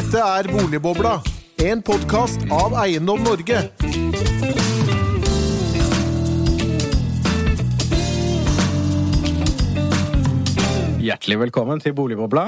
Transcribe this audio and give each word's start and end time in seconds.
Dette 0.00 0.16
er 0.16 0.46
Boligbobla, 0.48 1.10
en 1.60 1.82
podkast 1.84 2.46
av 2.56 2.72
Eiendom 2.80 3.20
Norge. 3.20 3.58
Hjertelig 11.04 11.36
velkommen 11.42 11.84
til 11.84 11.92
Boligbobla, 11.98 12.46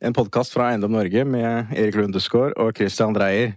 en 0.00 0.16
podkast 0.16 0.56
fra 0.56 0.70
Eiendom 0.70 0.96
Norge 0.96 1.26
med 1.28 1.76
Erik 1.76 2.00
Lundesgaard 2.00 2.56
og 2.56 2.72
Christian 2.80 3.12
Dreyer. 3.12 3.52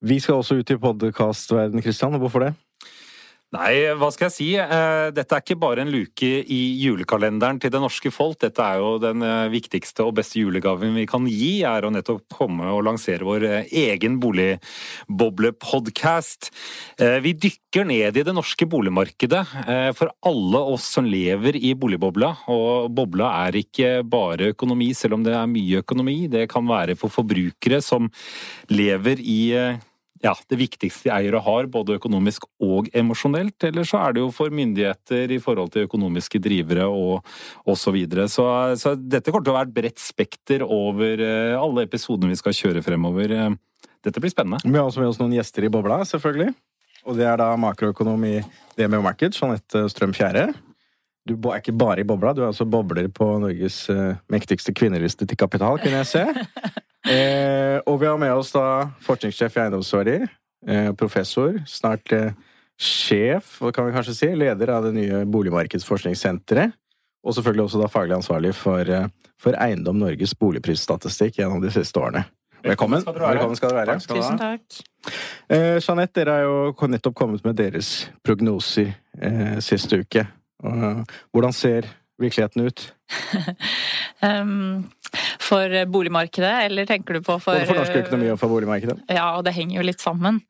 Vi 0.00 0.16
skal 0.24 0.40
også 0.40 0.62
ut 0.62 0.72
i 0.72 0.80
podkastverden, 0.80 1.84
Christian. 1.84 2.16
Hvorfor 2.24 2.46
det? 2.46 2.54
Nei, 3.52 3.84
hva 4.00 4.08
skal 4.08 4.30
jeg 4.30 4.32
si. 4.32 4.46
Eh, 4.56 5.10
dette 5.12 5.36
er 5.36 5.42
ikke 5.42 5.58
bare 5.60 5.82
en 5.84 5.90
luke 5.92 6.24
i 6.24 6.80
julekalenderen 6.80 7.58
til 7.60 7.68
det 7.74 7.82
norske 7.82 8.08
folk. 8.08 8.38
Dette 8.40 8.64
er 8.64 8.78
jo 8.80 8.94
den 9.02 9.20
eh, 9.26 9.50
viktigste 9.52 10.06
og 10.06 10.14
beste 10.16 10.40
julegaven 10.40 10.94
vi 10.96 11.04
kan 11.08 11.26
gi, 11.28 11.62
er 11.68 11.84
å 11.84 11.90
nettopp 11.92 12.22
komme 12.32 12.70
og 12.72 12.84
lansere 12.88 13.24
vår 13.28 13.44
eh, 13.50 13.68
egen 13.82 14.16
boligboblepodkast. 14.22 16.48
Vi 16.96 17.32
dykker 17.44 17.84
ned 17.88 18.16
i 18.16 18.22
det 18.24 18.34
norske 18.34 18.66
boligmarkedet 18.68 19.46
for 19.98 20.08
alle 20.28 20.58
oss 20.72 20.84
som 20.96 21.04
lever 21.08 21.56
i 21.56 21.74
boligbobla. 21.76 22.36
Og 22.52 22.90
bobla 22.94 23.26
er 23.44 23.52
ikke 23.60 24.02
bare 24.08 24.52
økonomi, 24.56 24.94
selv 24.96 25.14
om 25.18 25.22
det 25.26 25.34
er 25.36 25.46
mye 25.50 25.78
økonomi. 25.84 26.28
Det 26.32 26.50
kan 26.52 26.64
være 26.68 26.96
for 26.96 27.08
forbrukere 27.12 27.80
som 27.84 28.10
lever 28.72 29.16
i 29.20 29.52
ja, 30.22 30.32
det 30.48 30.58
viktigste 30.60 31.10
eiere 31.10 31.40
har, 31.42 31.66
både 31.70 31.96
økonomisk 31.98 32.46
og 32.62 32.88
emosjonelt. 32.94 33.56
Eller 33.66 33.86
så 33.88 33.98
er 34.04 34.14
det 34.14 34.22
jo 34.22 34.30
for 34.34 34.54
myndigheter 34.54 35.34
i 35.34 35.40
forhold 35.42 35.72
til 35.74 35.88
økonomiske 35.88 36.40
drivere 36.42 36.86
og 36.86 37.20
osv. 37.66 37.80
Så, 37.82 37.90
videre. 37.92 38.28
så 38.30 38.44
Så 38.78 38.94
dette 38.96 39.30
kommer 39.30 39.44
til 39.44 39.52
å 39.52 39.58
være 39.58 39.68
et 39.68 39.74
bredt 39.74 39.98
spekter 40.00 40.62
over 40.62 41.20
eh, 41.20 41.58
alle 41.58 41.84
episodene 41.84 42.30
vi 42.30 42.38
skal 42.38 42.54
kjøre 42.54 42.84
fremover. 42.86 43.34
Eh, 43.34 43.56
dette 44.06 44.22
blir 44.22 44.32
spennende. 44.32 44.62
Vi 44.64 44.78
har 44.78 44.86
også 44.86 45.02
med 45.02 45.10
oss 45.10 45.18
noen 45.20 45.34
gjester 45.34 45.66
i 45.66 45.72
bobla, 45.72 46.04
selvfølgelig. 46.06 46.54
Og 47.02 47.18
det 47.18 47.26
er 47.26 47.40
da 47.42 47.50
makroøkonom 47.58 48.22
i 48.28 48.36
DMO 48.78 49.02
Markets, 49.02 49.42
Jeanette 49.42 49.88
Strøm 49.90 50.14
Fjære. 50.14 50.52
Du 51.28 51.36
er 51.50 51.60
ikke 51.60 51.74
bare 51.78 52.02
i 52.02 52.06
bobla, 52.06 52.32
du 52.34 52.42
er 52.42 52.48
altså 52.50 52.66
bobler 52.66 53.06
på 53.14 53.26
Norges 53.38 53.84
eh, 53.92 54.16
mektigste 54.32 54.74
kvinneliste 54.74 55.26
til 55.26 55.38
kapital, 55.38 55.78
kunne 55.82 56.02
jeg 56.02 56.14
se. 56.16 56.26
Eh, 57.02 57.80
og 57.90 57.96
vi 57.98 58.06
har 58.06 58.14
med 58.14 58.30
oss 58.30 58.52
da 58.54 58.84
forskningssjef 59.02 59.56
i 59.56 59.60
Eiendomsverdi, 59.64 60.12
eh, 60.70 60.90
professor, 60.94 61.56
snart 61.66 62.12
eh, 62.14 62.36
sjef, 62.78 63.56
kan 63.74 63.88
vi 63.88 63.94
kanskje 63.96 64.14
si, 64.14 64.28
leder 64.38 64.70
av 64.70 64.86
det 64.86 64.92
nye 64.94 65.24
boligmarkedsforskningssenteret. 65.26 66.76
Og 67.26 67.34
selvfølgelig 67.34 67.64
også 67.64 67.80
da 67.82 67.88
faglig 67.90 68.14
ansvarlig 68.20 68.52
for, 68.54 68.86
eh, 68.86 69.08
for 69.34 69.58
Eiendom 69.58 69.98
Norges 69.98 70.34
boligprisstatistikk 70.38 71.40
gjennom 71.40 71.58
de 71.62 71.74
siste 71.74 71.98
årene. 71.98 72.22
Velkommen. 72.62 73.02
Velkommen 73.02 73.58
skal 73.58 73.70
du 73.70 73.80
være. 73.80 73.98
Takk 73.98 74.14
Tusen 74.14 74.38
takk. 74.38 74.78
Eh, 75.50 75.80
Jeanette, 75.82 76.20
dere 76.20 76.36
har 76.38 76.46
jo 76.46 76.88
nettopp 76.94 77.18
kommet 77.18 77.44
med 77.44 77.58
deres 77.58 78.10
prognoser 78.22 78.94
eh, 79.18 79.58
siste 79.58 80.04
uke. 80.04 80.26
Hvordan 81.32 81.52
ser 81.52 81.82
virkeligheten 82.18 82.66
ut? 82.66 82.94
um, 84.22 84.90
for 85.42 85.74
boligmarkedet, 85.92 86.52
eller 86.66 86.86
tenker 86.88 87.18
du 87.18 87.24
på 87.24 87.36
for 87.42 87.58
Både 87.58 87.68
for 87.68 87.80
norsk 87.80 87.98
økonomi 88.04 88.30
og 88.32 88.38
for 88.40 88.52
boligmarkedet? 88.52 88.96
Ja, 89.12 89.26
og 89.36 89.44
det 89.46 89.54
henger 89.56 89.78
jo 89.78 89.86
litt 89.86 90.02
sammen. 90.02 90.40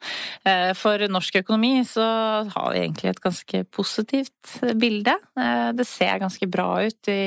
Eh, 0.48 0.72
for 0.78 1.02
norsk 1.12 1.40
økonomi 1.42 1.72
så 1.88 2.04
har 2.52 2.68
vi 2.74 2.82
egentlig 2.84 3.12
et 3.12 3.22
ganske 3.24 3.62
positivt 3.74 4.56
bilde. 4.80 5.16
Eh, 5.38 5.70
det 5.78 5.86
ser 5.88 6.22
ganske 6.22 6.48
bra 6.50 6.68
ut 6.86 7.12
i 7.12 7.20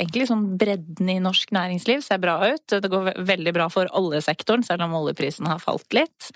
Egentlig 0.00 0.28
sånn 0.28 0.44
bredden 0.60 1.08
i 1.12 1.18
norsk 1.22 1.50
næringsliv 1.54 2.02
ser 2.04 2.20
bra 2.22 2.36
ut. 2.52 2.64
Det 2.70 2.90
går 2.90 3.12
veldig 3.26 3.54
bra 3.56 3.66
for 3.72 3.90
oljesektoren, 3.96 4.64
selv 4.66 4.86
om 4.86 4.96
oljeprisen 5.00 5.48
har 5.50 5.60
falt 5.62 5.88
litt. 5.96 6.30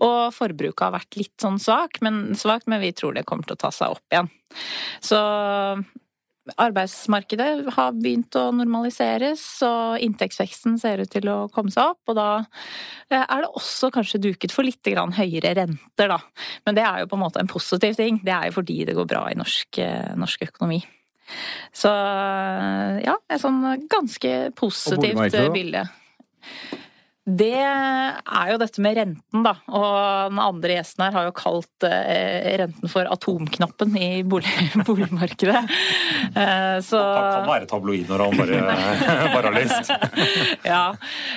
Og 0.00 0.34
forbruket 0.36 0.86
har 0.86 0.96
vært 0.96 1.18
litt 1.18 1.34
sånn 1.42 1.60
svakt, 1.62 2.02
men, 2.04 2.34
svak, 2.38 2.66
men 2.70 2.82
vi 2.82 2.92
tror 2.96 3.16
det 3.16 3.26
kommer 3.28 3.48
til 3.48 3.56
å 3.56 3.62
ta 3.66 3.72
seg 3.74 3.96
opp 3.96 4.12
igjen. 4.12 4.32
Så 5.04 5.20
arbeidsmarkedet 6.54 7.72
har 7.74 7.94
begynt 7.96 8.36
å 8.38 8.44
normaliseres, 8.54 9.42
og 9.66 10.02
inntektsveksten 10.04 10.76
ser 10.80 11.02
ut 11.02 11.10
til 11.12 11.28
å 11.32 11.36
komme 11.52 11.72
seg 11.74 11.94
opp. 11.94 12.02
Og 12.12 12.18
da 12.18 12.28
eh, 13.10 13.22
er 13.22 13.44
det 13.44 13.50
også 13.50 13.90
kanskje 13.94 14.22
duket 14.28 14.54
for 14.54 14.66
litt 14.66 14.86
høyere 14.86 15.54
renter, 15.58 16.12
da. 16.12 16.20
Men 16.66 16.78
det 16.78 16.86
er 16.86 17.02
jo 17.02 17.10
på 17.10 17.18
en 17.18 17.24
måte 17.24 17.42
en 17.42 17.50
positiv 17.50 17.98
ting. 17.98 18.20
Det 18.24 18.34
er 18.34 18.50
jo 18.50 18.58
fordi 18.60 18.84
det 18.86 18.96
går 18.98 19.10
bra 19.10 19.26
i 19.32 19.38
norsk, 19.38 19.82
eh, 19.82 20.14
norsk 20.18 20.46
økonomi. 20.48 20.80
Så 21.74 21.90
ja, 21.90 23.16
et 23.26 23.42
sånn 23.42 23.62
ganske 23.90 24.34
positivt 24.54 25.34
bilde. 25.54 25.82
Det 27.26 27.58
er 27.58 28.50
jo 28.52 28.58
dette 28.60 28.82
med 28.84 28.94
renten, 28.94 29.40
da. 29.42 29.56
Og 29.74 30.30
den 30.30 30.38
andre 30.38 30.76
gjesten 30.76 31.02
her 31.02 31.14
har 31.16 31.24
jo 31.26 31.32
kalt 31.34 31.86
eh, 31.88 32.52
renten 32.60 32.90
for 32.90 33.08
atomknappen 33.10 33.96
i 33.98 34.10
bolig, 34.22 34.52
boligmarkedet. 34.86 35.62
Eh, 36.30 36.76
så 36.86 37.00
Han 37.02 37.32
kan 37.32 37.48
være 37.50 37.68
tabloid 37.72 38.12
når 38.12 38.22
han 38.22 38.38
bare, 38.38 38.60
bare 39.34 39.50
har 39.50 39.58
lyst. 39.58 39.90
Ja. 40.66 40.84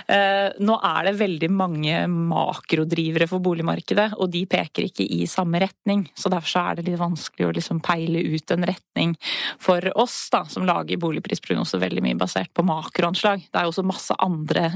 Eh, 0.09 0.61
nå 0.61 0.75
er 0.85 1.09
det 1.09 1.15
veldig 1.19 1.49
mange 1.53 2.03
makrodrivere 2.09 3.25
for 3.29 3.41
boligmarkedet, 3.41 4.11
og 4.21 4.29
de 4.33 4.43
peker 4.49 4.85
ikke 4.87 5.05
i 5.09 5.23
samme 5.29 5.61
retning. 5.63 6.05
Så 6.17 6.29
derfor 6.29 6.53
så 6.53 6.63
er 6.69 6.77
det 6.77 6.85
litt 6.85 7.01
vanskelig 7.01 7.47
å 7.47 7.55
liksom 7.57 7.81
peile 7.85 8.21
ut 8.29 8.53
en 8.53 8.67
retning 8.69 9.17
for 9.61 9.89
oss, 9.97 10.19
da, 10.33 10.43
som 10.49 10.69
lager 10.69 11.01
boligprisprognoser 11.01 11.81
veldig 11.81 12.05
mye 12.05 12.21
basert 12.21 12.53
på 12.53 12.65
makroanslag. 12.67 13.49
Det 13.49 13.57
er 13.57 13.65
jo 13.65 13.73
også 13.73 13.87
masse 13.89 14.17
andre 14.21 14.69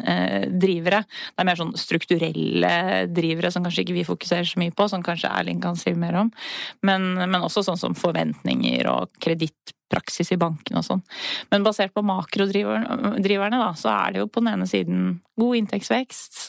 drivere. 0.50 1.02
Det 1.05 1.43
er 1.43 1.49
mer 1.49 1.59
sånn 1.59 1.75
strukturelle 1.79 2.73
drivere 3.11 3.51
som 3.53 3.65
kanskje 3.65 3.85
ikke 3.85 3.97
vi 3.99 4.07
fokuserer 4.07 4.47
så 4.49 4.61
mye 4.61 4.73
på, 4.75 4.87
som 4.91 5.05
kanskje 5.05 5.31
Erling 5.31 5.61
kan 5.63 5.79
si 5.79 5.95
mer 5.97 6.17
om. 6.23 6.33
Men, 6.85 7.13
men 7.21 7.39
også 7.41 7.65
sånn 7.65 7.79
som 7.79 7.97
forventninger 7.97 8.89
og 8.91 9.13
kredittpraksis 9.23 10.33
i 10.35 10.39
bankene 10.41 10.81
og 10.81 10.87
sånn. 10.87 11.05
Men 11.53 11.65
basert 11.67 11.93
på 11.95 12.05
makrodriverne, 12.05 13.61
da, 13.61 13.71
så 13.79 13.93
er 13.93 14.13
det 14.13 14.23
jo 14.23 14.29
på 14.31 14.43
den 14.43 14.53
ene 14.55 14.69
siden 14.69 15.07
god 15.39 15.61
inntektsvekst, 15.61 16.43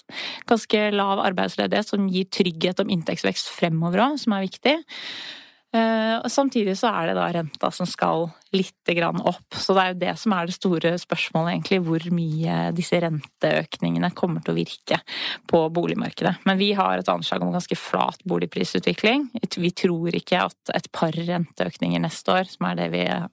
ganske 0.51 0.83
lav 0.95 1.23
arbeidsledighet 1.25 1.95
som 1.95 2.11
gir 2.13 2.29
trygghet 2.33 2.83
om 2.85 2.93
inntektsvekst 2.93 3.53
fremover 3.55 4.07
òg, 4.09 4.21
som 4.21 4.37
er 4.37 4.47
viktig. 4.47 4.77
Eh, 5.75 6.29
samtidig 6.31 6.77
så 6.79 6.93
er 6.93 7.11
det 7.11 7.17
da 7.19 7.27
renta 7.35 7.71
som 7.75 7.89
skal 7.89 8.29
litt 8.55 8.93
grann 8.97 9.21
opp. 9.21 9.57
Så 9.57 9.75
det 9.77 9.83
er 9.83 9.93
jo 9.93 10.01
det 10.05 10.15
som 10.21 10.35
er 10.37 10.49
det 10.49 10.57
store 10.57 10.95
spørsmålet, 11.01 11.55
egentlig. 11.55 11.81
Hvor 11.87 12.09
mye 12.15 12.59
disse 12.77 13.01
renteøkningene 13.05 14.13
kommer 14.17 14.45
til 14.45 14.55
å 14.55 14.59
virke 14.59 15.01
på 15.51 15.63
boligmarkedet. 15.75 16.37
Men 16.49 16.61
vi 16.61 16.73
har 16.79 16.99
et 16.99 17.13
anslag 17.13 17.45
om 17.45 17.53
ganske 17.55 17.79
flat 17.79 18.23
boligprisutvikling. 18.29 19.29
Vi 19.57 19.73
tror 19.77 20.15
ikke 20.17 20.45
at 20.49 20.75
et 20.77 20.91
par 20.95 21.15
renteøkninger 21.15 22.03
neste 22.03 22.35
år, 22.35 22.51
som 22.51 22.71
er 22.71 22.79
det 22.83 22.91
vi 22.95 23.07
eh, 23.09 23.29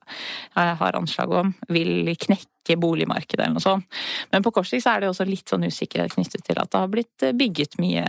har 0.55 0.97
anslag 0.97 1.31
om, 1.41 1.53
vil 1.71 2.13
knekke 2.19 2.49
boligmarkedet 2.77 3.41
eller 3.41 3.57
noe 3.57 3.63
sånt. 3.63 3.87
Men 4.31 4.43
på 4.45 4.51
kort 4.53 4.69
sikt 4.69 4.85
så 4.85 4.93
er 4.93 5.01
det 5.01 5.09
også 5.11 5.25
litt 5.27 5.49
sånn 5.49 5.65
usikkerhet 5.65 6.13
knyttet 6.13 6.43
til 6.45 6.59
at 6.61 6.69
det 6.71 6.81
har 6.83 6.91
blitt 6.91 7.25
bygget 7.37 7.77
mye, 7.81 8.03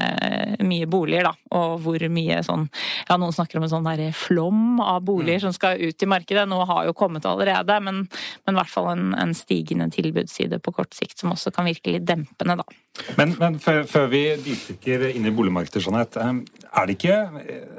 mye 0.62 0.88
boliger, 0.90 1.30
da. 1.30 1.32
Og 1.58 1.78
hvor 1.84 2.04
mye 2.12 2.42
sånn 2.46 2.68
Ja, 3.08 3.16
noen 3.18 3.34
snakker 3.34 3.58
om 3.58 3.66
en 3.66 3.72
sånn 3.72 3.86
derre 3.86 4.12
flom 4.14 4.80
av 4.80 5.02
boliger 5.04 5.40
mm. 5.40 5.44
som 5.46 5.56
skal 5.56 5.80
ut 5.80 6.04
i 6.04 6.08
markedet. 6.08 6.44
Nå 6.48 6.60
har 6.68 6.86
jo 6.86 6.94
kommet 7.02 7.26
allerede, 7.28 7.78
men, 7.84 8.04
men 8.46 8.56
i 8.56 8.60
hvert 8.60 8.72
fall 8.72 8.92
en, 8.94 9.10
en 9.18 9.34
stigende 9.36 9.90
tilbudsside 9.92 10.62
på 10.62 10.74
kort 10.78 10.94
sikt 10.96 11.18
som 11.20 11.34
også 11.34 11.52
kan 11.54 11.68
virke 11.68 11.96
litt 11.96 12.08
dempende, 12.08 12.60
da. 12.62 12.80
Men, 13.16 13.30
men 13.40 13.54
før, 13.62 13.86
før, 13.88 14.08
vi 14.12 14.20
dypdykker 14.44 15.06
inn 15.14 15.24
i 15.24 15.32
boligmarkedet, 15.32 15.80
Jeanette. 15.80 16.20
Er 16.20 16.88
det, 16.88 16.98
ikke, 16.98 17.14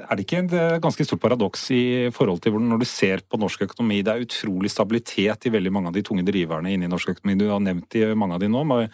er 0.02 0.18
det 0.18 0.24
ikke 0.24 0.40
et 0.42 0.54
ganske 0.82 1.06
stort 1.06 1.22
paradoks 1.22 1.68
i 1.74 1.84
forhold 2.14 2.42
til 2.42 2.54
hvordan 2.54 2.72
når 2.72 2.82
du 2.82 2.86
ser 2.88 3.22
på 3.22 3.38
norsk 3.38 3.62
økonomi, 3.68 4.00
det 4.02 4.10
er 4.10 4.24
utrolig 4.26 4.72
stabilitet 4.74 5.46
i 5.46 5.52
veldig 5.54 5.72
mange 5.74 5.92
av 5.92 5.94
de 5.94 6.02
tunge 6.06 6.26
driverne 6.26 6.74
inne 6.74 6.88
i 6.88 6.90
norsk 6.90 7.14
økonomi. 7.14 7.38
Du 7.38 7.46
har 7.50 7.62
nevnt 7.62 7.98
i 7.98 8.04
mange 8.18 8.38
av 8.38 8.42
de 8.42 8.50
nå. 8.50 8.64
med 8.66 8.90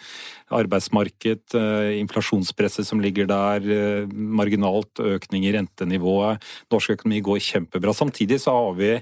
Arbeidsmarked, 0.51 1.55
eh, 1.57 1.97
inflasjonspresset 2.01 2.85
som 2.85 3.01
ligger 3.01 3.25
der, 3.25 3.65
eh, 3.65 4.05
marginalt 4.11 5.01
økning 5.01 5.45
i 5.45 5.53
rentenivået. 5.57 6.41
Norsk 6.71 6.97
økonomi 6.97 7.21
går 7.21 7.39
kjempebra. 7.39 7.93
Samtidig 7.97 8.41
så 8.41 8.51
har 8.51 8.73
vi 8.77 8.91
eh, 8.93 9.01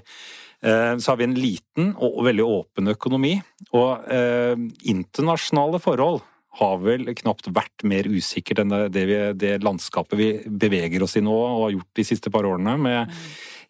så 0.60 1.12
har 1.12 1.16
vi 1.16 1.24
en 1.24 1.38
liten 1.38 1.94
og 1.96 2.20
veldig 2.26 2.44
åpen 2.44 2.92
økonomi. 2.92 3.38
Og 3.72 4.10
eh, 4.12 4.58
internasjonale 4.92 5.80
forhold 5.80 6.20
har 6.60 6.80
vel 6.82 7.06
knapt 7.20 7.48
vært 7.54 7.84
mer 7.86 8.08
usikkert 8.10 8.64
enn 8.64 8.74
det, 8.90 9.04
vi, 9.06 9.20
det, 9.38 9.54
landskapet 9.62 10.18
vi 10.18 10.32
beveger 10.50 11.04
oss 11.06 11.16
i 11.16 11.22
nå 11.24 11.36
og 11.36 11.64
har 11.66 11.76
gjort 11.76 12.00
de 12.00 12.06
siste 12.08 12.32
par 12.34 12.48
årene. 12.48 12.76
med 12.76 13.16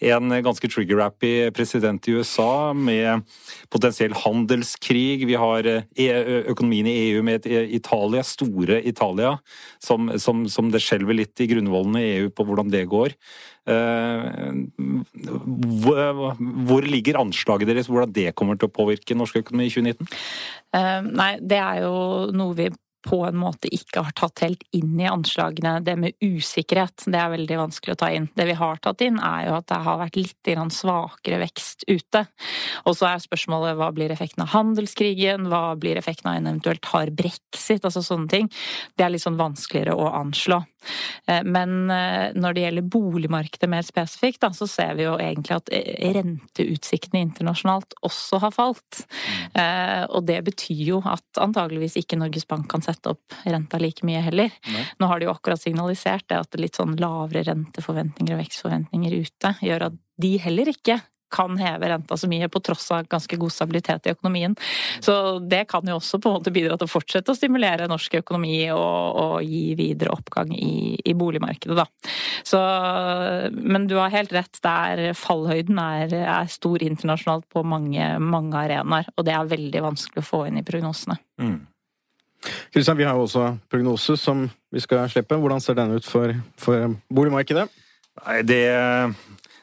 en 0.00 0.32
ganske 0.42 0.68
trigger-happy 0.68 1.50
president 1.52 2.08
i 2.08 2.14
USA 2.16 2.72
med 2.72 3.20
potensiell 3.68 4.14
handelskrig. 4.16 5.26
Vi 5.28 5.36
har 5.36 5.66
e, 5.68 6.06
økonomien 6.48 6.88
i 6.88 6.96
EU 7.10 7.22
med 7.22 7.44
Italia, 7.46 8.24
store 8.24 8.80
Italia, 8.88 9.36
som, 9.78 10.08
som, 10.16 10.46
som 10.48 10.72
det 10.72 10.80
skjelver 10.80 11.20
litt 11.20 11.40
i 11.40 11.50
grunnvollene 11.52 12.00
i 12.00 12.12
EU 12.16 12.30
på 12.32 12.48
hvordan 12.48 12.72
det 12.72 12.86
går. 12.88 13.12
Eh, 15.60 16.20
hvor 16.68 16.86
ligger 16.86 17.20
anslaget 17.20 17.68
deres, 17.68 17.90
hvordan 17.90 18.12
det 18.16 18.30
kommer 18.38 18.58
til 18.58 18.70
å 18.70 18.74
påvirke 18.74 19.16
norsk 19.18 19.42
økonomi 19.42 19.68
i 19.68 19.74
2019? 19.74 20.20
Eh, 20.76 21.00
nei, 21.10 21.32
det 21.40 21.58
er 21.60 21.82
jo 21.84 22.30
noe 22.36 22.56
vi 22.56 22.70
på 23.00 23.22
en 23.24 23.38
måte 23.40 23.70
ikke 23.72 24.02
har 24.04 24.14
tatt 24.16 24.42
helt 24.44 24.64
inn 24.76 24.98
i 25.00 25.08
anslagene. 25.08 25.78
Det 25.84 25.94
med 25.96 26.16
usikkerhet, 26.20 27.06
det 27.08 27.16
er 27.16 27.32
veldig 27.32 27.56
vanskelig 27.62 27.94
å 27.96 28.00
ta 28.02 28.10
inn. 28.12 28.28
Det 28.36 28.44
vi 28.48 28.56
har 28.58 28.80
tatt 28.84 29.00
inn, 29.06 29.16
er 29.24 29.46
jo 29.48 29.54
at 29.56 29.68
det 29.72 29.78
har 29.86 30.00
vært 30.02 30.18
litt 30.20 30.50
svakere 30.76 31.40
vekst 31.40 31.86
ute. 31.88 32.26
Og 32.84 32.98
så 32.98 33.08
er 33.08 33.24
spørsmålet 33.24 33.78
hva 33.80 33.90
blir 33.96 34.12
effekten 34.12 34.44
av 34.44 34.52
handelskrigen, 34.52 35.48
hva 35.48 35.78
blir 35.80 35.96
effekten 35.96 36.28
av 36.30 36.40
en 36.40 36.52
eventuelt 36.52 36.84
hard 36.92 37.16
brexit, 37.16 37.84
altså 37.84 38.04
sånne 38.04 38.28
ting. 38.28 38.52
Det 38.96 39.06
er 39.06 39.14
litt 39.14 39.24
sånn 39.24 39.40
vanskeligere 39.40 39.96
å 39.96 40.12
anslå. 40.20 40.60
Eh, 41.26 41.42
men 41.44 41.90
eh, 41.90 42.32
når 42.36 42.56
det 42.56 42.64
gjelder 42.64 42.88
boligmarkedet 42.92 43.70
mer 43.70 43.86
spesifikt, 43.86 44.40
da, 44.44 44.52
så 44.56 44.68
ser 44.70 44.96
vi 44.98 45.06
jo 45.06 45.16
egentlig 45.20 45.56
at 45.56 45.70
eh, 45.74 46.10
renteutsiktene 46.16 47.22
internasjonalt 47.26 47.96
også 48.06 48.40
har 48.44 48.54
falt. 48.54 49.02
Mm. 49.10 50.08
Og 50.16 50.24
det 50.28 50.38
betyr 50.46 50.82
jo 50.86 51.00
at 51.08 51.40
antageligvis 51.42 51.96
ikke 52.00 52.18
Norges 52.20 52.46
Bank 52.48 52.68
kan 52.70 52.84
sette 52.84 53.12
opp 53.12 53.34
renta 53.44 53.80
like 53.82 54.06
mye 54.06 54.22
heller. 54.24 54.52
Nei. 54.70 54.84
Nå 55.00 55.08
har 55.10 55.20
de 55.20 55.28
jo 55.28 55.34
akkurat 55.34 55.60
signalisert 55.60 56.26
det 56.30 56.38
at 56.40 56.60
litt 56.60 56.78
sånn 56.78 56.96
lavere 57.00 57.44
renteforventninger 57.48 58.36
og 58.36 58.42
vekstforventninger 58.42 59.16
ute 59.20 59.54
gjør 59.66 59.88
at 59.90 59.98
de 60.20 60.34
heller 60.42 60.70
ikke 60.72 60.98
kan 61.32 61.56
heve 61.60 61.90
renta 61.92 62.16
så 62.18 62.28
mye, 62.30 62.48
på 62.50 62.62
tross 62.64 62.90
av 62.94 63.08
ganske 63.10 63.38
god 63.40 63.54
stabilitet 63.54 64.06
i 64.06 64.14
økonomien. 64.14 64.56
Så 65.00 65.38
det 65.38 65.64
kan 65.70 65.86
jo 65.88 65.98
også 65.98 66.20
på 66.20 66.30
en 66.30 66.38
måte 66.38 66.54
bidra 66.54 66.78
til 66.78 66.88
å 66.88 66.92
fortsette 66.92 67.32
å 67.32 67.38
stimulere 67.38 67.88
norsk 67.90 68.20
økonomi 68.20 68.58
og, 68.74 69.20
og 69.24 69.34
gi 69.46 69.74
videre 69.78 70.14
oppgang 70.14 70.52
i, 70.56 70.98
i 71.04 71.16
boligmarkedet, 71.16 71.78
da. 71.78 71.86
Så, 72.46 72.60
men 73.54 73.86
du 73.90 73.96
har 74.00 74.14
helt 74.14 74.32
rett, 74.34 74.62
der 74.64 75.10
fallhøyden 75.18 75.80
er, 75.82 76.14
er 76.20 76.52
stor 76.52 76.82
internasjonalt 76.84 77.48
på 77.52 77.64
mange, 77.66 78.12
mange 78.22 78.64
arenaer, 78.64 79.10
og 79.16 79.26
det 79.26 79.36
er 79.36 79.52
veldig 79.54 79.84
vanskelig 79.90 80.24
å 80.24 80.30
få 80.30 80.46
inn 80.48 80.60
i 80.60 80.66
prognosene. 80.66 81.18
Mm. 81.40 81.60
Kristian, 82.72 82.96
vi 82.96 83.04
har 83.04 83.18
jo 83.18 83.26
også 83.26 83.44
prognose 83.68 84.16
som 84.16 84.46
vi 84.72 84.80
skal 84.80 85.08
slippe. 85.12 85.36
Hvordan 85.36 85.60
ser 85.60 85.76
den 85.76 85.92
ut 85.92 86.06
for, 86.08 86.32
for 86.60 86.94
boligmarkedet? 87.12 87.66
Nei, 88.24 88.40
det 88.48 88.64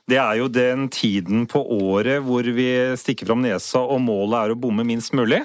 det 0.08 0.20
er 0.22 0.38
jo 0.40 0.48
den 0.48 0.88
tiden 0.88 1.44
på 1.52 1.60
året 1.60 2.22
hvor 2.24 2.48
vi 2.56 2.68
stikker 2.96 3.28
fram 3.28 3.42
nesa 3.44 3.82
og 3.84 4.00
målet 4.06 4.38
er 4.40 4.54
å 4.54 4.60
bomme 4.60 4.86
minst 4.88 5.12
mulig. 5.18 5.42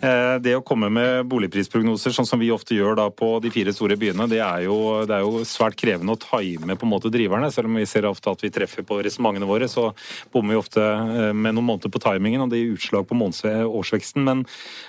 Eh, 0.00 0.36
det 0.40 0.54
å 0.56 0.62
komme 0.64 0.88
med 0.92 1.26
boligprisprognoser, 1.28 2.14
sånn 2.16 2.28
som 2.28 2.40
vi 2.40 2.48
ofte 2.54 2.72
gjør 2.72 2.96
da 2.96 3.06
på 3.12 3.34
de 3.44 3.50
fire 3.52 3.72
store 3.76 3.98
byene, 4.00 4.24
det 4.30 4.38
er 4.40 4.64
jo, 4.64 4.76
det 5.04 5.18
er 5.18 5.26
jo 5.26 5.42
svært 5.48 5.76
krevende 5.80 6.14
å 6.16 6.20
time 6.20 6.76
på 6.78 6.86
en 6.86 6.92
måte 6.94 7.12
driverne. 7.12 7.50
Selv 7.52 7.68
om 7.68 7.76
vi 7.76 7.84
ser 7.88 8.08
ofte 8.08 8.32
at 8.32 8.44
vi 8.44 8.52
treffer 8.54 8.86
på 8.86 8.96
resonnementene 9.04 9.48
våre, 9.48 9.68
så 9.68 9.90
bommer 10.32 10.56
vi 10.56 10.60
ofte 10.62 10.84
eh, 10.84 11.34
med 11.36 11.56
noen 11.56 11.68
måneder 11.68 11.92
på 11.92 12.00
timingen, 12.00 12.46
og 12.46 12.52
det 12.52 12.62
gir 12.62 12.78
utslag 12.78 13.08
på 13.10 13.18
årsveksten. 13.20 14.24
Men 14.24 14.44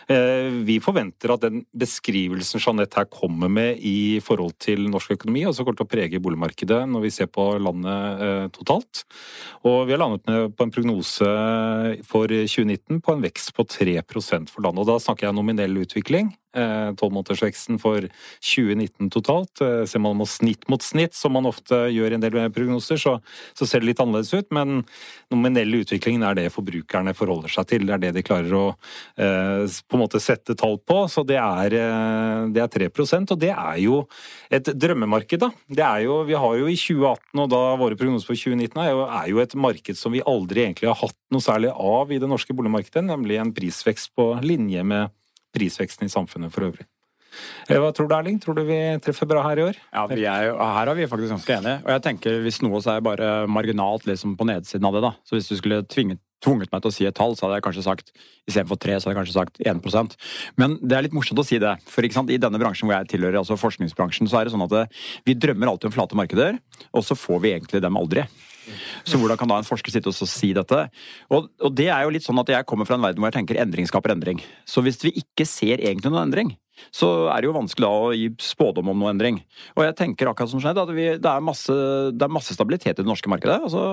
eh, 0.08 0.48
vi 0.64 0.80
forventer 0.84 1.36
at 1.36 1.44
den 1.44 1.66
beskrivelsen 1.76 2.64
Jeanette 2.64 3.02
her 3.02 3.12
kommer 3.12 3.52
med 3.52 3.84
i 3.84 4.22
forhold 4.24 4.56
til 4.64 4.88
norsk 4.88 5.18
økonomi, 5.18 5.44
også 5.50 5.68
kommer 5.68 5.82
til 5.82 5.90
å 5.90 5.92
prege 5.92 6.24
boligmarkedet 6.24 6.86
når 6.88 7.06
vi 7.08 7.14
ser 7.14 7.28
på 7.32 7.50
landet 7.60 8.56
totalt. 8.56 9.04
Og 9.68 9.84
vi 9.90 9.94
har 9.94 10.02
landet 10.02 10.56
på 10.56 10.66
en 10.66 10.72
prognose 10.74 11.28
for 12.08 12.32
2019 12.32 13.02
på 13.04 13.16
en 13.16 13.24
vekst 13.28 13.52
på 13.58 13.66
3% 13.68 14.52
for 14.52 14.64
landet. 14.64 14.82
og 14.86 14.88
da 14.88 15.01
snakker 15.02 15.28
jeg 15.28 15.38
nominell 15.38 15.82
utvikling. 15.82 16.32
Eh, 16.52 16.90
tolvmånedersveksten 17.00 17.78
for 17.80 18.04
2019 18.44 19.08
totalt. 19.14 19.62
Eh, 19.64 19.86
ser 19.88 20.02
man 20.04 20.20
snitt 20.28 20.68
mot 20.68 20.84
snitt, 20.84 21.14
som 21.16 21.32
man 21.32 21.46
ofte 21.48 21.86
gjør 21.88 22.12
i 22.12 22.18
en 22.18 22.24
del 22.26 22.36
prognoser, 22.52 23.00
så, 23.00 23.14
så, 23.56 23.64
ser 23.64 23.80
det 23.80 23.88
litt 23.88 24.02
annerledes 24.04 24.34
ut. 24.36 24.50
Men 24.52 24.82
nominell 25.32 25.80
utvikling 25.80 26.20
er 26.28 26.36
det 26.36 26.50
forbrukerne 26.52 27.14
forholder 27.16 27.56
seg 27.56 27.70
til. 27.70 27.86
Det 27.88 27.96
er 27.96 28.04
det 28.04 28.12
de 28.18 28.26
klarer 28.28 28.52
å 28.58 28.66
eh, 29.16 29.64
på 29.64 29.96
en 29.96 30.04
måte 30.04 30.20
sette 30.20 30.58
tall 30.60 30.76
på. 30.84 31.06
Så 31.08 31.24
det 31.24 31.40
er, 31.40 31.78
eh, 31.80 32.42
det 32.52 32.66
er 32.66 32.74
3% 32.76 33.32
og 33.32 33.40
det 33.40 33.54
er 33.54 33.80
jo 33.86 34.02
et 34.52 34.74
drømmemarked, 34.76 35.40
da. 35.46 35.54
Det 35.72 35.88
er 35.88 36.04
jo, 36.10 36.20
vi 36.28 36.36
har 36.36 36.60
jo 36.60 36.68
i 36.68 36.76
2018, 36.76 37.46
og 37.46 37.50
da 37.56 37.64
våre 37.80 37.96
prognoser 37.96 38.28
for 38.28 38.44
2019 38.44 38.84
er 38.84 38.92
jo, 38.92 39.08
er 39.08 39.32
jo 39.32 39.42
et 39.46 39.56
marked 39.56 40.04
som 40.04 40.12
vi 40.12 40.26
aldri 40.28 40.66
egentlig 40.68 40.92
har 40.92 41.00
hatt 41.00 41.16
noe 41.32 41.48
særlig 41.48 41.72
av 41.72 42.12
i 42.12 42.20
det 42.20 42.28
norske 42.28 42.52
boligmarkedet, 42.60 43.08
nemlig 43.08 43.40
en 43.40 43.56
prisvekst 43.56 44.12
på 44.20 44.34
linje 44.44 44.84
med 44.84 45.16
prisveksten 45.56 46.08
i 46.08 46.14
samfunnet 46.14 46.54
for 46.54 46.70
øvrig. 46.70 46.88
Eh, 47.70 47.80
hva 47.80 47.92
tror 47.96 48.10
du, 48.10 48.16
Erling? 48.16 48.40
Tror 48.44 48.58
du 48.58 48.66
vi 48.68 48.80
treffer 49.04 49.30
bra 49.30 49.44
her 49.46 49.62
i 49.62 49.68
år? 49.70 49.78
Ja, 49.94 50.34
jo, 50.44 50.58
Her 50.60 50.92
er 50.92 50.98
vi 50.98 51.08
faktisk 51.08 51.32
ganske 51.32 51.56
enige. 51.58 51.78
Og 51.86 51.94
jeg 51.94 52.04
tenker 52.08 52.42
Hvis 52.44 52.62
noe 52.62 52.82
så 52.84 52.98
er 52.98 53.06
bare 53.06 53.48
marginalt 53.48 54.06
liksom 54.10 54.36
på 54.38 54.48
nedsiden 54.50 54.86
av 54.86 54.94
det. 54.98 55.02
da. 55.02 55.14
Så 55.24 55.38
Hvis 55.38 55.48
du 55.48 55.56
skulle 55.56 55.84
tvinget, 55.88 56.20
tvunget 56.44 56.72
meg 56.74 56.82
til 56.82 56.92
å 56.92 56.94
si 56.94 57.06
et 57.06 57.16
tall, 57.16 57.36
så 57.38 57.46
hadde 57.46 57.60
jeg 57.60 57.66
kanskje 57.70 57.86
sagt 57.86 58.12
istedenfor 58.50 58.80
tre, 58.82 58.98
så 58.98 59.08
hadde 59.08 59.16
jeg 59.16 59.22
kanskje 59.22 59.38
sagt 59.38 59.60
1% 59.64 60.16
Men 60.58 60.80
det 60.82 60.98
er 60.98 61.04
litt 61.04 61.14
morsomt 61.14 61.40
å 61.40 61.46
si 61.46 61.60
det. 61.62 61.78
For 61.88 62.04
sant, 62.12 62.30
i 62.34 62.42
denne 62.42 62.60
bransjen 62.60 62.90
hvor 62.90 62.98
jeg 62.98 63.14
tilhører, 63.14 63.38
altså 63.40 63.56
forskningsbransjen, 63.62 64.28
så 64.28 64.42
er 64.42 64.46
det 64.46 64.56
sånn 64.56 64.66
at 64.66 64.92
vi 65.24 65.38
drømmer 65.38 65.70
alltid 65.70 65.92
om 65.92 65.96
flate 65.96 66.18
markeder, 66.18 66.58
og 66.92 67.06
så 67.06 67.16
får 67.16 67.40
vi 67.46 67.54
egentlig 67.54 67.82
dem 67.82 67.96
aldri. 67.96 68.26
Så 69.08 69.20
hvordan 69.22 69.40
kan 69.40 69.52
da 69.52 69.60
en 69.62 69.68
forsker 69.68 69.94
sitte 69.94 70.12
og 70.12 70.18
si 70.30 70.52
dette? 70.58 70.82
Og, 71.30 71.52
og, 71.62 71.70
det 71.78 71.90
er 71.92 72.06
jo 72.06 72.14
litt 72.14 72.26
sånn 72.26 72.42
at 72.42 72.52
jeg 72.54 72.68
kommer 72.70 72.90
fra 72.90 72.98
en 72.98 73.06
verden 73.06 73.22
hvor 73.22 73.32
jeg 73.32 73.40
tenker 73.40 73.62
endring 73.62 73.90
skaper 73.90 74.16
endring. 74.16 74.42
Så 74.68 74.84
hvis 74.86 75.02
vi 75.06 75.14
ikke 75.24 75.48
ser 75.50 75.82
egentlig 75.82 76.12
noen 76.12 76.30
endring, 76.30 76.56
så 76.90 77.10
er 77.30 77.42
det 77.42 77.50
jo 77.50 77.56
vanskelig 77.56 77.86
da 77.86 77.92
å 77.92 78.14
gi 78.16 78.30
spådom 78.42 78.90
om 78.92 79.04
noe 79.04 79.12
endring. 79.14 79.42
Og 79.76 79.84
jeg 79.86 79.98
tenker 80.00 80.32
akkurat 80.32 80.50
som 80.50 80.62
skjedde, 80.64 80.86
at 80.88 80.94
vi, 80.96 81.08
det, 81.22 81.30
er 81.30 81.44
masse, 81.46 81.76
det, 82.16 82.26
er 82.26 82.34
masse, 82.34 82.56
stabilitet 82.58 82.96
i 82.96 83.04
det 83.04 83.10
norske 83.10 83.30
markedet. 83.32 83.60
Altså, 83.68 83.84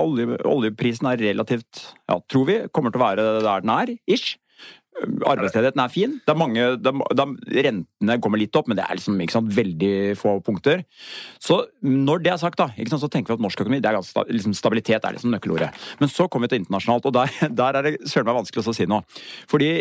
olje, 0.00 0.38
oljeprisen 0.48 1.10
er 1.10 1.20
relativt, 1.20 1.84
ja, 2.08 2.18
tror 2.30 2.48
vi, 2.48 2.58
kommer 2.72 2.94
til 2.94 3.02
å 3.02 3.06
være 3.06 3.28
der 3.44 3.66
den 3.66 3.74
er, 3.74 3.94
ish. 4.08 4.38
Arbeidsledigheten 5.02 5.82
er 5.82 5.90
fin. 5.92 6.12
Det 6.22 6.32
er 6.32 6.38
mange, 6.38 6.66
det 6.78 6.92
er, 6.92 7.32
rentene 7.66 8.16
kommer 8.22 8.40
litt 8.40 8.54
opp, 8.58 8.68
men 8.70 8.78
det 8.78 8.84
er 8.86 8.98
liksom, 8.98 9.18
sant, 9.32 9.50
veldig 9.56 9.94
få 10.20 10.36
punkter. 10.46 10.84
Så 11.42 11.60
når 11.82 12.22
det 12.24 12.32
er 12.34 12.40
sagt, 12.42 12.60
da, 12.60 12.68
sant, 12.76 13.02
så 13.02 13.10
tenker 13.10 13.34
vi 13.34 13.40
at 13.40 13.44
norsk 13.44 13.64
økonomi 13.64 13.82
det 13.82 13.90
er 13.90 13.98
ganske, 13.98 14.26
liksom, 14.30 14.54
Stabilitet 14.56 15.04
er 15.04 15.16
liksom 15.16 15.34
nøkkelordet. 15.34 15.72
Men 16.00 16.12
så 16.12 16.28
kommer 16.28 16.46
vi 16.46 16.54
til 16.54 16.64
internasjonalt, 16.64 17.10
og 17.10 17.16
der, 17.16 17.34
der 17.62 17.80
er 17.80 17.88
det 17.88 17.96
søren 18.10 18.30
meg 18.30 18.38
vanskelig 18.42 18.64
å 18.70 18.76
si 18.76 18.88
noe. 18.90 19.02
Fordi 19.50 19.72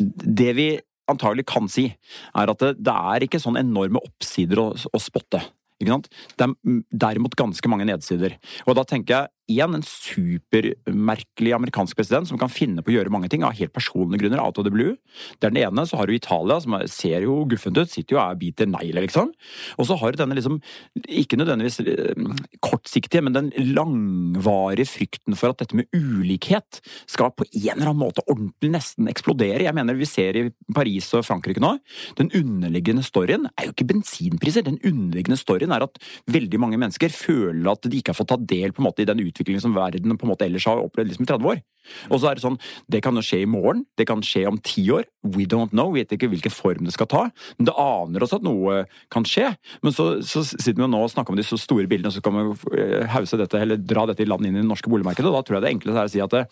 det 0.00 0.52
vi 0.56 0.68
antagelig 1.10 1.44
kan 1.50 1.68
si, 1.68 1.90
er 2.32 2.50
at 2.50 2.64
det, 2.64 2.72
det 2.80 2.96
er 3.14 3.26
ikke 3.26 3.42
sånn 3.42 3.60
enorme 3.60 4.00
oppsider 4.04 4.62
å, 4.62 4.70
å 4.72 5.02
spotte. 5.02 5.42
Er 5.84 6.54
derimot 6.94 7.34
ganske 7.36 7.68
mange 7.68 7.86
nedsider. 7.88 8.38
Og 8.64 8.76
da 8.78 8.84
tenker 8.88 9.14
jeg 9.16 9.32
én, 9.50 9.74
en 9.76 9.84
supermerkelig 9.84 11.52
amerikansk 11.52 11.98
president 11.98 12.28
som 12.28 12.38
kan 12.40 12.52
finne 12.52 12.82
på 12.82 12.92
å 12.92 12.96
gjøre 12.96 13.12
mange 13.12 13.28
ting 13.32 13.44
av 13.44 13.56
helt 13.58 13.74
personlige 13.74 14.24
grunner. 14.24 14.40
out 14.40 14.58
of 14.58 14.64
the 14.64 14.70
blue. 14.70 14.96
Det 15.40 15.48
er 15.48 15.52
den 15.52 15.62
ene. 15.62 15.86
Så 15.86 15.96
har 15.96 16.06
du 16.06 16.14
Italia, 16.14 16.60
som 16.60 16.76
ser 16.88 17.22
jo 17.22 17.44
guffent 17.44 17.76
ut. 17.78 17.90
Sitter 17.90 18.16
jo 18.16 18.20
og 18.20 18.38
biter 18.38 18.66
negler, 18.66 19.04
liksom. 19.04 19.32
Og 19.78 19.86
så 19.86 19.96
har 20.00 20.12
du 20.12 20.18
denne 20.18 20.34
liksom, 20.34 20.60
ikke 21.08 21.36
nødvendigvis 21.36 21.80
eh, 21.80 22.14
kortsiktige, 22.60 23.22
men 23.22 23.36
den 23.36 23.52
langvarige 23.74 24.88
frykten 24.88 25.36
for 25.36 25.52
at 25.52 25.60
dette 25.60 25.76
med 25.76 25.88
ulikhet 25.92 26.80
skal 27.06 27.32
på 27.36 27.44
en 27.44 27.74
eller 27.76 27.92
annen 27.92 28.00
måte 28.00 28.24
ordentlig 28.26 28.72
nesten 28.74 29.08
eksplodere. 29.08 29.64
Jeg 29.64 29.76
mener 29.76 29.98
vi 29.98 30.08
ser 30.08 30.36
i 30.40 30.46
Paris 30.74 31.10
og 31.14 31.24
Frankrike 31.26 31.62
nå. 31.62 31.76
Den 32.18 32.32
underliggende 32.34 33.04
storyen 33.04 33.48
er 33.54 33.68
jo 33.68 33.76
ikke 33.76 33.90
bensinpriser. 33.92 34.64
Den 34.66 34.80
underliggende 34.84 35.40
storyen 35.40 35.74
er 35.74 35.84
at 35.86 36.00
veldig 36.32 36.60
mange 36.60 36.80
mennesker 36.80 37.12
føler 37.12 37.72
at 37.72 37.84
de 37.88 38.00
ikke 38.00 38.14
har 38.14 38.20
fått 38.20 38.32
ta 38.32 38.40
del 38.40 38.72
på 38.74 38.82
en 38.82 38.88
måte 38.88 39.04
i 39.04 39.08
den 39.08 39.20
utviklingen 39.20 39.33
som 39.60 39.74
verden 39.74 40.16
på 40.18 40.26
en 40.26 40.32
måte 40.32 40.46
ellers 40.46 40.66
har 40.66 40.82
opplevd 40.82 41.10
liksom 41.10 41.26
i 41.26 41.30
30 41.30 41.50
år. 41.50 41.62
Og 42.08 42.20
så 42.20 42.30
er 42.30 42.36
det 42.36 42.44
sånn, 42.44 42.56
det 42.90 43.02
kan 43.04 43.16
jo 43.16 43.22
skje 43.24 43.42
i 43.44 43.48
morgen, 43.50 43.84
det 43.98 44.06
kan 44.08 44.22
skje 44.24 44.46
om 44.48 44.58
ti 44.64 44.86
år. 44.94 45.04
We 45.34 45.44
don't 45.50 45.74
know, 45.74 45.92
vi 45.92 46.02
vet 46.02 46.14
ikke 46.16 46.30
hvilken 46.32 46.54
form 46.54 46.86
det 46.86 46.94
skal 46.96 47.08
ta. 47.10 47.22
Men 47.58 47.68
det 47.68 47.76
aner 47.80 48.24
oss 48.24 48.34
at 48.36 48.44
noe 48.46 48.84
kan 49.12 49.26
skje. 49.28 49.50
Men 49.84 49.96
så, 49.96 50.08
så 50.24 50.44
sitter 50.46 50.80
vi 50.80 50.88
nå 50.90 51.02
og 51.04 51.12
snakker 51.12 51.34
om 51.34 51.40
de 51.40 51.46
så 51.46 51.58
store 51.60 51.88
bildene, 51.90 52.12
og 52.12 52.16
så 52.16 52.24
kan 52.24 52.38
vi 52.38 52.80
eh, 52.80 53.04
hause 53.12 53.40
dette, 53.40 53.60
eller 53.60 53.80
dra 53.80 54.06
dette 54.10 54.24
i 54.24 54.28
land 54.28 54.46
inn 54.48 54.56
i 54.56 54.62
det 54.62 54.68
norske 54.68 54.92
boligmarkedet. 54.92 55.28
Og 55.28 55.36
da 55.36 55.44
tror 55.44 55.58
jeg 55.58 55.66
det 55.66 55.74
enkleste 55.74 56.00
er 56.00 56.08
å 56.08 56.14
si 56.14 56.24
at 56.24 56.38
det, 56.38 56.46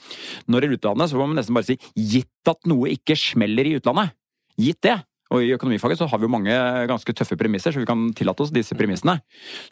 når 0.53 0.69
er 0.69 0.77
utlandet, 0.77 1.13
så 1.13 1.21
må 1.21 1.31
man 1.31 1.41
nesten 1.41 1.57
bare 1.57 1.71
si 1.71 1.79
gitt 1.97 2.53
at 2.53 2.69
noe 2.71 2.93
ikke 2.93 3.17
smeller 3.19 3.69
i 3.69 3.79
utlandet. 3.81 4.15
Gitt 4.61 4.83
det. 4.85 4.99
Og 5.33 5.47
i 5.47 5.55
økonomifaget 5.57 6.03
så 6.03 6.09
har 6.11 6.21
vi 6.21 6.29
jo 6.29 6.33
mange 6.35 6.55
ganske 6.91 7.15
tøffe 7.17 7.39
premisser, 7.41 7.73
så 7.73 7.81
vi 7.81 7.89
kan 7.89 8.11
tillate 8.17 8.45
oss 8.45 8.53
disse 8.53 8.77
premissene. 8.77 9.17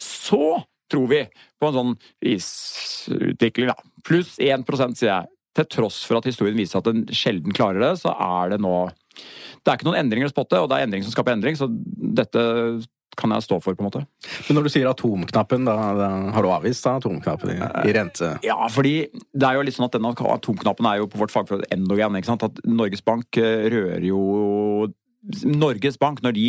Så 0.01 0.57
tror 0.91 1.11
vi, 1.11 1.21
på 1.59 1.69
en 1.69 1.77
sånn 1.77 1.93
prisutvikling, 2.21 3.71
da. 3.71 3.91
Pluss 4.07 4.35
1 4.41 4.65
prosent, 4.67 4.99
sier 4.99 5.13
jeg. 5.13 5.31
Til 5.57 5.67
tross 5.67 5.97
for 6.07 6.21
at 6.21 6.27
historien 6.29 6.55
viser 6.55 6.79
at 6.79 6.87
den 6.87 7.03
sjelden 7.11 7.51
klarer 7.51 7.83
det, 7.83 7.95
så 7.99 8.13
er 8.15 8.53
det 8.53 8.61
nå 8.63 8.75
Det 9.59 9.67
er 9.67 9.75
ikke 9.75 9.89
noen 9.89 9.99
endringer 9.99 10.29
å 10.29 10.31
spotte, 10.31 10.61
og 10.61 10.69
det 10.71 10.77
er 10.77 10.87
endring 10.87 11.03
som 11.03 11.11
skaper 11.11 11.35
endring, 11.35 11.57
så 11.59 11.67
dette 11.67 12.41
kan 13.19 13.33
jeg 13.35 13.43
stå 13.45 13.57
for, 13.61 13.75
på 13.75 13.83
en 13.83 13.89
måte. 13.89 14.01
Men 14.47 14.57
når 14.57 14.67
du 14.67 14.71
sier 14.73 14.87
atomknappen, 14.89 15.67
da, 15.67 15.75
da 15.97 16.07
har 16.35 16.45
du 16.45 16.49
avvist 16.53 16.85
da, 16.87 16.95
atomknappen 17.01 17.51
i, 17.53 17.57
i, 17.59 17.93
rente? 17.97 18.31
Ja, 18.45 18.57
fordi 18.71 18.95
det 19.11 19.47
er 19.47 19.59
jo 19.59 19.65
litt 19.67 19.75
sånn 19.75 19.89
at 19.89 19.97
denne 19.97 20.13
atomknappen 20.15 20.87
er 20.87 21.01
jo 21.01 21.09
på 21.11 21.19
vårt 21.21 21.33
fagfelt 21.33 21.67
endogen. 21.75 22.15
ikke 22.17 22.31
sant? 22.31 22.47
At 22.47 22.63
Norges 22.67 23.03
Bank 23.05 23.39
eh, 23.41 23.67
rører 23.73 24.07
jo 24.07 24.21
Norges 25.45 25.99
Bank, 26.01 26.23
når 26.25 26.37
de 26.37 26.47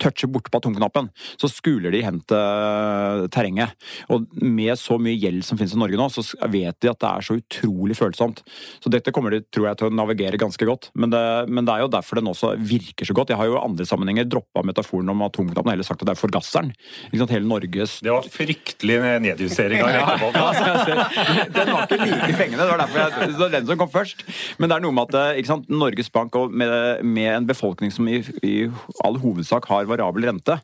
toucher 0.00 0.30
bort 0.32 0.50
på 0.50 0.60
atomknappen, 0.60 1.10
så 1.40 1.50
skuler 1.50 1.94
de 1.94 2.02
hen 2.04 2.20
til 2.28 3.28
terrenget. 3.34 3.74
Og 4.12 4.26
med 4.42 4.74
så 4.80 4.98
mye 5.00 5.18
gjeld 5.18 5.44
som 5.46 5.58
finnes 5.60 5.76
i 5.76 5.80
Norge 5.80 5.98
nå, 6.00 6.08
så 6.12 6.24
vet 6.50 6.78
de 6.82 6.92
at 6.92 7.00
det 7.02 7.10
er 7.10 7.26
så 7.28 7.38
utrolig 7.38 7.98
følsomt. 7.98 8.42
Så 8.82 8.92
dette 8.92 9.12
kommer 9.14 9.34
de, 9.34 9.42
tror 9.54 9.70
jeg, 9.70 9.80
til 9.80 9.90
å 9.90 9.94
navigere 9.94 10.40
ganske 10.40 10.68
godt. 10.68 10.90
Men 10.98 11.12
det, 11.14 11.24
men 11.50 11.68
det 11.68 11.74
er 11.74 11.84
jo 11.84 11.92
derfor 11.92 12.20
den 12.20 12.30
også 12.32 12.54
virker 12.58 13.08
så 13.08 13.16
godt. 13.16 13.32
Jeg 13.32 13.40
har 13.40 13.50
jo 13.50 13.58
i 13.58 13.62
andre 13.62 13.86
sammenhenger 13.88 14.28
droppa 14.28 14.64
metaforen 14.66 15.12
om 15.12 15.26
atomknappen 15.26 15.70
og 15.70 15.76
heller 15.76 15.86
sagt 15.86 16.02
at 16.04 16.10
det 16.10 16.16
er 16.16 16.20
forgasseren. 16.20 16.72
Hele 17.12 17.44
Norges 17.44 17.98
Det 18.04 18.12
var 18.12 18.26
fryktelig 18.32 18.98
nedjustering 19.24 19.82
av 19.84 19.90
rekkefølgen. 19.92 21.02
den 21.56 21.72
var 21.74 21.84
ikke 21.84 21.98
like 22.02 22.36
fengende. 22.38 22.62
Det 22.62 22.70
var 22.70 22.82
derfor 22.82 23.00
jeg, 23.02 23.32
det 23.32 23.40
var 23.42 23.52
den 23.54 23.68
som 23.68 23.80
kom 23.82 23.92
først. 23.92 24.24
Men 24.58 24.70
det 24.70 24.78
er 24.78 24.84
noe 24.84 24.96
med 24.96 25.16
at 25.18 25.48
sant? 25.48 25.68
Norges 25.68 26.10
Bank 26.14 26.36
med, 26.50 27.04
med, 27.04 27.28
en 27.34 27.48
befolkning 27.48 27.92
som 27.94 28.08
i, 28.10 28.20
i, 28.44 28.54
all 29.04 29.18
hovedsak 29.20 29.68
har 29.70 29.87
variabel 29.90 30.28
rente, 30.28 30.58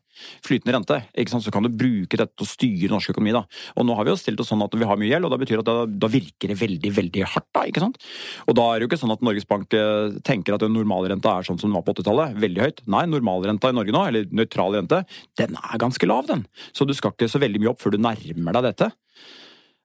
flytende 0.45 0.77
rente, 0.77 0.99
så 1.35 1.53
kan 1.53 1.67
du 1.67 1.73
bruke 1.73 2.19
dette 2.21 2.35
til 2.35 2.47
å 2.47 2.51
styre 2.51 2.93
norsk 2.93 3.15
økonomi. 3.15 3.35
da. 3.35 3.45
Og 3.77 3.87
nå 3.87 3.97
har 3.97 4.07
vi 4.07 4.13
jo 4.13 4.21
stilt 4.21 4.41
oss 4.41 4.53
sånn 4.53 4.63
at 4.65 4.75
vi 4.75 4.87
har 4.89 5.01
mye 5.01 5.11
gjeld, 5.11 5.27
og 5.27 5.35
da 5.35 5.41
betyr 5.41 5.63
at 5.63 5.69
da, 5.69 5.77
da 5.87 6.11
virker 6.11 6.53
det 6.53 6.59
veldig 6.61 6.93
veldig 6.95 7.25
hardt. 7.35 7.49
da, 7.55 7.65
ikke 7.69 7.85
sant? 7.85 8.01
Og 8.49 8.59
da 8.59 8.67
er 8.71 8.79
det 8.79 8.87
jo 8.87 8.91
ikke 8.93 9.01
sånn 9.03 9.15
at 9.15 9.25
Norges 9.25 9.49
Bank 9.49 9.75
eh, 9.75 10.19
tenker 10.27 10.57
at 10.57 10.67
normalrenta 10.69 11.39
er 11.39 11.49
sånn 11.49 11.61
som 11.61 11.71
den 11.71 11.79
var 11.79 11.87
på 11.87 11.97
80-tallet, 11.97 12.37
veldig 12.45 12.65
høyt. 12.65 12.85
Nei, 12.91 13.05
normalrenta 13.11 13.71
i 13.71 13.77
Norge 13.77 13.95
nå, 13.95 14.05
eller 14.11 14.29
nøytral 14.35 14.79
rente, 14.79 15.05
den 15.41 15.57
er 15.61 15.81
ganske 15.83 16.09
lav, 16.09 16.29
den. 16.31 16.47
Så 16.73 16.87
du 16.89 16.95
skal 16.97 17.15
ikke 17.15 17.31
så 17.31 17.43
veldig 17.43 17.63
mye 17.63 17.75
opp 17.75 17.83
før 17.83 17.97
du 17.97 18.03
nærmer 18.03 18.59
deg 18.59 18.71
dette. 18.73 18.93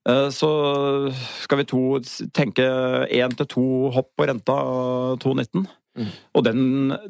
Eh, 0.07 0.29
så 0.33 0.49
skal 1.43 1.61
vi 1.61 1.67
to 1.69 1.83
tenke 2.35 2.65
én 3.11 3.35
til 3.35 3.49
to 3.51 3.65
hopp 3.95 4.13
på 4.17 4.29
renta 4.29 4.55
2,19. 5.21 5.67
Mm. 5.99 6.11
Og 6.33 6.45
den, 6.47 6.59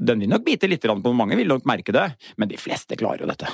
den, 0.01 0.23
vil 0.25 0.31
nok 0.31 0.45
bite 0.47 0.69
litt 0.69 0.85
på 0.89 1.15
mange, 1.15 1.37
vil 1.37 1.51
nok 1.51 1.67
merke 1.69 1.95
det, 1.95 2.07
men 2.41 2.49
de 2.49 2.57
fleste 2.59 2.97
klarer 2.99 3.25
jo 3.25 3.29
dette. 3.29 3.51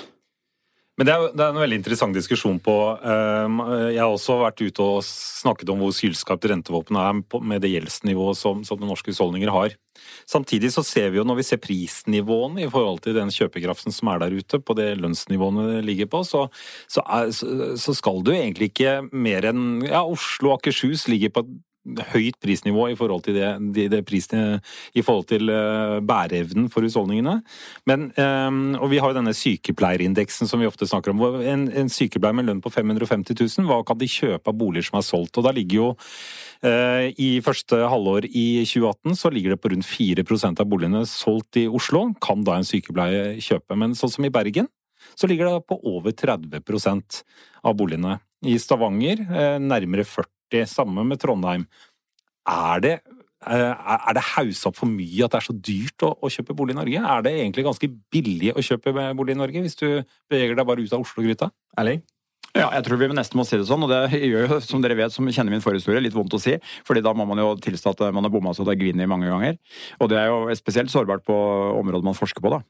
Men 0.95 1.09
det 1.09 1.11
er, 1.11 1.23
det 1.35 1.43
er, 1.43 1.51
en 1.51 1.59
veldig 1.59 1.77
interessant 1.81 2.15
diskusjon 2.15 2.59
på 2.63 2.73
ehm, 3.03 3.57
Jeg 3.91 3.99
har 3.99 4.13
også 4.13 4.37
vært 4.39 4.61
ute 4.63 4.83
og 4.83 5.01
snakket 5.03 5.71
om 5.73 5.81
hvor 5.83 5.91
sylskarpt 5.95 6.47
rentevåpenet 6.47 7.01
er 7.01 7.41
med 7.43 7.63
det 7.65 7.73
gjeldsnivået 7.73 8.39
som, 8.39 8.61
som 8.67 8.79
norske 8.79 9.11
husholdninger 9.11 9.51
har. 9.51 9.75
Samtidig 10.29 10.71
så 10.71 10.85
ser 10.87 11.11
vi 11.11 11.19
jo 11.19 11.25
når 11.27 11.41
vi 11.41 11.47
ser 11.49 11.59
prisnivåene 11.63 12.63
i 12.63 12.69
forhold 12.71 13.01
til 13.03 13.17
den 13.17 13.31
kjøpekraften 13.33 13.95
som 13.95 14.13
er 14.13 14.23
der 14.23 14.37
ute, 14.39 14.61
på 14.63 14.75
det 14.79 14.93
lønnsnivåene 15.01 15.83
ligger 15.83 16.07
på, 16.11 16.23
så, 16.27 16.45
så, 16.87 17.03
er, 17.03 17.31
så 17.31 17.95
skal 17.95 18.23
du 18.23 18.31
egentlig 18.31 18.71
ikke 18.71 18.97
mer 19.11 19.51
enn 19.51 19.83
ja, 19.83 20.05
Oslo 20.07 20.53
og 20.53 20.61
Akershus 20.61 21.09
ligger 21.11 21.35
på 21.35 21.43
høyt 21.85 22.37
prisnivå 22.41 22.87
i 22.91 22.95
forhold 22.97 23.25
til, 23.27 23.37
det, 23.37 23.49
det, 23.75 23.85
det 23.93 24.01
prisene, 24.07 24.59
i 24.97 25.03
forhold 25.05 25.27
til 25.29 25.51
uh, 25.53 26.01
bæreevnen 26.05 26.67
for 26.73 26.85
husholdningene. 26.85 27.37
Men, 27.89 28.07
um, 28.17 28.75
og 28.79 28.89
vi 28.91 28.99
har 29.01 29.11
jo 29.11 29.19
denne 29.19 29.35
sykepleierindeksen 29.37 30.49
som 30.49 30.61
vi 30.61 30.69
ofte 30.69 30.87
snakker 30.89 31.13
om. 31.13 31.23
En, 31.45 31.67
en 31.69 31.91
sykepleier 31.91 32.37
med 32.37 32.49
lønn 32.49 32.63
på 32.63 32.73
550 32.73 33.37
000, 33.37 33.69
hva 33.69 33.81
kan 33.85 33.99
de 34.01 34.09
kjøpe 34.09 34.51
av 34.51 34.57
boliger 34.57 34.89
som 34.89 34.99
er 34.99 35.07
solgt? 35.07 35.37
Og 35.37 35.45
da 35.45 35.53
ligger 35.55 35.81
jo 35.81 35.89
uh, 35.93 37.05
i 37.21 37.29
første 37.45 37.83
halvår 37.91 38.29
i 38.31 38.47
2018 38.65 39.19
så 39.19 39.33
ligger 39.33 39.53
det 39.53 39.61
på 39.61 39.71
rundt 39.73 39.89
4% 39.89 40.63
av 40.63 40.69
boligene 40.69 41.05
solgt 41.09 41.61
i 41.61 41.67
Oslo, 41.69 42.07
kan 42.23 42.45
da 42.47 42.57
en 42.57 42.67
sykepleier 42.67 43.37
kjøpe. 43.43 43.77
Men 43.77 43.93
sånn 43.97 44.13
som 44.17 44.25
i 44.25 44.33
Bergen, 44.33 44.69
så 45.15 45.29
ligger 45.29 45.47
det 45.47 45.67
på 45.69 45.77
over 45.85 46.15
30% 46.17 47.21
av 47.65 47.75
boligene. 47.77 48.17
I 48.45 48.57
Stavanger 48.61 49.21
nærmere 49.61 50.03
40 50.05 50.35
40, 50.53 50.65
samme 50.69 51.05
med 51.07 51.21
Trondheim. 51.21 51.67
Er 52.49 52.81
det 52.83 52.95
eh, 53.47 53.73
er 54.09 54.17
det 54.17 54.25
haussa 54.35 54.69
opp 54.69 54.79
for 54.79 54.89
mye 54.89 55.25
at 55.25 55.33
det 55.33 55.41
er 55.41 55.47
så 55.47 55.55
dyrt 55.57 56.05
å, 56.05 56.13
å, 56.21 56.31
kjøpe 56.31 56.57
bolig 56.57 56.75
i 56.75 56.79
Norge? 56.79 57.05
Er 57.13 57.25
det 57.25 57.35
egentlig 57.39 57.65
ganske 57.67 57.89
billig 58.13 58.53
å 58.53 58.65
kjøpe 58.65 58.93
bolig 59.17 59.35
i 59.35 59.41
Norge, 59.41 59.65
hvis 59.65 59.79
du 59.81 59.87
beveger 60.31 60.57
deg 60.57 60.69
bare 60.69 60.85
ut 60.85 60.93
av 60.95 61.05
Oslo-gryta? 61.05 61.51
Erling? 61.77 62.03
Ja, 62.55 62.69
jeg 62.71 62.85
tror 62.85 62.99
vi 63.01 63.07
nesten 63.11 63.35
må 63.35 63.43
si 63.43 63.57
det 63.59 63.65
sånn, 63.67 63.83
og 63.83 63.89
det 63.91 64.15
gjør 64.15 64.45
jo, 64.47 64.57
som 64.63 64.79
dere 64.83 64.95
vet, 64.95 65.11
som 65.11 65.27
kjenner 65.27 65.51
min 65.51 65.63
forhistorie, 65.63 65.99
litt 65.99 66.15
vondt 66.15 66.37
å 66.37 66.39
si. 66.39 66.53
fordi 66.87 67.01
da 67.03 67.11
må 67.11 67.25
man 67.27 67.41
jo 67.41 67.49
tilstå 67.59 67.91
at 67.91 68.03
man 68.15 68.23
har 68.23 68.31
bomma 68.31 68.53
så 68.55 68.63
det 68.63 68.77
gvinner 68.79 69.09
mange 69.11 69.27
ganger. 69.27 69.57
Og 69.99 70.07
det 70.11 70.21
er 70.21 70.29
jo 70.31 70.55
spesielt 70.55 70.93
sårbart 70.93 71.25
på 71.27 71.35
områder 71.81 72.07
man 72.07 72.15
forsker 72.15 72.39
på, 72.39 72.53
da. 72.53 72.61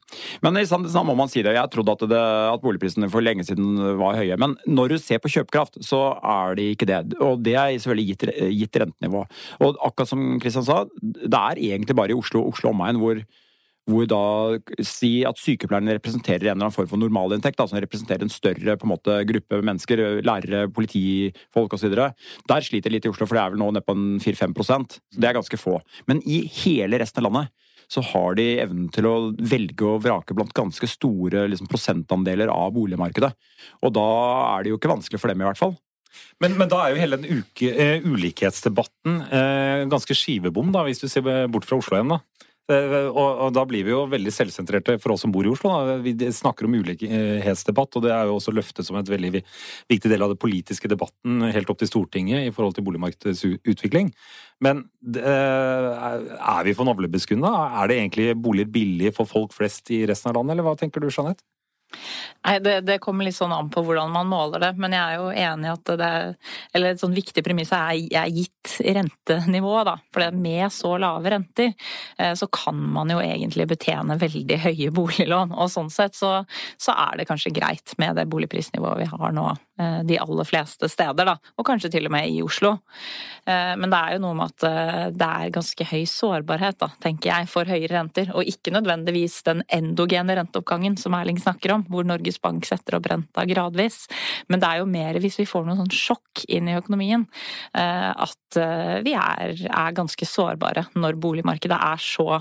Men 0.42 0.58
i 0.58 0.66
sant 0.66 0.90
må 1.06 1.14
man 1.14 1.30
si 1.30 1.44
det. 1.46 1.54
Jeg 1.54 1.70
trodde 1.70 1.94
at, 1.94 2.02
det, 2.10 2.18
at 2.50 2.64
boligprisene 2.64 3.10
for 3.12 3.22
lenge 3.22 3.46
siden 3.46 3.78
var 4.00 4.18
høye. 4.18 4.34
Men 4.42 4.58
når 4.66 4.96
du 4.96 4.98
ser 4.98 5.22
på 5.22 5.30
kjøpekraft, 5.30 5.78
så 5.86 6.02
er 6.18 6.58
de 6.58 6.70
ikke 6.74 6.90
det. 6.90 7.00
Og 7.22 7.38
det 7.46 7.54
er 7.54 7.78
selvfølgelig 7.78 8.10
gitt, 8.10 8.28
gitt 8.58 8.82
rentenivå. 8.82 9.22
Og 9.62 9.78
akkurat 9.86 10.10
som 10.10 10.28
Kristian 10.42 10.66
sa, 10.66 10.82
det 10.98 11.30
er 11.30 11.62
egentlig 11.70 11.94
bare 11.94 12.10
i 12.10 12.18
Oslo, 12.18 12.42
Oslo 12.50 12.74
omegn 12.74 12.98
hvor 12.98 13.22
hvor 13.86 14.06
da 14.10 14.20
si 14.84 15.20
at 15.28 15.38
sykepleierne 15.38 15.94
representerer 15.96 16.48
en 16.48 16.56
eller 16.56 16.66
annen 16.66 16.74
form 16.74 16.88
for 16.90 17.00
normalinntekt, 17.00 17.60
som 17.62 17.78
representerer 17.78 18.26
en 18.26 18.32
større 18.32 18.74
en 18.74 18.90
måte, 18.90 19.20
gruppe 19.28 19.60
mennesker, 19.62 20.02
lærere, 20.26 20.66
politifolk 20.74 21.76
osv. 21.76 21.94
Der 21.94 22.66
sliter 22.66 22.92
litt 22.92 23.06
i 23.06 23.12
Oslo, 23.12 23.28
for 23.28 23.38
det 23.38 23.44
er 23.44 23.54
vel 23.54 23.62
nå 23.62 23.70
nede 23.76 23.86
på 23.86 23.94
4-5% 24.24 24.98
Det 25.14 25.28
er 25.28 25.38
ganske 25.38 25.60
få. 25.60 25.78
Men 26.10 26.22
i 26.26 26.42
hele 26.64 26.98
resten 27.02 27.22
av 27.22 27.30
landet 27.30 27.54
så 27.86 28.02
har 28.02 28.34
de 28.34 28.46
evnen 28.58 28.88
til 28.90 29.06
å 29.06 29.16
velge 29.38 29.86
og 29.86 30.02
vrake 30.02 30.34
blant 30.34 30.54
ganske 30.56 30.88
store 30.90 31.44
liksom, 31.52 31.68
prosentandeler 31.70 32.50
av 32.50 32.72
boligmarkedet. 32.74 33.30
Og 33.86 33.92
da 33.94 34.06
er 34.56 34.64
det 34.64 34.72
jo 34.72 34.80
ikke 34.80 34.90
vanskelig 34.90 35.22
for 35.22 35.30
dem, 35.30 35.44
i 35.44 35.46
hvert 35.46 35.60
fall. 35.60 35.76
Men, 36.42 36.56
men 36.58 36.70
da 36.72 36.80
er 36.82 36.92
jo 36.94 37.00
hele 37.00 37.18
den 37.20 37.42
uke, 37.42 37.70
uh, 37.70 38.08
ulikhetsdebatten 38.08 39.20
uh, 39.30 39.84
ganske 39.92 40.16
skivebom, 40.16 40.72
da, 40.74 40.82
hvis 40.88 41.04
du 41.04 41.06
ser 41.12 41.46
bort 41.52 41.68
fra 41.68 41.78
Oslo 41.78 42.00
igjen. 42.00 42.16
da. 42.16 42.20
Eh, 42.66 42.94
og, 43.06 43.28
og, 43.46 43.50
da 43.54 43.62
blir 43.68 43.84
vi 43.86 43.92
jo 43.92 44.00
veldig 44.10 44.32
selvsentrerte 44.34 44.96
for 45.02 45.14
oss 45.14 45.22
som 45.22 45.32
bor 45.34 45.46
i 45.46 45.50
Oslo. 45.52 45.70
Da. 45.70 45.96
Vi 46.02 46.14
snakker 46.34 46.66
om 46.66 46.74
ulikhetsdebatt, 46.80 47.98
og 47.98 48.06
det 48.06 48.12
er 48.14 48.26
jo 48.26 48.38
også 48.40 48.54
løftet 48.54 48.88
som 48.88 48.98
et 48.98 49.10
veldig 49.10 49.42
viktig 49.92 50.10
del 50.10 50.26
av 50.26 50.34
den 50.34 50.40
politiske 50.42 50.90
debatten 50.90 51.46
helt 51.54 51.70
opp 51.70 51.80
til 51.82 51.90
Stortinget 51.90 52.48
i 52.48 52.54
forhold 52.54 52.76
til 52.76 52.86
boligmarkedets 52.88 53.44
utvikling. 53.62 54.10
Men 54.64 54.86
eh, 55.14 56.06
er 56.36 56.66
vi 56.66 56.74
for 56.76 56.88
navlebeskuende? 56.88 57.52
Er 57.82 57.90
det 57.92 58.00
egentlig 58.00 58.30
boliger 58.42 58.72
billige 58.78 59.14
for 59.16 59.30
folk 59.30 59.54
flest 59.54 59.94
i 59.94 60.02
resten 60.08 60.32
av 60.32 60.40
landet, 60.40 60.56
eller 60.56 60.66
hva 60.66 60.78
tenker 60.80 61.04
du, 61.04 61.12
Jeanette? 61.12 61.46
Nei, 62.46 62.58
det, 62.62 62.80
det, 62.86 62.98
kommer 63.02 63.26
litt 63.26 63.36
sånn 63.36 63.54
an 63.54 63.68
på 63.72 63.82
hvordan 63.86 64.12
man 64.14 64.28
måler 64.30 64.62
det, 64.62 64.72
men 64.78 64.94
jeg 64.94 65.02
er 65.02 65.20
jo 65.20 65.30
enig 65.30 65.68
i 65.68 65.72
at 65.72 65.92
det 65.98 66.06
er 66.06 66.28
Eller 66.76 66.94
et 66.94 67.02
sånn 67.02 67.14
viktig 67.16 67.42
premiss 67.46 67.72
er, 67.74 67.96
er 68.20 68.30
gitt 68.30 68.76
rentenivå, 68.82 69.74
da. 69.86 69.96
For 70.14 70.36
med 70.36 70.66
så 70.74 70.94
lave 71.02 71.32
renter, 71.32 71.72
eh, 72.18 72.34
så 72.38 72.48
kan 72.52 72.78
man 72.96 73.10
jo 73.10 73.20
egentlig 73.22 73.68
betjene 73.70 74.18
veldig 74.20 74.60
høye 74.66 74.92
boliglån. 74.94 75.54
Og 75.56 75.70
sånn 75.72 75.90
sett 75.92 76.18
så, 76.18 76.38
så 76.78 76.94
er 77.06 77.20
det 77.20 77.28
kanskje 77.30 77.54
greit 77.56 77.96
med 78.02 78.18
det 78.18 78.28
boligprisnivået 78.30 79.02
vi 79.02 79.10
har 79.10 79.34
nå 79.34 79.48
de 79.76 80.16
aller 80.20 80.48
fleste 80.48 80.88
steder, 80.88 81.28
da. 81.28 81.36
Og 81.60 81.66
kanskje 81.68 81.90
til 81.92 82.08
og 82.08 82.14
med 82.14 82.30
i 82.32 82.40
Oslo. 82.44 82.76
Eh, 83.46 83.74
men 83.76 83.92
det 83.92 83.98
er 83.98 84.16
jo 84.16 84.22
noe 84.24 84.36
med 84.38 84.54
at 84.54 85.12
det 85.16 85.28
er 85.28 85.52
ganske 85.54 85.86
høy 85.90 86.04
sårbarhet, 86.10 86.78
da, 86.80 86.90
tenker 87.02 87.30
jeg, 87.32 87.50
for 87.50 87.68
høyere 87.68 87.92
renter. 87.94 88.32
Og 88.36 88.48
ikke 88.48 88.72
nødvendigvis 88.74 89.42
den 89.46 89.62
endogene 89.72 90.38
renteoppgangen 90.38 90.96
som 91.00 91.16
Erling 91.18 91.40
snakker 91.42 91.74
om, 91.76 91.86
hvor 91.90 92.06
Norges 92.08 92.40
Bank 92.42 92.66
setter 92.68 92.98
opp 92.98 93.10
renta 93.10 93.44
gradvis. 93.48 94.04
Men 94.48 94.62
det 94.62 94.70
er 94.70 94.82
jo 94.82 94.88
mer 94.90 95.20
hvis 95.22 95.38
vi 95.40 95.48
får 95.48 95.66
noe 95.66 95.78
sånn 95.80 95.94
sjokk 95.94 96.44
inn 96.52 96.70
i 96.70 96.76
økonomien, 96.78 97.26
eh, 97.76 98.10
at 98.10 98.60
eh, 98.60 98.98
vi 99.06 99.14
er, 99.18 99.54
er 99.66 99.96
ganske 99.96 100.28
sårbare 100.28 100.86
når 100.96 101.18
boligmarkedet 101.22 101.76
er 101.76 102.02
så 102.02 102.40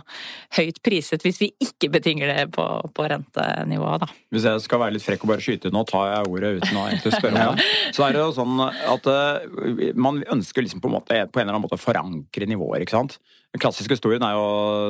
høyt 0.58 0.82
priset, 0.86 1.24
hvis 1.25 1.42
vi 1.42 1.51
ikke 1.63 1.92
betinger 1.94 2.32
det 2.32 2.48
på, 2.56 2.65
på 2.96 3.08
rentenivået, 3.12 4.06
da. 4.06 4.10
Hvis 4.34 4.48
jeg 4.50 4.63
skal 4.65 4.82
være 4.84 4.98
litt 4.98 5.06
frekk 5.06 5.25
og 5.25 5.34
bare 5.34 5.46
skyte, 5.46 5.72
nå 5.74 5.86
tar 5.89 6.12
jeg 6.12 6.32
ordet 6.32 6.54
uten 6.60 6.80
å 6.80 6.88
egentlig 6.89 7.13
spørre 7.15 7.25
om 7.29 7.38
det. 7.38 7.65
Så 7.96 8.05
er 8.05 8.15
det 8.15 8.22
jo 8.22 8.34
sånn 8.36 8.62
at 8.65 9.10
uh, 9.10 9.91
man 9.98 10.22
ønsker 10.36 10.65
liksom 10.65 10.84
på 10.84 10.91
en, 10.91 10.96
måte, 10.98 11.20
på 11.29 11.41
en 11.41 11.46
eller 11.46 11.55
annen 11.55 11.65
måte 11.65 11.79
å 11.79 11.82
forankre 11.82 12.50
nivåer, 12.50 12.86
ikke 12.86 12.98
sant. 12.98 13.17
Den 13.55 13.63
klassiske 13.63 13.96
historien 13.96 14.24
er 14.27 14.36
jo, 14.36 14.48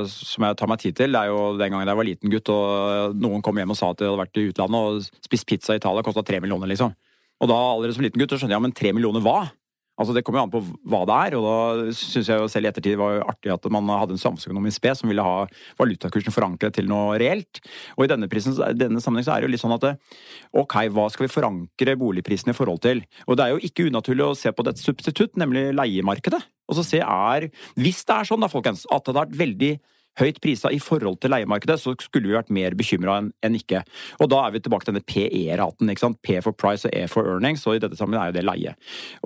som 0.10 0.48
jeg 0.48 0.58
tar 0.58 0.72
meg 0.72 0.82
tid 0.82 0.96
til, 0.98 1.14
det 1.14 1.22
er 1.22 1.30
jo 1.30 1.52
den 1.60 1.74
gangen 1.74 1.92
jeg 1.92 2.00
var 2.00 2.08
liten 2.08 2.32
gutt 2.34 2.50
og 2.54 3.20
noen 3.22 3.44
kom 3.46 3.60
hjem 3.62 3.76
og 3.76 3.78
sa 3.78 3.92
at 3.94 4.02
de 4.02 4.10
hadde 4.10 4.24
vært 4.24 4.40
i 4.42 4.48
utlandet 4.50 4.88
og 4.88 5.28
spist 5.28 5.46
pizza 5.50 5.76
i 5.76 5.82
Italia, 5.82 6.06
kosta 6.06 6.26
tre 6.26 6.40
millioner, 6.42 6.72
liksom. 6.72 6.96
Og 7.44 7.52
da 7.52 7.60
allerede 7.60 7.98
som 7.98 8.06
liten 8.06 8.22
gutt 8.22 8.34
så 8.34 8.40
skjønner 8.40 8.56
jeg 8.56 8.62
ja, 8.62 8.66
men 8.66 8.76
tre 8.76 8.96
millioner 8.96 9.24
hva? 9.26 9.40
Altså 9.96 10.16
Det 10.16 10.26
kommer 10.28 10.42
jo 10.42 10.46
an 10.46 10.52
på 10.52 10.62
hva 10.92 11.02
det 11.08 11.18
er, 11.28 11.36
og 11.40 11.46
da 11.46 11.94
syns 11.96 12.28
jeg 12.28 12.42
jo 12.42 12.50
selv 12.52 12.68
i 12.68 12.70
ettertid 12.72 12.96
det 12.96 13.00
var 13.00 13.22
artig 13.24 13.54
at 13.54 13.68
man 13.72 13.88
hadde 13.94 14.18
en 14.18 14.22
samfunnsøkonomisk 14.22 14.82
spe 14.82 14.92
som 15.00 15.12
ville 15.12 15.24
ha 15.24 15.46
valutakursen 15.80 16.36
forankret 16.36 16.76
til 16.76 16.90
noe 16.92 17.16
reelt. 17.22 17.62
Og 17.96 18.06
i 18.06 18.12
denne, 18.12 18.28
prisen, 18.32 18.58
denne 18.76 19.04
sammenheng 19.04 19.28
så 19.28 19.36
er 19.36 19.44
det 19.44 19.50
jo 19.50 19.54
litt 19.54 19.64
sånn 19.64 19.76
at 19.78 19.88
ok, 20.56 20.76
hva 20.96 21.08
skal 21.14 21.28
vi 21.28 21.32
forankre 21.32 21.96
boligprisen 22.02 22.52
i 22.52 22.58
forhold 22.58 22.84
til? 22.84 23.06
Og 23.30 23.40
det 23.40 23.46
er 23.46 23.56
jo 23.56 23.64
ikke 23.70 23.88
unaturlig 23.88 24.28
å 24.28 24.38
se 24.38 24.52
på 24.52 24.68
dette 24.68 24.84
substitutt, 24.84 25.40
nemlig 25.40 25.70
leiemarkedet. 25.78 26.44
Og 26.68 26.80
så 26.80 26.84
se 26.86 27.00
er 27.00 27.50
Hvis 27.78 28.04
det 28.04 28.16
er 28.16 28.28
sånn 28.28 28.44
da, 28.44 28.52
folkens, 28.52 28.84
at 28.92 29.06
det 29.06 29.14
har 29.14 29.24
vært 29.24 29.40
veldig 29.40 29.76
høyt 30.20 30.40
prisa 30.44 30.72
i 30.74 30.80
forhold 30.82 31.20
til 31.22 31.34
leiemarkedet, 31.34 31.78
så 31.82 31.94
skulle 32.00 32.30
vi 32.30 32.36
vært 32.38 32.54
mer 32.54 32.76
bekymra 32.78 33.20
enn 33.20 33.32
en 33.46 33.58
ikke. 33.58 33.82
Og 34.24 34.30
da 34.32 34.42
er 34.46 34.56
vi 34.56 34.62
tilbake 34.64 34.88
til 34.88 34.96
denne 34.96 35.06
PE-raten. 35.08 35.92
ikke 35.92 36.04
sant? 36.04 36.22
P 36.26 36.40
for 36.44 36.56
price 36.56 36.88
og 36.88 36.96
E 36.96 37.06
for 37.12 37.28
earnings, 37.30 37.66
og 37.68 37.78
i 37.78 37.84
dette 37.84 37.98
sammen 38.00 38.20
er 38.20 38.32
jo 38.32 38.38
det 38.38 38.46
leie. 38.46 38.76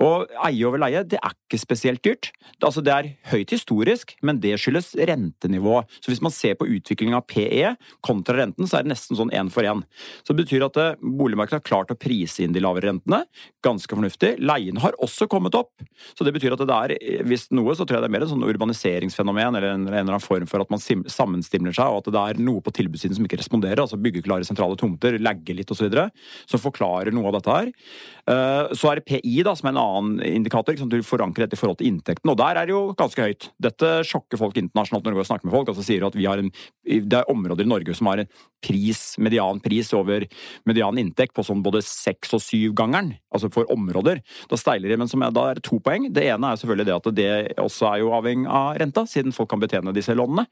Og 0.02 0.30
eie 0.46 0.66
over 0.66 0.82
leie, 0.82 1.04
det 1.06 1.20
er 1.20 1.34
ikke 1.36 1.60
spesielt 1.60 2.02
dyrt. 2.06 2.30
Altså 2.62 2.82
Det 2.84 2.92
er 2.92 3.10
høyt 3.30 3.54
historisk, 3.54 4.16
men 4.22 4.40
det 4.40 4.56
skyldes 4.60 4.92
rentenivået. 4.96 5.88
Så 6.00 6.10
hvis 6.12 6.22
man 6.24 6.34
ser 6.34 6.56
på 6.58 6.68
utvikling 6.68 7.14
av 7.14 7.26
PE 7.30 7.74
kontra 8.06 8.36
renten, 8.40 8.66
så 8.66 8.78
er 8.78 8.86
det 8.86 8.94
nesten 8.94 9.18
sånn 9.18 9.32
én 9.34 9.50
for 9.52 9.66
én. 9.66 9.84
Så 10.24 10.34
det 10.34 10.44
betyr 10.44 10.66
at 10.66 10.76
eh, 10.80 10.98
boligmarkedet 11.00 11.60
har 11.60 11.66
klart 11.66 11.92
å 11.94 11.98
prise 11.98 12.44
inn 12.44 12.54
de 12.56 12.62
lavere 12.62 12.90
rentene. 12.90 13.22
Ganske 13.64 13.94
fornuftig. 13.94 14.36
Leiene 14.42 14.82
har 14.82 14.96
også 15.02 15.28
kommet 15.30 15.56
opp. 15.58 15.84
Så 16.16 16.26
det 16.26 16.34
betyr 16.36 16.56
at 16.56 16.64
det 16.66 16.76
er, 16.76 16.96
eh, 16.98 17.24
hvis 17.26 17.48
noe, 17.54 17.74
så 17.76 17.86
tror 17.86 17.98
jeg 17.98 18.06
det 18.06 18.10
er 18.10 18.16
mer 18.16 18.26
en 18.26 18.32
sånn 18.34 18.48
urbaniseringsfenomen 18.48 19.60
eller 19.60 19.74
en, 19.74 19.86
en 19.88 19.94
eller 19.94 20.16
annen 20.16 20.24
form 20.24 20.48
for 20.50 20.64
at 20.64 20.72
man 20.72 20.79
sammenstimler 20.80 21.74
seg, 21.76 21.90
og 21.90 22.02
at 22.02 22.10
det 22.14 22.22
er 22.22 22.42
noe 22.42 22.64
på 22.64 22.72
tilbudssiden 22.74 23.18
som 23.18 23.26
ikke 23.26 23.40
responderer. 23.40 23.82
Altså 23.84 24.00
byggeklare 24.00 24.46
sentrale 24.48 24.78
tomter, 24.80 25.18
lagger 25.20 25.58
litt 25.58 25.70
osv. 25.72 25.88
Som 26.50 26.62
forklarer 26.62 27.14
noe 27.14 27.30
av 27.30 27.38
dette 27.38 27.56
her. 27.56 27.72
Eh, 28.30 28.72
så 28.78 28.90
er 28.90 29.00
det 29.00 29.06
PI, 29.08 29.40
da, 29.46 29.54
som 29.58 29.70
er 29.70 29.74
en 29.74 29.80
annen 29.82 30.20
indikator. 30.28 30.74
Liksom, 30.74 30.90
du 30.92 31.00
forankrer 31.06 31.46
dette 31.46 31.58
i 31.58 31.60
forhold 31.60 31.80
til 31.80 31.90
inntekten, 31.90 32.30
og 32.30 32.38
der 32.38 32.60
er 32.60 32.68
det 32.68 32.74
jo 32.74 32.92
ganske 32.98 33.26
høyt. 33.26 33.48
Dette 33.62 33.92
sjokker 34.06 34.38
folk 34.40 34.58
internasjonalt 34.60 35.06
når 35.06 35.14
du 35.14 35.18
går 35.18 35.26
og 35.26 35.30
snakker 35.32 35.48
med 35.48 35.56
folk. 35.56 35.72
altså 35.72 35.86
sier 35.86 36.06
at 36.06 36.18
vi 36.18 36.28
har 36.28 36.38
en, 36.38 36.52
Det 36.84 37.18
er 37.18 37.30
områder 37.30 37.64
i 37.64 37.70
Norge 37.70 37.94
som 37.94 38.06
har 38.10 38.22
en 38.22 38.30
pris, 38.60 39.16
median 39.18 39.60
pris 39.60 39.92
over 39.96 40.26
median 40.68 40.98
inntekt 40.98 41.34
på 41.34 41.44
sånn 41.46 41.62
både 41.62 41.80
seks- 41.82 42.34
og 42.36 42.42
syvgangeren, 42.44 43.14
altså 43.32 43.50
for 43.52 43.70
områder. 43.72 44.20
Da 44.50 44.58
steiler 44.58 44.90
de, 44.90 44.98
men 45.00 45.08
som 45.08 45.20
da 45.20 45.44
er 45.50 45.58
det 45.58 45.64
to 45.64 45.78
poeng. 45.80 46.10
Det 46.12 46.26
ene 46.28 46.50
er 46.50 46.60
selvfølgelig 46.60 46.86
det 46.86 46.96
at 46.96 47.10
det 47.16 47.30
også 47.58 47.88
er 47.94 48.02
jo 48.02 48.12
avhengig 48.16 48.50
av 48.50 48.76
renta, 48.80 49.06
siden 49.06 49.32
folk 49.32 49.50
kan 49.50 49.62
betjene 49.62 49.94
disse 49.96 50.14
lånene. 50.14 50.46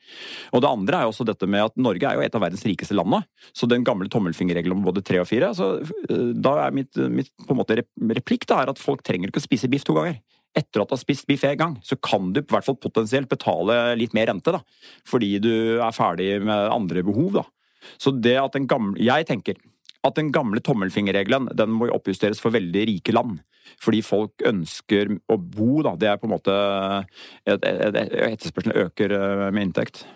Og 0.53 0.63
det 0.63 0.71
andre 0.71 0.99
er 0.99 1.07
jo 1.07 1.13
også 1.13 1.27
dette 1.29 1.47
med 1.47 1.67
at 1.69 1.77
Norge 1.77 2.09
er 2.09 2.17
jo 2.17 2.25
et 2.25 2.35
av 2.35 2.43
verdens 2.43 2.65
rikeste 2.65 2.97
landene. 2.97 3.27
Så 3.53 3.69
den 3.69 3.85
gamle 3.85 4.09
tommelfingerregelen 4.09 4.79
om 4.79 4.87
både 4.89 5.05
tre 5.05 5.21
og 5.21 5.29
fire, 5.29 5.53
altså, 5.53 5.83
da 6.09 6.55
er 6.65 6.75
mitt, 6.75 6.97
mitt 7.13 7.33
på 7.45 7.55
en 7.55 7.61
måte 7.61 7.68
replikk 7.77 8.49
da, 8.49 8.63
er 8.63 8.73
at 8.73 8.81
folk 8.81 9.05
trenger 9.07 9.31
ikke 9.31 9.43
å 9.43 9.49
spise 9.49 9.71
biff 9.71 9.87
to 9.87 9.97
ganger 9.97 10.19
etter 10.57 10.83
at 10.83 10.91
du 10.91 10.97
har 10.97 11.01
spist 11.01 11.27
biff 11.29 11.45
en 11.47 11.59
gang, 11.61 11.75
så 11.85 11.97
kan 12.03 12.33
du 12.33 12.41
i 12.41 12.47
hvert 12.47 12.67
fall 12.67 12.79
potensielt 12.81 13.31
betale 13.31 13.95
litt 13.99 14.15
mer 14.17 14.31
rente, 14.31 14.55
da. 14.55 14.63
Fordi 15.09 15.37
du 15.45 15.53
er 15.77 15.95
ferdig 15.95 16.31
med 16.45 16.73
andre 16.73 17.05
behov, 17.07 17.41
da. 17.41 17.45
Så 18.01 18.13
det 18.17 18.35
at 18.41 18.57
den 18.57 18.67
gamle 18.67 18.99
Jeg 18.99 19.29
tenker 19.29 19.55
at 20.07 20.17
den 20.19 20.33
gamle 20.35 20.61
tommelfingerregelen 20.65 21.51
den 21.59 21.75
må 21.75 21.89
oppjusteres 21.95 22.41
for 22.43 22.55
veldig 22.55 22.85
rike 22.91 23.15
land. 23.15 23.41
Fordi 23.83 24.01
folk 24.03 24.45
ønsker 24.47 25.11
å 25.29 25.37
bo, 25.39 25.83
da. 25.85 25.95
Det 25.99 26.11
er 26.11 26.21
på 26.21 26.29
en 26.29 26.35
måte 26.37 26.55
et 27.49 27.67
Etterspørselen 27.67 28.87
øker 28.87 29.15
eh, 29.15 29.49
med 29.53 29.69
inntekt. 29.69 30.07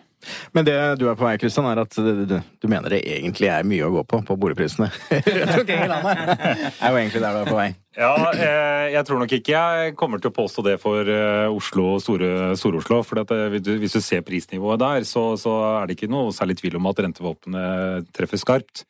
Men 0.57 0.67
det 0.69 0.77
du 1.01 1.07
er 1.11 1.19
på 1.19 1.27
vei, 1.27 1.37
Kristian, 1.41 1.69
er 1.71 1.83
at 1.83 1.97
du, 1.97 2.39
du, 2.39 2.67
mener 2.71 2.95
det 2.97 3.03
egentlig 3.19 3.51
er 3.53 3.67
mye 3.67 3.87
å 3.87 3.93
gå 3.99 4.05
på 4.09 4.23
på 4.27 4.39
boligprisene? 4.39 4.91
Det 5.13 5.79
er 5.79 6.91
jo 6.91 6.99
egentlig 6.99 7.23
der 7.23 7.33
du 7.35 7.41
er 7.43 7.49
på 7.49 7.59
vei. 7.59 7.73
Ja, 7.93 8.13
eh, 8.33 8.87
jeg 8.95 9.05
tror 9.05 9.19
nok 9.21 9.33
ikke 9.37 9.53
jeg 9.53 9.97
kommer 10.01 10.21
til 10.21 10.31
å 10.31 10.37
påstå 10.37 10.63
det 10.65 10.79
for 10.81 11.05
eh, 11.05 11.53
Oslo, 11.53 11.99
Stor-Oslo. 12.01 13.03
for 13.05 13.21
eh, 13.21 13.59
hvis 13.61 13.97
du 13.99 14.01
ser 14.01 14.25
prisnivået 14.25 14.81
der, 14.81 15.05
så, 15.05 15.35
så, 15.37 15.53
er 15.83 15.91
det 15.91 15.99
ikke 15.99 16.09
noe 16.13 16.33
særlig 16.33 16.57
tvil 16.61 16.79
om 16.81 16.89
at 16.89 17.03
rentevåpenet 17.05 18.09
treffer 18.17 18.41
skarpt. 18.41 18.87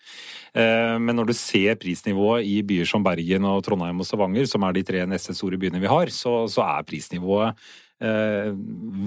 Men 0.53 1.17
når 1.17 1.31
du 1.31 1.33
ser 1.33 1.79
prisnivået 1.81 2.45
i 2.45 2.59
byer 2.61 2.85
som 2.85 3.01
Bergen, 3.03 3.47
og 3.49 3.63
Trondheim 3.65 4.03
og 4.05 4.05
Stavanger, 4.05 4.45
som 4.51 4.67
er 4.69 4.75
de 4.77 4.83
tre 4.85 5.07
neste 5.09 5.33
store 5.33 5.57
byene 5.57 5.81
vi 5.81 5.89
har, 5.89 6.13
så, 6.13 6.43
så 6.53 6.61
er 6.67 6.85
prisnivået 6.85 7.57
Eh, 8.03 8.49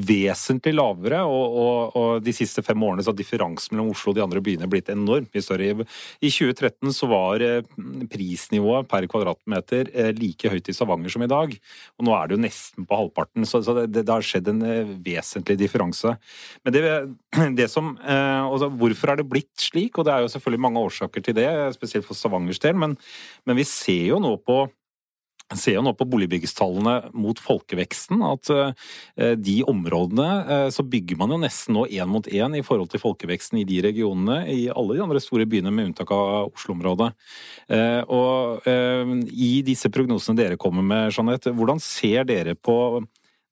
vesentlig 0.08 0.72
lavere, 0.78 1.18
og, 1.28 1.56
og, 1.60 1.96
og, 2.00 2.10
de 2.24 2.32
siste 2.36 2.62
fem 2.64 2.80
årene 2.86 3.04
så 3.04 3.12
har 3.12 3.18
differansen 3.20 3.74
mellom 3.74 3.90
Oslo 3.92 4.14
og 4.14 4.16
de 4.16 4.24
andre 4.24 4.40
byene 4.44 4.70
blitt 4.72 4.88
mye 4.96 5.44
større. 5.44 5.84
I 6.24 6.30
2013 6.32 6.94
så 6.96 7.10
var 7.12 7.44
eh, 7.44 7.66
prisnivået 8.12 8.88
per 8.88 9.08
kvadratmeter 9.12 9.92
eh, 9.92 10.14
like 10.16 10.52
høyt 10.54 10.72
i 10.72 10.76
Stavanger 10.78 11.12
som 11.12 11.26
i 11.26 11.32
dag, 11.32 11.58
og 12.00 12.08
nå 12.08 12.16
er 12.16 12.30
det 12.30 12.38
jo 12.38 12.44
nesten 12.46 12.88
på 12.88 13.02
halvparten, 13.02 13.44
så, 13.50 13.60
så 13.66 13.76
det, 13.82 13.90
det, 13.98 14.08
har 14.08 14.24
skjedd 14.24 14.54
en 14.54 14.64
vesentlig 15.04 15.58
differanse. 15.60 16.16
Men 16.64 16.78
det, 16.78 16.86
det 17.60 17.68
som, 17.74 17.98
også, 18.00 18.72
Hvorfor 18.80 19.12
er 19.12 19.20
det 19.20 19.28
blitt 19.28 19.54
slik? 19.60 20.00
Og 20.00 20.08
det 20.08 20.16
er 20.16 20.24
jo 20.24 20.32
selvfølgelig 20.32 20.64
mange 20.70 20.88
årsaker 20.88 21.26
til 21.26 21.36
det, 21.36 21.50
spesielt 21.76 22.08
for 22.08 22.16
Stavangers 22.16 22.64
del, 22.64 22.80
men, 22.80 22.96
men 23.44 23.60
vi 23.60 23.68
ser 23.68 24.14
jo 24.14 24.24
nå 24.24 24.38
på 24.46 24.64
ser 25.54 25.78
jo 25.78 25.84
nå 25.86 25.94
på 25.98 26.08
boligbyggestallene 26.10 27.12
mot 27.14 27.40
folkeveksten 27.42 28.22
at 28.26 28.50
eh, 28.54 29.34
de 29.38 29.60
områdene 29.70 30.30
eh, 30.42 30.70
så 30.74 30.86
bygger 30.90 31.20
man 31.22 31.36
jo 31.36 31.42
nesten 31.44 31.78
nå 31.78 31.86
én 31.86 32.10
mot 32.10 32.26
én 32.26 32.58
i 32.58 32.64
forhold 32.66 32.90
til 32.94 33.04
folkeveksten 33.04 33.62
i 33.62 33.68
de 33.68 33.82
regionene 33.86 34.40
i 34.50 34.66
alle 34.74 34.98
de 34.98 35.04
andre 35.06 35.22
store 35.22 35.46
byene, 35.50 35.74
med 35.76 35.92
unntak 35.92 36.12
av 36.16 36.50
Oslo-området. 36.50 37.12
Eh, 37.70 38.02
og 38.10 38.66
i 38.66 39.52
disse 39.66 39.90
prognosene 39.94 40.38
dere 40.40 40.58
kommer 40.62 40.86
med, 40.86 41.14
Jeanette, 41.14 41.54
hvordan 41.54 41.82
ser 41.84 42.26
dere 42.28 42.56
på 42.58 43.04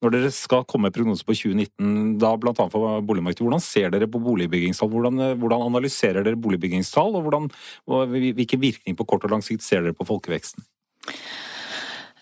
når 0.03 0.11
dere 0.11 0.33
skal 0.35 0.65
komme 0.67 0.89
med 0.89 0.95
prognoser 0.97 1.23
på 1.23 1.35
2019, 1.37 2.17
da 2.19 2.33
bl.a. 2.35 2.65
for 2.67 3.05
boligmarkedet, 3.07 3.45
hvordan 3.45 3.63
ser 3.63 3.93
dere 3.93 4.09
på 4.11 4.19
boligbyggingstall? 4.19 4.89
Hvordan, 4.91 5.21
hvordan 5.39 5.63
analyserer 5.69 6.25
dere 6.25 6.39
boligbyggingstall, 6.43 7.15
og, 7.15 7.23
hvordan, 7.23 7.47
hvilken 8.35 8.63
virkning 8.65 8.99
på 8.99 9.07
kort 9.07 9.23
og 9.23 9.37
lang 9.37 9.45
sikt 9.45 9.63
ser 9.63 9.85
dere 9.85 9.95
på 9.95 10.09
folkeveksten? 10.09 10.65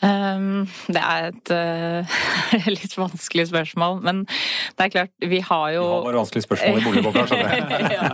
Um, 0.02 0.66
det 0.90 1.02
er 1.02 1.28
et 1.30 1.52
uh, 1.54 2.16
litt 2.76 2.96
vanskelig 2.98 3.46
spørsmål, 3.52 4.00
men 4.02 4.24
det 4.26 4.88
er 4.88 4.94
klart, 4.96 5.14
vi 5.22 5.42
har 5.46 5.68
jo 5.76 5.84
Vi 5.84 5.92
har 5.94 6.08
bare 6.08 6.22
vanskelige 6.24 6.48
spørsmål 6.48 6.80
i 6.80 6.86
boligboka, 6.88 7.26
skjønner 7.30 7.54
jeg. 7.54 7.92
ja, 7.98 8.10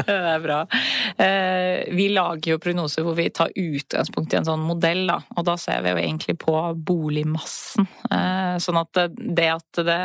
det 0.00 0.16
er 0.32 0.44
bra. 0.46 0.58
Uh, 1.20 1.96
vi 1.98 2.08
lager 2.14 2.54
jo 2.54 2.60
prognoser 2.62 3.04
hvor 3.04 3.18
vi 3.18 3.28
tar 3.36 3.52
utgangspunkt 3.52 4.32
i 4.32 4.40
en 4.40 4.48
sånn 4.48 4.64
modell, 4.64 5.04
da. 5.10 5.20
Og 5.36 5.48
da 5.48 5.58
ser 5.60 5.84
vi 5.84 5.92
jo 5.92 6.00
egentlig 6.00 6.38
på 6.40 6.56
boligmassen. 6.88 7.88
Uh, 8.08 8.56
sånn 8.62 8.80
at 8.80 9.04
det 9.16 9.50
at 9.52 9.84
det 9.84 10.00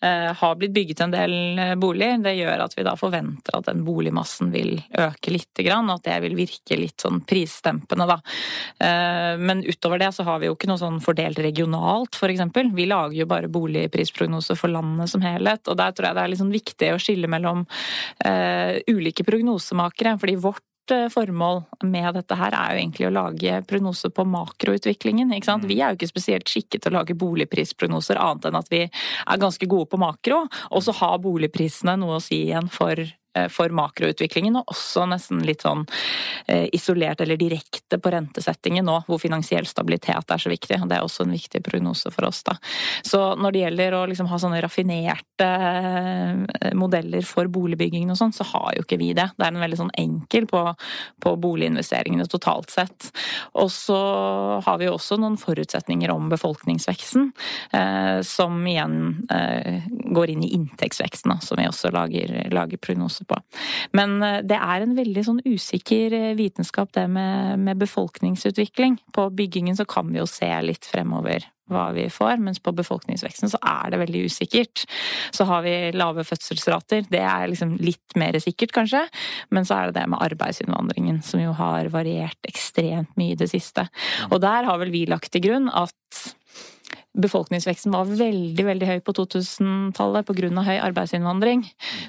har 0.00 0.56
blitt 0.60 0.74
bygget 0.76 1.00
en 1.00 1.14
del 1.14 1.32
boliger, 1.80 2.18
det 2.22 2.34
gjør 2.36 2.64
at 2.66 2.74
vi 2.76 2.84
da 2.86 2.92
forventer 3.00 3.56
at 3.56 3.68
den 3.70 3.80
boligmassen 3.86 4.50
vil 4.52 4.74
øke 4.92 5.32
grann, 5.64 5.88
og 5.88 5.98
at 5.98 6.04
det 6.08 6.16
vil 6.26 6.36
virke 6.36 6.76
litt 6.78 7.00
sånn 7.00 7.22
prisdempende, 7.26 8.06
da. 8.10 8.18
Men 9.40 9.62
utover 9.64 9.98
det 10.02 10.12
så 10.14 10.26
har 10.28 10.42
vi 10.42 10.50
jo 10.50 10.56
ikke 10.56 10.68
noe 10.68 10.80
sånn 10.80 11.00
fordelt 11.04 11.40
regionalt, 11.40 12.18
f.eks. 12.18 12.44
Vi 12.76 12.86
lager 12.90 13.16
jo 13.16 13.28
bare 13.30 13.50
boligprisprognoser 13.52 14.58
for 14.60 14.72
landet 14.72 15.10
som 15.12 15.24
helhet. 15.24 15.64
Og 15.72 15.80
der 15.80 15.96
tror 15.96 16.10
jeg 16.10 16.18
det 16.18 16.24
er 16.24 16.34
liksom 16.34 16.52
viktig 16.52 16.92
å 16.92 17.00
skille 17.02 17.30
mellom 17.32 17.64
ulike 18.92 19.24
prognosemakere. 19.26 20.16
fordi 20.20 20.36
vårt 20.36 20.62
eh, 20.62 20.65
formål 21.12 21.62
med 21.88 22.14
dette 22.18 22.38
her 22.38 22.54
er 22.54 22.72
jo 22.74 22.82
egentlig 22.82 23.08
å 23.08 23.14
lage 23.14 23.60
prognoser 23.68 24.12
på 24.14 24.26
makroutviklingen. 24.28 25.32
ikke 25.34 25.50
sant? 25.50 25.66
Mm. 25.66 25.70
Vi 25.72 25.80
er 25.80 25.92
jo 25.92 26.00
ikke 26.00 26.12
spesielt 26.12 26.50
skikket 26.50 26.84
til 26.84 26.94
å 26.94 27.00
lage 27.00 27.18
boligprisprognoser, 27.18 28.20
annet 28.20 28.48
enn 28.48 28.60
at 28.60 28.72
vi 28.72 28.82
er 28.86 29.42
ganske 29.42 29.68
gode 29.70 29.90
på 29.92 30.00
makro. 30.00 30.44
Og 30.70 30.84
så 30.86 30.94
har 31.00 31.22
boligprisene 31.24 31.96
noe 32.00 32.18
å 32.18 32.24
si 32.24 32.44
igjen 32.48 32.70
for 32.72 33.02
Eh, 33.02 33.25
for 33.52 33.72
makroutviklingen, 33.76 34.58
og 34.60 34.72
også 34.72 35.06
nesten 35.10 35.42
litt 35.46 35.64
sånn 35.66 35.84
eh, 36.46 36.66
isolert 36.76 37.20
eller 37.24 37.38
direkte 37.40 37.98
på 38.02 38.12
rentesettingen 38.14 38.86
nå, 38.86 39.00
hvor 39.06 39.20
finansiell 39.22 39.66
stabilitet 39.68 40.32
er 40.32 40.42
så 40.42 40.52
viktig. 40.52 40.80
og 40.80 40.88
Det 40.90 40.98
er 40.98 41.06
også 41.06 41.26
en 41.26 41.34
viktig 41.36 41.62
prognose 41.66 42.12
for 42.14 42.28
oss. 42.28 42.42
da. 42.46 42.56
Så 43.06 43.22
når 43.40 43.54
det 43.54 43.64
gjelder 43.64 43.98
å 43.98 44.04
liksom 44.10 44.30
ha 44.30 44.40
sånne 44.40 44.62
raffinerte 44.64 45.48
eh, 45.48 46.72
modeller 46.78 47.26
for 47.26 47.50
boligbyggingen 47.52 48.12
og 48.14 48.20
sånn, 48.20 48.34
så 48.36 48.46
har 48.52 48.72
jo 48.76 48.86
ikke 48.86 49.00
vi 49.00 49.12
det. 49.16 49.28
Det 49.36 49.46
er 49.46 49.54
en 49.54 49.64
veldig 49.64 49.80
sånn 49.82 49.94
enkel 49.98 50.48
på, 50.50 50.62
på 51.22 51.34
boliginvesteringene 51.42 52.28
totalt 52.30 52.72
sett. 52.74 53.10
Og 53.58 53.70
så 53.72 53.98
har 54.64 54.80
vi 54.80 54.88
jo 54.88 54.96
også 54.96 55.18
noen 55.20 55.38
forutsetninger 55.40 56.12
om 56.12 56.30
befolkningsveksten, 56.32 57.30
eh, 57.76 58.20
som 58.26 58.58
igjen 58.66 58.98
eh, 59.32 59.86
går 60.16 60.32
inn 60.32 60.44
i 60.46 60.52
inntektsveksten, 60.56 61.36
som 61.42 61.60
vi 61.60 61.68
også 61.68 61.92
lager, 61.94 62.32
lager 62.54 62.80
prognoser 62.82 63.25
på. 63.28 63.40
Men 63.96 64.16
eh, 64.22 64.38
det 64.46 64.60
er 64.60 64.84
en 64.84 64.96
veldig 64.98 65.26
sånn 65.26 65.42
usikker 65.46 66.14
eh, 66.16 66.30
vitenskap, 66.38 66.92
det 66.96 67.06
med, 67.12 67.60
med 67.66 67.82
befolkningsutvikling. 67.82 69.00
På 69.16 69.28
byggingen 69.34 69.76
så 69.78 69.88
kan 69.88 70.08
vi 70.12 70.22
jo 70.22 70.30
se 70.30 70.50
litt 70.64 70.88
fremover 70.88 71.46
hva 71.72 71.88
vi 71.96 72.06
får, 72.12 72.38
mens 72.42 72.60
på 72.62 72.74
befolkningsveksten 72.78 73.50
så 73.50 73.58
er 73.58 73.90
det 73.90 74.00
veldig 74.04 74.22
usikkert. 74.30 74.84
Så 75.34 75.46
har 75.48 75.64
vi 75.66 75.74
lave 75.96 76.24
fødselsrater, 76.26 77.08
det 77.10 77.22
er 77.26 77.50
liksom 77.50 77.74
litt 77.82 78.16
mer 78.18 78.38
sikkert 78.42 78.74
kanskje, 78.76 79.02
men 79.54 79.66
så 79.66 79.80
er 79.80 79.90
det 79.90 80.00
det 80.00 80.06
med 80.12 80.22
arbeidsinnvandringen 80.28 81.22
som 81.26 81.42
jo 81.42 81.56
har 81.58 81.90
variert 81.94 82.38
ekstremt 82.48 83.10
mye 83.18 83.34
i 83.34 83.40
det 83.40 83.50
siste. 83.50 83.88
Og 84.30 84.38
der 84.44 84.68
har 84.68 84.82
vel 84.82 84.94
vi 84.94 85.06
lagt 85.10 85.32
til 85.34 85.42
grunn 85.48 85.70
at 85.74 85.96
befolkningsveksten 87.16 87.94
var 87.94 88.08
veldig 88.08 88.64
veldig 88.66 88.88
høy 88.90 89.00
på 89.04 89.14
2000-tallet 89.16 90.26
pga. 90.28 90.62
høy 90.66 90.76
arbeidsinnvandring. 90.76 91.64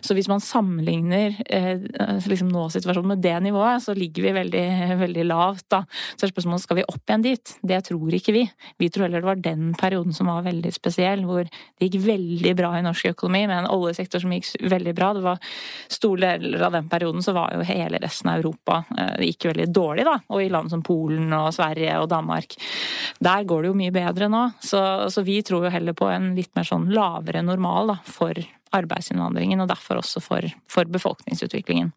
Så 0.05 0.15
hvis 0.17 0.29
man 0.31 0.43
sammenligner 0.43 1.37
eh, 1.45 1.85
liksom 2.27 2.51
nå-situasjonen 2.51 3.13
med 3.13 3.23
det 3.23 3.35
nivået, 3.45 3.83
så 3.83 3.95
ligger 3.97 4.27
vi 4.27 4.35
veldig, 4.37 4.65
veldig 4.99 5.25
lavt. 5.29 5.67
da. 5.73 5.83
Så 6.15 6.27
er 6.27 6.33
spørsmålet 6.33 6.65
skal 6.65 6.81
vi 6.81 6.87
opp 6.87 7.03
igjen 7.03 7.25
dit. 7.25 7.55
Det 7.61 7.81
tror 7.87 8.17
ikke 8.19 8.35
vi. 8.35 8.43
Vi 8.77 8.89
tror 8.89 9.07
heller 9.07 9.23
det 9.23 9.31
var 9.31 9.43
den 9.43 9.73
perioden 9.79 10.15
som 10.15 10.31
var 10.31 10.45
veldig 10.47 10.73
spesiell, 10.75 11.25
hvor 11.27 11.47
det 11.47 11.89
gikk 11.89 12.01
veldig 12.07 12.55
bra 12.57 12.73
i 12.77 12.83
norsk 12.85 13.11
økonomi, 13.13 13.45
med 13.47 13.63
en 13.63 13.71
oljesektor 13.71 14.23
som 14.23 14.33
gikk 14.35 14.53
veldig 14.67 14.95
bra. 14.97 15.13
Det 15.15 15.25
var 15.25 15.41
Store 15.91 16.35
deler 16.37 16.61
av 16.67 16.75
den 16.75 16.89
perioden 16.89 17.23
så 17.23 17.33
var 17.35 17.53
jo 17.55 17.63
hele 17.65 17.99
resten 18.01 18.29
av 18.31 18.41
Europa 18.41 18.81
eh, 18.97 19.13
det 19.21 19.31
gikk 19.31 19.49
veldig 19.51 19.67
dårlig, 19.73 20.05
da. 20.07 20.17
Og 20.33 20.43
i 20.43 20.49
land 20.51 20.71
som 20.71 20.83
Polen 20.85 21.31
og 21.35 21.49
Sverige 21.55 21.95
og 22.01 22.09
Danmark. 22.11 22.57
Der 23.23 23.47
går 23.47 23.63
det 23.63 23.71
jo 23.71 23.77
mye 23.77 23.95
bedre 23.95 24.29
nå. 24.31 24.43
Så, 24.63 24.81
så 25.13 25.23
vi 25.27 25.39
tror 25.45 25.67
jo 25.67 25.73
heller 25.73 25.95
på 25.97 26.07
en 26.11 26.31
litt 26.37 26.53
mer 26.57 26.67
sånn 26.67 26.87
lavere 26.93 27.43
normal 27.45 27.93
da, 27.93 27.97
for 28.05 28.39
arbeidsinnvandringen, 28.75 29.61
og 29.63 29.69
derfor 29.71 30.01
også 30.01 30.21
for, 30.23 30.47
for, 30.71 30.89
befolkningsutviklingen. 30.91 31.93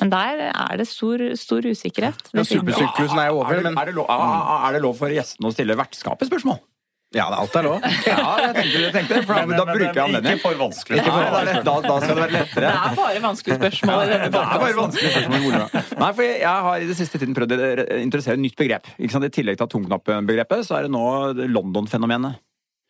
Men 0.00 0.12
der 0.12 0.44
er 0.50 0.76
det 0.78 0.86
stor, 0.90 1.22
stor 1.38 1.66
usikkerhet. 1.66 2.30
Ja, 2.32 2.44
Supersyklusen 2.46 3.18
er 3.18 3.32
jo 3.32 3.40
over, 3.42 3.62
men 3.64 3.78
er 3.78 3.90
det, 3.90 3.96
lov, 3.98 4.10
er 4.12 4.76
det 4.76 4.84
lov 4.84 5.00
for 5.00 5.14
gjestene 5.14 5.50
å 5.50 5.54
stille 5.54 5.78
vertskapet 5.78 6.30
spørsmål? 6.30 6.60
Ja, 7.12 7.26
alt 7.28 7.56
er 7.58 7.66
lov. 7.66 7.86
ja, 8.08 8.18
jeg 8.40 8.52
tenkte, 8.56 8.82
jeg 8.82 8.92
tenkte 8.94 9.18
for 9.26 9.36
da, 9.36 9.46
men, 9.48 9.58
da 9.58 9.66
bruker 9.68 9.88
jeg 9.88 10.04
anledningen. 10.04 10.38
Ikke 10.38 10.46
for 10.46 10.60
vanskelig. 10.62 11.00
Ikke 11.00 11.12
for 11.12 11.34
vanskelig. 11.36 11.64
Da, 11.68 11.74
da, 11.86 11.96
skal 12.04 12.14
det 12.14 12.22
være 12.22 12.36
lettere. 12.38 12.62
Det 12.62 12.84
er 12.92 13.00
bare 13.00 13.24
vanskelige 13.26 13.58
spørsmål 13.60 14.04
i 14.04 14.12
denne 14.12 14.30
podkasten. 14.30 14.52
Det 14.52 14.60
er 14.60 14.64
bare 14.64 14.78
vanskelige 14.78 15.12
spørsmål. 15.16 15.98
Nei, 16.04 16.12
for 16.20 16.28
jeg 16.28 16.68
har 16.68 16.86
i 16.86 16.88
det 16.92 16.96
siste 17.02 17.20
tiden 17.22 17.36
prøvd 17.36 17.56
å 17.56 17.60
interessere 17.98 18.38
et 18.38 18.44
nytt 18.46 18.56
begrep. 18.58 18.88
I 18.96 19.12
tillegg 19.12 19.60
til 19.60 19.74
tungknappbegrepet, 19.76 20.64
så 20.68 20.78
er 20.78 20.88
det 20.88 20.94
nå 20.94 21.04
London-fenomenet. 21.52 22.40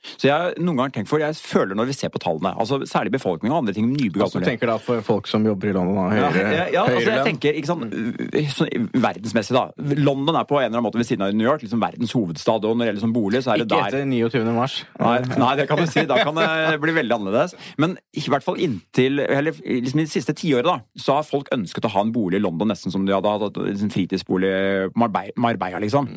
Så 0.03 0.29
jeg 0.29 0.57
noen 0.63 0.81
ganger 0.81 0.97
tenkt 0.99 1.11
for, 1.11 1.23
jeg 1.23 1.37
føler 1.39 1.79
når 1.79 1.91
vi 1.93 1.97
ser 1.97 2.11
på 2.13 2.21
tallene, 2.23 2.53
altså 2.59 2.81
særlig 2.89 3.15
befolkningen 3.15 3.55
og 3.55 3.63
andre 3.63 3.75
ting 3.77 3.89
nybygd 3.93 4.25
altså, 4.25 4.43
Du 4.43 4.47
tenker 4.47 4.71
da 4.71 4.79
for 4.83 5.03
folk 5.07 5.29
som 5.31 5.45
jobber 5.47 5.71
i 5.71 5.75
London 5.77 5.99
da? 6.01 6.07
høyere, 6.11 6.55
ja, 6.57 6.67
ja, 6.75 6.85
altså, 6.89 7.13
jeg 7.13 7.27
tenker, 7.29 7.59
ikke 7.59 7.71
sant, 7.71 7.97
sånn, 8.57 8.89
Verdensmessig, 9.03 9.55
da. 9.57 9.95
London 10.03 10.39
er 10.39 10.49
på 10.49 10.59
en 10.59 10.67
eller 10.67 10.79
annen 10.79 10.87
måte 10.89 11.01
ved 11.01 11.09
siden 11.09 11.27
av 11.27 11.35
New 11.37 11.47
York, 11.47 11.63
liksom 11.65 11.83
verdens 11.83 12.15
hovedstad. 12.17 12.67
Og 12.67 12.77
når 12.77 12.85
det 12.85 12.91
gjelder 12.91 13.05
sånn 13.07 13.15
bolig, 13.15 13.43
så 13.45 13.53
er 13.53 13.63
det 13.63 13.67
ikke 13.67 13.79
der 13.79 13.97
Ikke 13.99 14.03
etter 14.03 14.43
29. 14.43 14.57
mars. 14.57 14.77
Nei, 14.99 15.15
nei, 15.43 15.53
det 15.61 15.67
kan 15.71 15.81
du 15.81 15.87
si. 15.91 16.05
Da 16.09 16.19
kan 16.23 16.39
det 16.39 16.81
bli 16.83 16.97
veldig 16.99 17.17
annerledes. 17.19 17.57
Men 17.83 17.97
i 18.19 18.25
hvert 18.27 18.47
fall 18.47 18.61
inntil 18.63 19.23
eller 19.23 19.55
liksom 19.63 20.03
i 20.03 20.07
de 20.07 20.13
siste 20.13 20.35
tiåret, 20.39 20.67
da, 20.69 20.79
så 20.99 21.19
har 21.19 21.29
folk 21.29 21.51
ønsket 21.55 21.87
å 21.89 21.93
ha 21.95 22.05
en 22.05 22.13
bolig 22.15 22.41
i 22.41 22.43
London 22.43 22.73
nesten 22.73 22.95
som 22.95 23.07
de 23.07 23.15
hadde 23.15 23.31
hatt 23.31 23.61
en 23.61 23.71
liksom 23.71 23.93
fritidsbolig 23.95 24.53
på 24.93 25.03
Marbella, 25.03 25.83
liksom. 25.83 26.11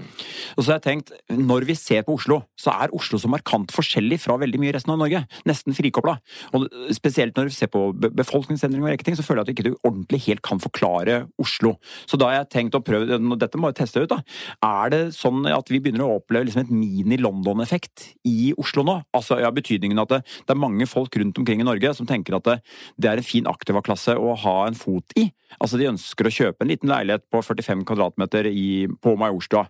Og 0.56 0.64
så 0.64 0.74
har 0.74 0.80
jeg 0.80 0.88
tenkt, 0.90 1.14
når 1.32 1.68
vi 1.70 1.78
ser 1.80 2.06
på 2.08 2.18
Oslo, 2.18 2.42
så 2.60 2.74
er 2.76 2.94
Oslo 2.96 3.20
så 3.22 3.32
markant 3.32 3.74
forskjellig 3.76 4.20
fra 4.24 4.38
veldig 4.42 4.62
mye 4.62 4.72
i 4.72 4.76
resten 4.76 4.94
av 4.94 5.00
Norge. 5.02 5.24
Nesten 5.48 5.76
frikobla. 5.78 6.18
Og 6.58 6.68
spesielt 6.96 7.38
når 7.38 7.50
du 7.50 7.56
ser 7.56 7.72
på 7.74 7.88
befolkningsendring 7.96 8.84
og 8.84 8.92
rekke 8.94 9.08
ting, 9.08 9.18
så 9.18 9.26
føler 9.26 9.44
jeg 9.44 9.46
at 9.46 9.52
du 9.52 9.56
ikke 9.56 9.88
ordentlig 9.88 10.22
helt 10.28 10.44
kan 10.46 10.62
forklare 10.64 11.22
Oslo. 11.42 11.76
Så 12.10 12.20
da 12.20 12.32
har 12.32 12.40
jeg 12.42 12.52
tenkt 12.56 12.78
å 12.78 12.84
prøve 12.86 13.20
Dette 13.36 13.60
må 13.60 13.70
jeg 13.72 13.80
teste 13.82 14.04
ut, 14.04 14.12
da. 14.12 14.22
Er 14.66 14.92
det 14.94 15.02
sånn 15.18 15.46
at 15.50 15.70
vi 15.72 15.82
begynner 15.84 16.06
å 16.06 16.20
oppleve 16.20 16.48
liksom 16.48 16.66
et 16.66 16.74
mini-London-effekt 16.74 18.10
i 18.30 18.54
Oslo 18.62 18.86
nå? 18.88 18.98
Altså 19.16 19.40
ja, 19.44 19.52
betydningen 19.54 20.00
at 20.02 20.14
det, 20.14 20.22
det, 20.46 20.56
er 20.56 20.62
mange 20.62 20.88
folk 20.90 21.16
rundt 21.20 21.40
omkring 21.42 21.64
i 21.64 21.68
Norge 21.68 21.94
som 21.98 22.08
tenker 22.10 22.38
at 22.38 22.48
det, 22.48 22.60
det 23.02 23.12
er 23.12 23.22
en 23.22 23.28
fin 23.28 23.50
aktiva-klasse 23.50 24.16
å 24.18 24.36
ha 24.46 24.58
en 24.68 24.78
fot 24.78 25.16
i. 25.20 25.30
Altså 25.60 25.80
De 25.80 25.90
ønsker 25.90 26.28
å 26.28 26.34
kjøpe 26.34 26.66
en 26.66 26.72
liten 26.72 26.92
leilighet 26.92 27.26
på 27.32 27.42
45 27.46 27.86
kvadratmeter 27.88 28.50
i, 28.52 28.86
på 29.02 29.16
Majorstua. 29.20 29.68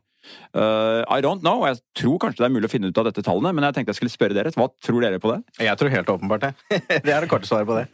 Uh, 0.55 1.03
I 1.11 1.19
don't 1.23 1.43
know. 1.43 1.65
Jeg 1.67 1.81
tror 1.97 2.17
kanskje 2.23 2.43
det 2.43 2.47
er 2.49 2.53
mulig 2.55 2.69
å 2.69 2.73
finne 2.73 2.91
ut 2.91 2.99
av 3.01 3.07
dette 3.09 3.23
tallene, 3.25 3.53
men 3.55 3.67
jeg 3.67 3.77
tenkte 3.77 3.93
jeg 3.93 3.99
skulle 4.01 4.13
spørre 4.13 4.37
dere. 4.37 4.53
Hva 4.55 4.69
tror 4.83 5.05
dere 5.05 5.21
på 5.21 5.31
det? 5.33 5.39
Jeg 5.67 5.79
tror 5.81 5.93
helt 5.93 6.11
åpenbart 6.15 6.45
det. 6.47 6.51
det 7.05 7.13
er 7.13 7.25
det 7.25 7.31
korte 7.31 7.49
svaret 7.49 7.69
på 7.69 7.79
det. 7.79 7.85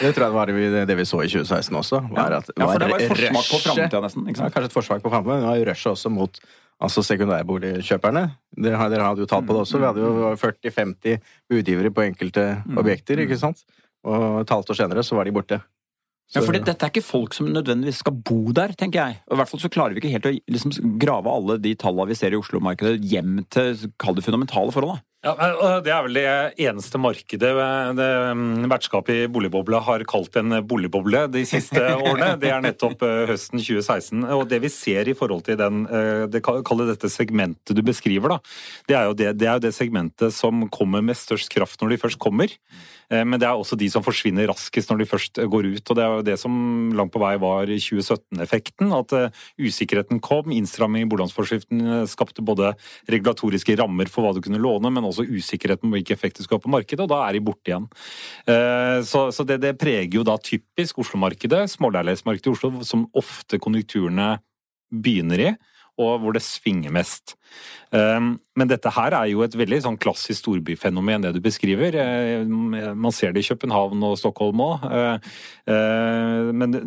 Det 0.00 0.14
tror 0.16 0.26
jeg 0.28 0.36
var 0.36 0.54
det 0.90 0.98
vi 1.00 1.08
så 1.08 1.22
i 1.24 1.30
2016 1.30 1.80
også. 1.82 2.02
Var 2.14 2.38
at, 2.40 2.50
ja, 2.54 2.70
for 2.70 2.82
det 2.82 2.90
var 2.92 3.04
et 3.04 3.14
forsmak 3.14 3.50
på 3.50 3.62
framtida, 3.66 4.02
nesten. 4.06 4.26
Ja, 4.30 4.48
kanskje 4.48 4.68
et 4.70 4.76
forsmak 4.76 5.04
på 5.04 5.14
framtida, 5.14 5.36
men 5.36 5.46
det 5.46 5.52
var 5.52 5.70
rushet 5.72 5.94
også 5.94 6.12
mot 6.12 6.42
altså 6.80 7.04
sekundærboligkjøperne. 7.04 8.24
Dere, 8.56 8.86
dere 8.92 9.08
hadde 9.10 9.24
jo 9.24 9.28
talt 9.28 9.48
på 9.48 9.56
det 9.56 9.64
også. 9.64 9.80
Vi 9.80 9.88
hadde 9.88 10.04
jo 10.04 10.30
40-50 10.40 11.20
budgivere 11.52 11.92
på 11.92 12.06
enkelte 12.06 12.46
mm. 12.64 12.80
objekter, 12.80 13.20
ikke 13.24 13.38
sant? 13.40 13.64
Og 14.08 14.40
et 14.40 14.52
halvt 14.54 14.72
år 14.72 14.78
senere 14.78 15.04
så 15.04 15.18
var 15.18 15.28
de 15.28 15.34
borte. 15.36 15.60
Ja, 16.30 16.42
for 16.46 16.54
Dette 16.54 16.76
er 16.76 16.92
ikke 16.92 17.02
folk 17.02 17.34
som 17.34 17.48
nødvendigvis 17.50 18.04
skal 18.04 18.14
bo 18.14 18.52
der, 18.54 18.74
tenker 18.78 19.00
jeg. 19.00 19.20
Og 19.26 19.34
i 19.34 19.38
hvert 19.40 19.50
fall 19.50 19.62
så 19.64 19.70
klarer 19.72 19.96
vi 19.96 20.02
ikke 20.02 20.12
helt 20.12 20.28
å 20.28 20.34
liksom, 20.54 20.74
grave 21.02 21.32
alle 21.32 21.56
de 21.62 21.72
tallene 21.78 22.06
vi 22.12 22.18
ser 22.18 22.36
i 22.36 22.38
Oslo-markedet 22.38 23.02
hjem 23.10 23.40
til 23.50 23.88
kall 23.98 24.14
det 24.14 24.26
fundamentale 24.26 24.74
forhold. 24.74 25.02
Ja, 25.20 25.34
Det 25.84 25.92
er 25.92 26.04
vel 26.06 26.16
det 26.16 26.28
eneste 26.64 26.96
markedet 26.96 27.50
det 27.98 28.06
mm, 28.40 28.68
vertskapet 28.72 29.26
i 29.26 29.26
boligbobla 29.28 29.82
har 29.84 30.04
kalt 30.08 30.38
en 30.40 30.54
boligboble 30.64 31.26
de 31.28 31.42
siste 31.44 31.82
årene. 32.06 32.38
Det 32.40 32.48
er 32.48 32.62
nettopp 32.64 33.04
eh, 33.04 33.26
høsten 33.28 33.60
2016. 33.60 34.24
Og 34.32 34.46
det 34.48 34.62
vi 34.64 34.70
ser 34.72 35.10
i 35.12 35.16
forhold 35.16 35.44
til 35.44 35.58
den, 35.60 35.82
eh, 35.92 36.24
det 36.32 36.40
kaller 36.40 36.88
dette 36.88 37.12
segmentet 37.12 37.76
du 37.76 37.82
beskriver, 37.84 38.32
da, 38.32 38.38
det 38.88 38.96
er, 38.96 39.12
det, 39.12 39.34
det 39.42 39.50
er 39.50 39.60
jo 39.60 39.66
det 39.66 39.74
segmentet 39.76 40.32
som 40.32 40.64
kommer 40.72 41.04
med 41.04 41.20
størst 41.20 41.52
kraft 41.52 41.84
når 41.84 41.92
de 41.92 42.00
først 42.06 42.22
kommer. 42.22 42.56
Eh, 43.10 43.24
men 43.26 43.40
det 43.42 43.48
er 43.48 43.58
også 43.58 43.78
de 43.78 43.88
som 43.90 44.04
forsvinner 44.06 44.48
raskest 44.50 44.90
når 44.90 45.02
de 45.02 45.08
først 45.10 45.42
går 45.52 45.70
ut. 45.74 45.82
og 45.82 45.96
Det 45.98 46.04
er 46.04 46.14
jo 46.14 46.26
det 46.30 46.36
som 46.40 46.54
langt 46.96 47.12
på 47.14 47.22
vei 47.22 47.34
var 47.42 47.70
2017-effekten. 47.70 48.94
At 48.94 49.14
eh, 49.16 49.40
usikkerheten 49.58 50.22
kom. 50.22 50.52
Innstramming 50.54 51.06
i 51.06 51.10
boliglånsforskriften 51.10 51.82
eh, 51.86 52.06
skapte 52.10 52.44
både 52.46 52.72
regulatoriske 53.10 53.76
rammer 53.80 54.10
for 54.10 54.24
hva 54.24 54.34
du 54.36 54.42
kunne 54.44 54.62
låne, 54.62 54.92
men 54.94 55.06
også 55.06 55.09
usikkerheten 55.18 55.88
om 55.88 55.96
hvilke 55.96 56.14
effekter 56.14 56.46
skal 56.46 56.58
ha 56.58 56.64
på 56.64 56.72
markedet, 56.72 57.02
og 57.04 57.10
da 57.10 57.22
er 57.26 57.36
de 57.36 57.42
borte 57.44 57.72
igjen. 57.72 57.88
Så, 59.06 59.26
så 59.34 59.44
det, 59.46 59.60
det, 59.62 59.74
preger 59.80 60.20
jo 60.20 60.24
da 60.26 60.36
typisk 60.40 61.00
Oslo-markedet, 61.02 61.64
småleilighetsmarkedet 61.74 62.50
i 62.50 62.54
Oslo, 62.54 62.72
som 62.86 63.08
ofte 63.18 63.60
konjunkturene 63.62 64.36
begynner 64.90 65.44
i 65.48 65.50
og 66.00 66.22
hvor 66.22 66.36
det 66.36 66.42
svinger 66.44 66.92
mest. 66.94 67.34
Ehm, 67.96 68.34
men 68.58 68.70
dette 68.70 68.92
her 68.94 69.14
er 69.16 69.30
jo 69.32 69.42
et 69.44 69.56
veldig 69.58 69.80
sånn 69.84 69.98
klassisk 70.00 70.42
storbyfenomen, 70.42 71.26
det 71.26 71.34
du 71.36 71.40
beskriver. 71.44 71.96
Eh, 71.96 72.46
man 72.46 73.14
ser 73.14 73.34
det 73.34 73.44
i 73.44 73.50
København 73.50 74.06
og 74.08 74.16
Stockholm 74.20 74.62
òg. 74.64 74.86
Eh, 74.88 75.34
eh, 75.74 76.50
men 76.56 76.78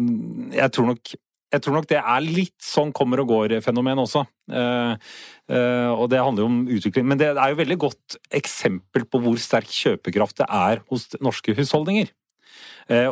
jeg 0.54 0.74
tror, 0.74 0.94
nok, 0.94 1.16
jeg 1.54 1.62
tror 1.62 1.78
nok 1.78 1.90
det 1.92 2.00
er 2.02 2.26
litt 2.26 2.58
sånn 2.64 2.94
kommer 2.96 3.22
og 3.22 3.30
går-fenomen 3.30 4.02
også. 4.02 4.24
Og 4.50 6.06
det 6.10 6.22
handler 6.22 6.42
jo 6.42 6.50
om 6.50 6.64
utvikling. 6.74 7.06
Men 7.12 7.20
det 7.22 7.30
er 7.34 7.54
jo 7.54 7.60
veldig 7.60 7.78
godt 7.84 8.18
eksempel 8.34 9.06
på 9.06 9.22
hvor 9.22 9.38
sterk 9.42 9.70
kjøpekraft 9.70 10.42
det 10.42 10.50
er 10.50 10.82
hos 10.90 11.12
norske 11.22 11.54
husholdninger. 11.58 12.10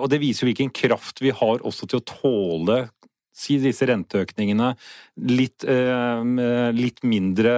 Og 0.02 0.08
det 0.12 0.20
viser 0.24 0.44
jo 0.44 0.50
hvilken 0.50 0.74
kraft 0.74 1.22
vi 1.22 1.36
har 1.38 1.62
også 1.62 1.88
til 1.92 2.02
å 2.02 2.08
tåle 2.10 2.80
si 3.42 3.58
disse 3.62 3.88
renteøkningene, 3.88 4.74
litt, 5.32 5.66
litt 6.78 7.04
mindre 7.08 7.54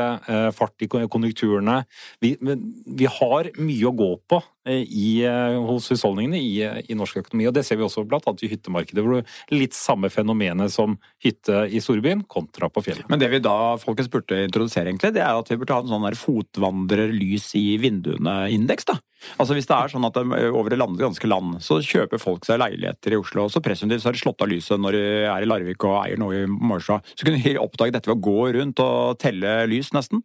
fart 0.55 0.85
i 0.85 0.89
konjunkturene. 0.91 1.79
Vi, 2.23 2.35
vi, 2.39 3.09
har 3.19 3.49
mye 3.57 3.89
å 3.89 3.95
gå 3.97 4.11
på 4.29 4.39
i, 4.69 5.23
hos 5.67 5.89
husholdningene 5.91 6.39
i, 6.39 6.51
i, 6.87 6.95
norsk 6.97 7.19
økonomi. 7.23 7.47
og 7.49 7.55
Det 7.57 7.65
ser 7.67 7.79
vi 7.79 7.85
også 7.85 8.05
blant 8.07 8.27
annet 8.29 8.45
i 8.45 8.51
hyttemarkedet. 8.53 9.03
hvor 9.03 9.19
det 9.19 9.25
er 9.25 9.57
Litt 9.63 9.77
samme 9.77 10.09
fenomenet 10.13 10.71
som 10.71 10.97
hytte 11.23 11.65
i 11.69 11.81
storbyen 11.83 12.23
kontra 12.27 12.69
på 12.69 12.83
fjellet. 12.85 13.09
Men 13.11 13.19
det 13.19 13.29
vi 13.33 13.41
da 13.43 13.75
folkens 13.81 14.11
burde 14.11 14.43
introdusere, 14.45 14.87
egentlig, 14.89 15.13
det 15.15 15.23
er 15.23 15.35
at 15.35 15.51
vi 15.51 15.59
burde 15.59 15.75
ha 15.75 15.83
en 15.83 15.91
sånn 15.91 16.19
fotvandrerlys 16.23 17.51
i 17.59 17.65
vinduene-indeks. 17.83 18.87
da. 18.89 18.99
Altså 19.39 19.55
Hvis 19.55 19.69
det 19.69 19.75
er 19.77 19.93
sånn 19.93 20.07
at 20.07 20.17
over 20.19 20.73
det 20.73 20.79
landet, 20.79 21.03
ganske 21.03 21.29
land 21.29 21.59
så 21.63 21.79
kjøper 21.83 22.21
folk 22.21 22.45
seg 22.47 22.59
leiligheter 22.61 23.15
i 23.15 23.19
Oslo, 23.19 23.47
og 23.47 23.53
så 23.53 23.63
presumptivt 23.63 24.07
har 24.07 24.15
de 24.15 24.21
slått 24.23 24.43
av 24.43 24.51
lyset 24.51 24.81
når 24.81 24.97
de 24.97 25.05
er 25.31 25.45
i 25.45 25.49
Larvik 25.49 25.87
og 25.87 25.99
eier 26.01 26.19
noe 26.19 26.43
i 26.43 26.49
Marsha, 26.49 26.99
så 27.13 27.27
kunne 27.27 27.41
de 27.43 27.55
oppdage 27.61 27.95
dette 27.95 28.11
ved 28.11 28.19
å 28.19 28.25
gå 28.27 28.51
rundt 28.57 28.83
og 28.83 29.19
telle 29.23 29.63
lys, 29.71 29.93
nesten. 29.95 30.23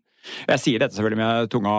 Jeg 0.49 0.64
sier 0.64 0.83
dette 0.83 0.97
selvfølgelig 0.97 1.23
med 1.23 1.53
tunga 1.53 1.77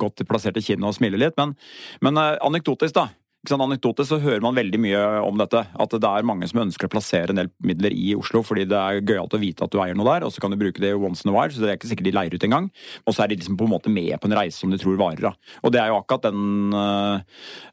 godt 0.00 0.24
plassert 0.28 0.58
i 0.60 0.64
kinnet 0.64 0.88
og 0.88 0.96
smiler 0.98 1.20
litt, 1.20 1.38
men, 1.40 1.56
men 2.04 2.20
uh, 2.20 2.36
anekdotisk, 2.48 2.96
da 2.98 3.08
sånn 3.46 3.62
anekdotisk 3.62 4.10
så 4.10 4.18
hører 4.22 4.42
man 4.44 4.56
veldig 4.56 4.80
mye 4.82 5.00
om 5.24 5.38
dette. 5.38 5.62
At 5.78 5.94
det 5.94 6.10
er 6.10 6.26
mange 6.26 6.48
som 6.50 6.62
ønsker 6.64 6.88
å 6.88 6.92
plassere 6.92 7.32
en 7.32 7.40
del 7.40 7.50
midler 7.64 7.94
i 7.94 8.10
Oslo 8.18 8.42
fordi 8.46 8.66
det 8.68 8.78
er 8.78 9.02
gøyalt 9.06 9.36
å 9.36 9.40
vite 9.40 9.66
at 9.66 9.72
du 9.72 9.80
eier 9.82 9.96
noe 9.98 10.08
der, 10.08 10.26
og 10.26 10.34
så 10.34 10.42
kan 10.42 10.52
du 10.52 10.58
bruke 10.60 10.82
det 10.82 10.94
once 10.96 11.24
in 11.24 11.32
a 11.32 11.36
while, 11.36 11.52
så 11.54 11.62
det 11.62 11.72
er 11.72 11.78
ikke 11.78 11.92
sikkert 11.92 12.10
de 12.10 12.14
leier 12.16 12.34
ut 12.34 12.48
engang. 12.48 12.70
Og 13.06 13.14
så 13.14 13.24
er 13.24 13.30
de 13.30 13.38
liksom 13.38 13.58
på 13.60 13.68
en 13.68 13.74
måte 13.74 13.92
med 13.92 14.14
på 14.18 14.30
en 14.30 14.38
reise 14.38 14.58
som 14.58 14.72
de 14.72 14.80
tror 14.80 14.98
varer. 15.00 15.28
Da. 15.28 15.34
Og 15.62 15.74
det 15.74 15.82
er 15.82 15.92
jo 15.92 16.00
akkurat 16.00 16.28
den 16.28 16.74
uh, 16.74 17.20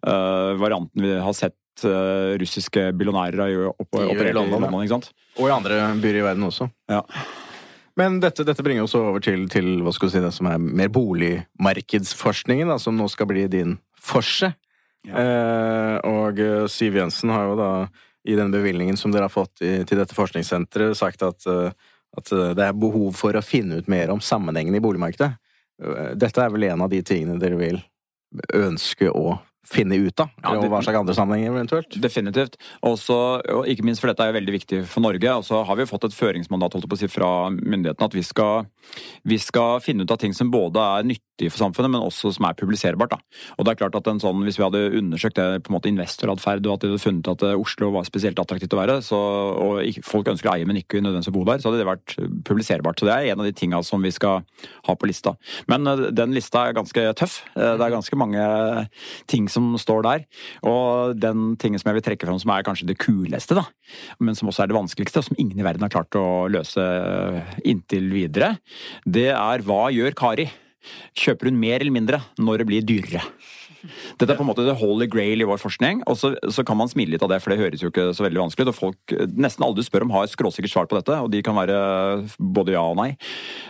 uh, 0.06 0.52
varianten 0.62 1.06
vi 1.06 1.16
har 1.26 1.38
sett 1.38 1.88
uh, 1.88 2.36
russiske 2.42 2.92
billionærer 2.98 3.72
operere 3.74 4.30
i 4.30 4.38
London. 4.38 4.68
London 4.68 4.86
ikke 4.86 4.98
sant? 5.00 5.12
Og 5.40 5.50
i 5.50 5.56
andre 5.56 5.82
byer 6.02 6.22
i 6.22 6.30
verden 6.30 6.48
også. 6.52 6.70
Ja. 6.92 7.04
Men 7.95 8.19
dette, 8.19 8.43
dette, 8.43 8.63
bringer 8.63 8.84
oss 8.84 8.95
over 8.99 9.23
til, 9.23 9.45
til 9.51 9.79
hva 9.84 9.93
skal 9.95 10.12
si, 10.12 10.21
det 10.23 10.34
som 10.36 10.49
er 10.51 10.60
mer 10.60 10.91
boligmarkedsforskningen, 10.91 12.67
da, 12.71 12.79
som 12.81 12.97
nå 12.99 13.08
skal 13.12 13.29
bli 13.29 13.45
din 13.51 13.77
forse. 13.95 14.51
Eh, 15.05 15.95
og 16.10 16.41
eh, 16.41 16.65
Siv 16.71 16.97
Jensen 16.99 17.31
har 17.31 17.47
jo 17.47 17.58
da 17.60 17.69
i 18.25 18.36
den 18.36 18.51
bevilgningen 18.51 18.97
som 18.99 19.13
dere 19.13 19.29
har 19.29 19.34
fått 19.34 19.62
i, 19.63 19.77
til 19.88 20.01
dette 20.01 20.17
forskningssenteret, 20.17 20.97
sagt 20.97 21.21
at, 21.23 21.45
uh, 21.45 21.69
at, 22.17 22.31
det 22.58 22.63
er 22.65 22.73
behov 22.73 23.12
for 23.13 23.38
å 23.38 23.43
finne 23.45 23.77
ut 23.77 23.89
mer 23.91 24.10
om 24.10 24.23
sammenhengen 24.23 24.73
i 24.73 24.81
boligmarkedet. 24.81 25.36
Dette 26.17 26.41
er 26.41 26.49
vel 26.49 26.65
en 26.71 26.81
av 26.81 26.89
de 26.89 27.03
tingene 27.05 27.38
dere 27.38 27.60
vil 27.60 27.77
ønske 28.58 29.12
å 29.13 29.36
finne 29.65 29.97
ut 29.97 30.19
av? 30.19 30.30
Ja, 30.43 30.54
det- 30.54 30.65
og 30.65 30.71
hva 30.71 30.82
slags 30.84 30.99
andre 30.99 31.15
sammenhenger 31.17 31.51
eventuelt? 31.51 31.99
Definitivt. 31.99 32.58
Også, 32.84 33.41
og 33.49 33.65
ikke 33.65 33.84
minst 33.84 34.01
for 34.01 34.08
dette 34.08 34.21
er 34.23 34.32
jo 34.32 34.39
veldig 34.39 34.54
viktig 34.60 34.86
for 34.86 35.01
Norge. 35.01 35.30
Og 35.36 35.43
så 35.43 35.65
har 35.65 35.75
vi 35.75 35.84
jo 35.84 35.91
fått 35.91 36.06
et 36.06 36.15
føringsmandat 36.15 36.73
holdt 36.73 36.88
på 36.89 36.95
å 36.95 36.97
si, 36.97 37.08
fra 37.08 37.49
myndighetene 37.49 38.06
at 38.06 38.13
vi 38.13 38.21
skal, 38.21 38.67
vi 39.26 39.38
skal 39.41 39.80
finne 39.82 40.06
ut 40.06 40.12
av 40.13 40.19
ting 40.21 40.34
som 40.38 40.52
både 40.54 40.82
er 40.82 41.08
nyttig 41.08 41.50
for 41.52 41.60
samfunnet, 41.65 41.91
men 41.91 42.04
også 42.06 42.32
som 42.36 42.45
er 42.48 42.56
publiserbart. 42.56 43.15
Da. 43.15 43.17
Og 43.58 43.65
det 43.65 43.74
er 43.74 43.80
klart 43.82 43.95
at 43.98 44.08
en 44.08 44.21
sånn, 44.21 44.43
Hvis 44.45 44.60
vi 44.60 44.63
hadde 44.63 45.00
undersøkt 45.00 45.36
det 45.36 45.63
på 45.65 45.71
en 45.71 45.76
måte 45.76 45.89
investoratferd, 45.89 46.65
og 46.67 46.76
at 46.76 46.84
de 46.84 46.91
hadde 46.91 47.02
funnet 47.02 47.28
at 47.28 47.43
eh, 47.43 47.58
Oslo 47.60 47.89
var 47.91 48.06
spesielt 48.08 48.39
attraktivt 48.39 48.76
å 48.76 48.80
være, 48.80 49.00
så, 49.04 49.17
og 49.65 50.00
folk 50.06 50.30
ønsker 50.32 50.52
å 50.52 50.56
eie, 50.56 50.67
men 50.69 50.80
ikke 50.80 51.02
nødvendigvis 51.02 51.32
å 51.32 51.36
bo 51.36 51.43
der, 51.48 51.60
så 51.60 51.69
hadde 51.71 51.82
det 51.82 51.89
vært 51.89 52.15
publiserbart. 52.48 53.00
Så 53.00 53.10
det 53.10 53.15
er 53.15 53.34
en 53.34 53.41
av 53.43 53.50
de 53.50 53.56
tinga 53.58 53.82
som 53.84 54.04
vi 54.06 54.13
skal 54.15 54.45
ha 54.88 54.95
på 54.95 55.10
lista. 55.10 55.36
Men 55.71 55.88
eh, 55.88 56.06
den 56.15 56.36
lista 56.36 56.67
er 56.67 56.78
ganske 56.78 57.08
tøff. 57.19 57.41
Eh, 57.56 57.74
Det 57.76 57.84
er 57.84 57.95
ganske 57.98 58.15
mange 58.19 58.45
ting 59.28 59.50
som 59.52 59.74
står 59.82 60.06
der. 60.06 60.26
Og 60.63 61.17
den 61.19 61.56
tingen 61.60 61.82
som 61.82 61.89
jeg 61.91 62.00
vil 62.00 62.08
trekke 62.12 62.30
fram 62.30 62.39
som 62.39 62.54
er 62.56 62.63
kanskje 62.67 62.88
det 62.88 63.00
kuleste, 63.02 63.58
da, 63.58 63.65
men 64.19 64.36
som 64.38 64.48
også 64.48 64.63
er 64.63 64.71
det 64.71 64.78
vanskeligste, 64.78 65.19
og 65.19 65.28
som 65.28 65.39
ingen 65.41 65.60
i 65.60 65.65
verden 65.65 65.84
har 65.84 65.91
klart 65.93 66.15
å 66.19 66.48
løse 66.52 66.86
inntil 67.65 68.08
videre, 68.13 68.56
det 69.06 69.30
er 69.34 69.66
hva 69.66 69.88
gjør 69.94 70.16
Kari? 70.18 70.50
Kjøper 71.18 71.50
hun 71.50 71.60
mer 71.60 71.80
eller 71.82 71.94
mindre 71.96 72.22
når 72.38 72.62
det 72.62 72.68
blir 72.70 72.86
dyrere? 72.86 73.24
Dette 74.18 74.34
er 74.34 74.38
på 74.38 74.42
en 74.46 74.50
måte 74.50 74.66
the 74.66 74.74
holy 74.78 75.08
grail 75.12 75.44
i 75.44 75.48
vår 75.48 75.60
forskning, 75.62 76.02
og 76.10 76.18
så, 76.18 76.32
så 76.50 76.64
kan 76.66 76.78
man 76.80 76.90
smile 76.90 77.14
litt 77.14 77.26
av 77.26 77.30
det, 77.30 77.38
for 77.44 77.54
det 77.54 77.60
høres 77.62 77.84
jo 77.84 77.92
ikke 77.92 78.08
så 78.18 78.26
veldig 78.26 78.42
vanskelig 78.42 78.66
ut. 78.66 78.72
og 78.72 78.78
folk, 78.78 79.16
Nesten 79.38 79.66
alle 79.66 79.78
du 79.78 79.84
spør 79.86 80.08
om 80.08 80.14
har 80.16 80.30
skråsikkert 80.32 80.74
svar 80.74 80.90
på 80.90 80.98
dette, 80.98 81.18
og 81.22 81.30
de 81.34 81.44
kan 81.46 81.58
være 81.58 81.78
både 82.40 82.76
ja 82.76 82.82
og 82.82 82.98
nei. 82.98 83.12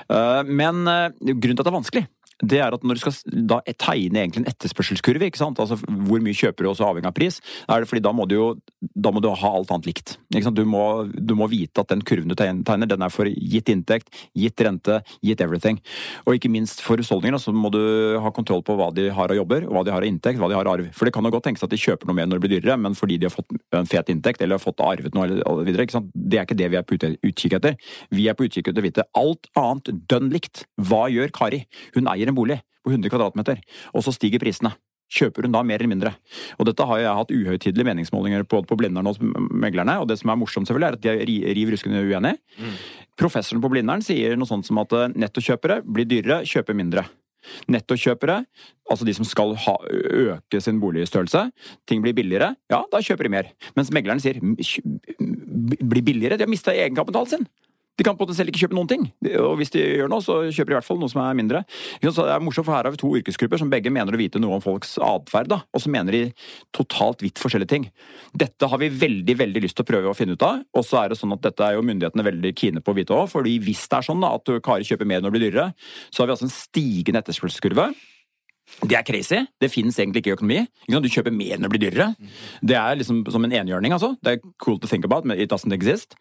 Eh, 0.07 0.41
Men 0.47 0.85
eh, 0.87 1.09
grunnen 1.19 1.57
til 1.57 1.59
at 1.59 1.65
det 1.65 1.73
er 1.73 1.79
vanskelig, 1.79 2.05
det 2.43 2.59
er 2.59 2.75
at 2.75 2.83
når 2.83 2.97
du 2.97 3.03
skal 3.03 3.45
da 3.47 3.61
tegne 3.79 4.19
egentlig 4.19 4.43
en 4.43 4.49
etterspørselskurve, 4.51 5.29
ikke 5.29 5.39
sant? 5.39 5.59
altså 5.61 5.77
hvor 5.79 6.23
mye 6.23 6.35
kjøper 6.35 6.65
du 6.65 6.71
også 6.71 6.87
avhengig 6.89 7.07
av 7.07 7.15
pris, 7.15 7.39
er 7.69 7.83
det 7.83 7.89
fordi 7.91 8.03
da 8.03 8.11
må 8.15 8.27
du 8.27 8.35
jo 8.35 8.47
da 8.95 9.11
må 9.13 9.21
du 9.23 9.29
ha 9.31 9.51
alt 9.57 9.71
annet 9.73 9.87
likt. 9.89 10.15
Ikke 10.33 10.45
sant? 10.47 10.57
Du, 10.57 10.65
må, 10.67 11.07
du 11.15 11.33
må 11.37 11.47
vite 11.51 11.81
at 11.81 11.91
den 11.91 12.03
kurven 12.05 12.31
du 12.31 12.35
tegner, 12.37 12.87
den 12.89 13.05
er 13.05 13.13
for 13.13 13.27
gitt 13.27 13.69
inntekt, 13.71 14.11
gitt 14.37 14.61
rente, 14.61 14.99
gitt 15.25 15.41
everything. 15.43 15.79
Og 16.25 16.37
ikke 16.37 16.51
minst 16.51 16.83
for 16.85 16.99
husholdninger, 17.01 17.39
så 17.41 17.53
må 17.55 17.71
du 17.73 17.81
ha 18.21 18.31
kontroll 18.35 18.63
på 18.65 18.75
hva 18.77 18.91
de 18.95 19.07
har 19.15 19.31
av 19.31 19.39
jobber, 19.39 19.67
hva 19.71 19.85
de 19.85 19.93
har 19.95 20.03
av 20.03 20.09
inntekt, 20.09 20.39
hva 20.41 20.49
de 20.51 20.57
har 20.57 20.67
av 20.67 20.77
arv. 20.77 20.91
For 20.95 21.07
det 21.07 21.15
kan 21.15 21.25
jo 21.25 21.33
godt 21.33 21.47
tenkes 21.49 21.65
at 21.65 21.73
de 21.73 21.81
kjøper 21.81 22.09
noe 22.09 22.17
mer 22.19 22.29
når 22.29 22.39
det 22.39 22.45
blir 22.45 22.55
dyrere, 22.57 22.77
men 22.81 22.97
fordi 22.97 23.19
de 23.21 23.29
har 23.29 23.33
fått 23.33 23.55
en 23.75 23.89
fet 23.89 24.11
inntekt 24.13 24.43
eller 24.43 24.59
har 24.59 24.63
fått 24.63 24.83
arvet 24.83 25.15
noe 25.15 25.27
eller 25.29 25.63
videre, 25.65 25.87
ikke 25.87 25.97
sant? 25.97 26.11
det 26.13 26.39
er 26.39 26.47
ikke 26.47 26.59
det 26.59 26.71
vi 26.71 26.79
er 26.79 26.85
på 26.85 26.97
utkikk 26.99 27.57
etter. 27.59 27.79
Vi 28.15 28.27
er 28.29 28.37
på 28.37 28.47
utkikk 28.47 28.69
etter 28.71 28.83
å 28.83 28.87
vite 28.87 29.07
alt 29.17 29.49
annet 29.59 29.91
dønn 30.11 30.31
likt. 30.33 30.65
Hva 30.81 31.05
gjør 31.11 31.33
Kari? 31.35 31.63
Hun 31.95 32.09
eier 32.11 32.24
en 32.31 32.37
bolig 32.37 32.59
på 32.85 32.91
100 32.93 33.09
kvadratmeter, 33.13 33.61
og 33.93 34.03
så 34.05 34.13
stiger 34.15 34.39
prisene. 34.43 34.73
Kjøper 35.15 35.45
hun 35.45 35.53
da 35.53 35.59
mer 35.61 35.77
eller 35.77 35.91
mindre? 35.91 36.11
Og 36.57 36.65
dette 36.65 36.85
har 36.89 36.97
jeg 36.97 37.17
hatt 37.19 37.31
uhøytidelige 37.35 37.85
meningsmålinger 37.85 38.43
på, 38.49 38.63
på 38.65 38.77
Blindern 38.79 39.05
og 39.05 39.19
meglerne, 39.53 39.99
og 40.01 40.07
det 40.09 40.17
som 40.17 40.31
er 40.33 40.39
morsomt 40.41 40.65
selvfølgelig, 40.65 40.87
er 40.87 40.97
at 40.97 41.03
de 41.03 41.11
river 41.13 41.27
ri- 41.29 41.53
riv 41.59 41.73
ruskende 41.75 42.01
uenige. 42.01 42.71
Professoren 43.19 43.61
på 43.61 43.69
Blindern 43.69 44.01
sier 44.01 44.33
noe 44.35 44.49
sånt 44.49 44.65
som 44.65 44.81
at 44.81 44.91
eh, 44.97 45.13
nettokjøpere 45.13 45.83
blir 45.85 46.09
dyrere, 46.09 46.41
kjøper 46.49 46.73
mindre. 46.75 47.05
Nettokjøpere, 47.69 48.39
altså 48.89 49.05
de 49.05 49.13
som 49.13 49.27
skal 49.29 49.53
ha, 49.67 49.75
øke 49.93 50.57
sin 50.65 50.79
boligstørrelse, 50.81 51.45
ting 51.85 52.01
blir 52.01 52.17
billigere, 52.17 52.55
ja, 52.73 52.81
da 52.89 53.03
kjøper 53.05 53.29
de 53.29 53.33
mer. 53.35 53.51
Mens 53.77 53.93
megleren 53.93 54.19
sier 54.23 54.41
blir 54.41 56.03
billigere, 56.05 56.37
de 56.41 56.45
har 56.47 56.51
mista 56.51 56.73
egenkapitalen 56.73 57.29
sin. 57.35 57.45
De 57.95 58.03
kan 58.03 58.17
potensielt 58.19 58.51
ikke 58.51 58.65
kjøpe 58.65 58.75
noen 58.75 58.89
ting. 58.91 59.03
Og 59.39 59.53
hvis 59.59 59.71
de 59.71 59.79
gjør 59.79 60.09
noe, 60.11 60.23
så 60.23 60.41
kjøper 60.49 60.71
de 60.71 60.75
i 60.75 60.77
hvert 60.77 60.87
fall 60.87 60.99
noe 60.99 61.11
som 61.11 61.21
er 61.23 61.37
mindre. 61.37 61.61
Så 62.03 62.25
det 62.25 62.33
er 62.33 62.43
morsomt, 62.43 62.67
for 62.67 62.75
Her 62.75 62.89
har 62.89 62.95
vi 62.95 62.99
to 62.99 63.11
yrkesgrupper 63.21 63.61
som 63.61 63.71
begge 63.71 63.93
mener 63.93 64.15
å 64.15 64.19
vite 64.19 64.41
noe 64.43 64.57
om 64.57 64.63
folks 64.63 64.97
atferd, 64.99 65.53
og 65.55 65.81
så 65.81 65.91
mener 65.93 66.17
de 66.17 66.23
totalt 66.75 67.23
vidt 67.23 67.39
forskjellige 67.39 67.71
ting. 67.71 67.85
Dette 68.35 68.67
har 68.71 68.81
vi 68.81 68.89
veldig 68.91 69.37
veldig 69.39 69.63
lyst 69.63 69.79
til 69.79 69.87
å 69.87 69.91
prøve 69.93 70.11
å 70.11 70.17
finne 70.17 70.35
ut 70.35 70.43
av, 70.43 70.65
og 70.75 70.83
så 70.87 71.03
er 71.03 71.13
det 71.13 71.19
sånn 71.21 71.35
at 71.37 71.45
dette 71.45 71.63
er 71.63 71.77
jo 71.77 71.85
myndighetene 71.87 72.27
veldig 72.27 72.51
kine 72.59 72.83
på 72.83 72.91
å 72.91 72.97
vite 72.99 73.15
òg, 73.15 73.29
fordi 73.31 73.55
hvis 73.63 73.85
det 73.87 74.01
er 74.01 74.09
sånn 74.09 74.25
da, 74.25 74.33
at 74.35 74.51
Kari 74.65 74.87
kjøper 74.87 75.07
mer 75.07 75.23
når 75.23 75.31
det 75.31 75.37
blir 75.37 75.47
dyrere, 75.47 75.71
så 76.09 76.23
har 76.23 76.29
vi 76.29 76.35
altså 76.35 76.49
en 76.49 76.55
stigende 76.57 77.23
etterspørselskurve. 77.23 77.87
Det 78.81 78.97
er 78.97 79.05
crazy. 79.05 79.39
Det 79.61 79.69
finnes 79.71 79.97
egentlig 79.99 80.23
ikke 80.23 80.33
i 80.33 80.35
økonomi. 80.35 80.61
Du 80.89 81.09
kjøper 81.11 81.31
mer 81.31 81.59
når 81.61 81.69
det 81.69 81.73
blir 81.75 81.83
dyrere. 81.85 82.11
Det 82.65 82.75
er 82.79 82.97
liksom 82.99 83.21
som 83.31 83.45
en 83.45 83.53
enhjørning, 83.53 83.93
altså. 83.93 84.15
Det 84.25 84.35
er 84.35 84.53
cool 84.59 84.79
to 84.81 84.89
think 84.89 85.05
about, 85.05 85.23
but 85.23 85.39
it 85.39 85.53
doesn't 85.53 85.75
exist. 85.75 86.17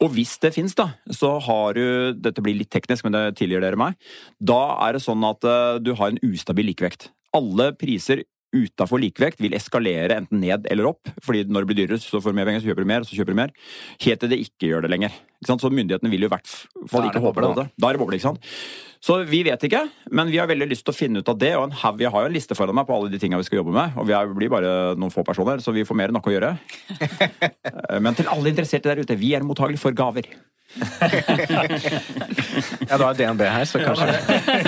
Og 0.00 0.08
hvis 0.14 0.36
det 0.42 0.52
fins, 0.56 0.74
da, 0.78 0.90
så 1.12 1.36
har 1.42 1.76
du 1.76 2.16
Dette 2.16 2.42
blir 2.44 2.56
litt 2.58 2.72
teknisk, 2.72 3.04
men 3.06 3.16
det 3.16 3.36
tilgir 3.40 3.62
dere 3.64 3.78
meg. 3.80 3.98
Da 4.40 4.78
er 4.86 4.96
det 4.96 5.04
sånn 5.04 5.24
at 5.26 5.44
eh, 5.46 5.78
du 5.82 5.94
har 5.98 6.12
en 6.12 6.22
ustabil 6.24 6.70
likevekt. 6.70 7.10
Alle 7.36 7.72
priser 7.76 8.24
utafor 8.56 9.00
likevekt 9.02 9.40
vil 9.44 9.54
eskalere 9.58 10.16
enten 10.20 10.40
ned 10.42 10.66
eller 10.72 10.88
opp. 10.90 11.10
fordi 11.22 11.44
når 11.44 11.64
det 11.64 11.70
blir 11.70 11.78
dyrere, 11.82 12.00
så 12.02 12.20
får 12.22 12.32
du 12.34 12.38
mer 12.40 12.48
penger, 12.48 12.64
så 12.64 12.70
kjøper 12.72 12.86
du 12.86 12.90
mer, 12.92 13.06
så 13.06 13.16
kjøper 13.18 13.34
du 13.36 13.40
mer. 13.42 13.52
Helt 14.06 14.20
til 14.24 14.32
det 14.32 14.38
ikke 14.46 14.70
gjør 14.72 14.86
det 14.86 14.90
lenger. 14.94 15.14
Så 15.46 15.70
myndighetene 15.70 16.10
vil 16.10 16.24
jo 16.24 16.30
i 16.30 16.34
hvert 16.34 16.52
fall 16.90 17.06
ikke 17.10 17.20
håpe 17.22 17.44
det. 17.44 17.66
Da 17.76 17.88
er 17.90 17.96
det 17.96 18.00
boble, 18.02 18.16
ikke 18.18 18.28
sant. 18.30 18.46
Så 19.06 19.18
vi 19.28 19.42
vet 19.46 19.62
ikke, 19.68 19.82
men 20.10 20.30
vi 20.32 20.38
har 20.40 20.48
veldig 20.50 20.66
lyst 20.70 20.82
til 20.86 20.94
å 20.94 20.96
finne 20.96 21.20
ut 21.22 21.28
av 21.30 21.36
det. 21.38 21.52
Og 21.60 21.70
haug- 21.82 21.98
vi 22.00 22.08
har 22.08 22.24
jo 22.24 22.30
en 22.30 22.34
liste 22.34 22.56
foran 22.58 22.74
meg 22.74 22.86
på 22.88 22.96
alle 22.96 23.12
de 23.12 23.20
tinga 23.22 23.36
vi 23.38 23.44
skal 23.46 23.60
jobbe 23.60 23.74
med. 23.76 23.92
Og 24.00 24.08
vi 24.08 24.16
er, 24.16 24.32
blir 24.34 24.50
bare 24.50 24.72
noen 24.98 25.12
få 25.14 25.22
personer, 25.28 25.60
så 25.62 25.70
vi 25.76 25.84
får 25.86 25.94
mer 26.00 26.08
enn 26.10 26.16
nok 26.18 26.26
å 26.30 26.34
gjøre. 26.34 26.54
Eh, 27.86 28.00
Men 28.02 28.14
til 28.18 28.26
alle 28.32 28.50
interesserte 28.50 28.88
der 28.90 29.02
ute, 29.04 29.14
vi 29.18 29.34
er 29.36 29.44
mottagelige 29.46 29.78
for 29.82 29.94
gaver. 29.94 30.26
Ja, 32.90 32.98
da 32.98 33.08
er 33.10 33.16
DNB 33.18 33.42
her, 33.48 33.64
så 33.68 33.80
kanskje 33.82 34.06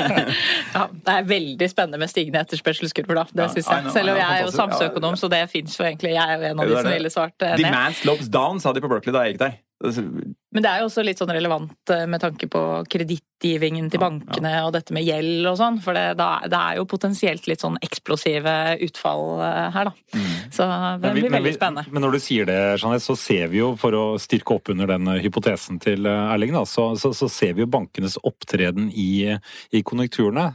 Ja, 0.76 0.86
det 0.92 1.14
er 1.14 1.28
veldig 1.28 1.68
spennende 1.70 2.00
med 2.02 2.10
stigende 2.10 2.42
etterspørselskurver, 2.44 3.20
da. 3.22 3.24
Det 3.32 3.42
Ja, 3.44 3.48
synes 3.54 3.70
jeg. 3.70 3.92
Selv 3.94 4.14
om 4.14 4.20
jeg 4.20 4.28
er 4.38 4.44
jo 4.46 4.50
samfunnsøkonom, 4.54 5.16
så 5.20 5.30
det 5.32 5.44
fins 5.52 5.78
jo 5.78 5.84
egentlig. 5.86 6.14
Jeg 6.16 6.24
er 6.24 6.36
jo 6.42 6.50
en 6.52 6.60
av 6.60 6.68
de 6.68 6.76
som 6.82 6.92
ville 6.92 7.10
svart 7.14 7.42
eh, 7.42 7.54
ned. 7.56 7.64
Demand 7.64 7.94
slopes 8.02 8.28
down, 8.32 8.60
sa 8.60 8.72
de 8.72 8.80
på 8.84 8.90
Berkeley 8.90 9.14
da 9.16 9.24
jeg 9.26 9.36
gikk 9.36 9.42
der. 9.46 9.56
Men 9.80 10.64
det 10.64 10.70
er 10.72 10.80
jo 10.80 10.86
også 10.88 11.02
litt 11.06 11.20
sånn 11.20 11.30
relevant 11.30 11.90
eh, 11.94 12.06
med 12.10 12.18
tanke 12.22 12.48
på 12.50 12.60
kredittgivingen 12.90 13.90
til 13.92 14.00
Ja, 14.00 14.08
bankene 14.08 14.52
og 14.66 14.72
dette 14.74 14.94
med 14.96 15.04
gjeld 15.06 15.46
og 15.46 15.58
sånn, 15.60 15.76
for 15.84 15.94
det, 15.94 16.16
det 16.18 16.56
er 16.58 16.78
jo 16.80 16.86
potensielt 16.88 17.46
litt 17.46 17.60
sånn 17.62 17.76
eksplosive 17.84 18.54
utfall 18.88 19.42
eh, 19.44 19.68
her, 19.76 19.90
da. 19.90 20.22
Så 20.50 20.64
det 20.64 21.12
vi- 21.12 21.20
blir 21.20 21.28
vi- 21.28 21.34
veldig 21.36 21.52
spennende. 21.54 21.84
Men 21.92 22.02
når 22.02 22.16
du 22.16 22.18
sier 22.24 22.48
det, 22.48 22.58
Jeanette, 22.80 23.04
så 23.04 23.14
ser 23.20 23.46
vi 23.52 23.60
jo, 23.60 23.68
for 23.78 23.92
å 23.92 24.04
styrke 24.18 24.56
opp 24.56 24.72
under 24.74 24.86
den 24.90 25.06
eh, 25.12 25.20
hypotesen 25.22 25.78
til 25.84 26.08
Erling, 26.10 26.56
da, 26.56 26.64
så, 26.66 26.88
så, 26.98 27.12
så 27.14 27.28
ser 27.30 27.52
vi 27.54 27.62
jo 27.66 27.70
bankenes 27.70 28.16
opptreden 28.24 28.90
i, 28.90 29.36
i 29.70 29.82
konjunkturene. 29.86 30.48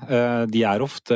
De 0.52 0.66
er 0.68 0.84
ofte 0.84 1.16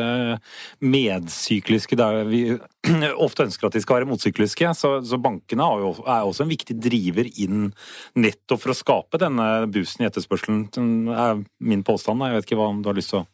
medsykliske. 0.86 1.98
Der 2.00 2.24
vi 2.30 2.44
ofte 3.26 3.48
ønsker 3.48 3.70
at 3.70 3.78
de 3.78 3.84
skal 3.84 4.00
være 4.00 4.10
motsykliske. 4.10 4.74
Så, 4.78 4.94
så 5.08 5.20
bankene 5.22 5.66
er 5.66 5.86
jo 5.86 5.94
er 6.04 6.28
også 6.28 6.46
en 6.46 6.52
viktig 6.52 6.78
driver 6.82 7.30
inn 7.36 7.72
nettopp 8.20 8.64
for 8.64 8.74
å 8.74 8.78
skape 8.78 9.22
denne 9.22 9.48
boosten 9.72 10.06
i 10.06 10.10
etterspørselen. 10.10 10.68
Den 10.76 10.94
er 11.14 11.42
min 11.60 11.86
påstand. 11.88 12.26
Jeg 12.26 12.38
vet 12.38 12.48
ikke 12.50 12.60
hva 12.62 12.72
om 12.74 12.84
du 12.84 12.92
har 12.92 12.98
lyst 12.98 13.14
til 13.14 13.24
å 13.24 13.28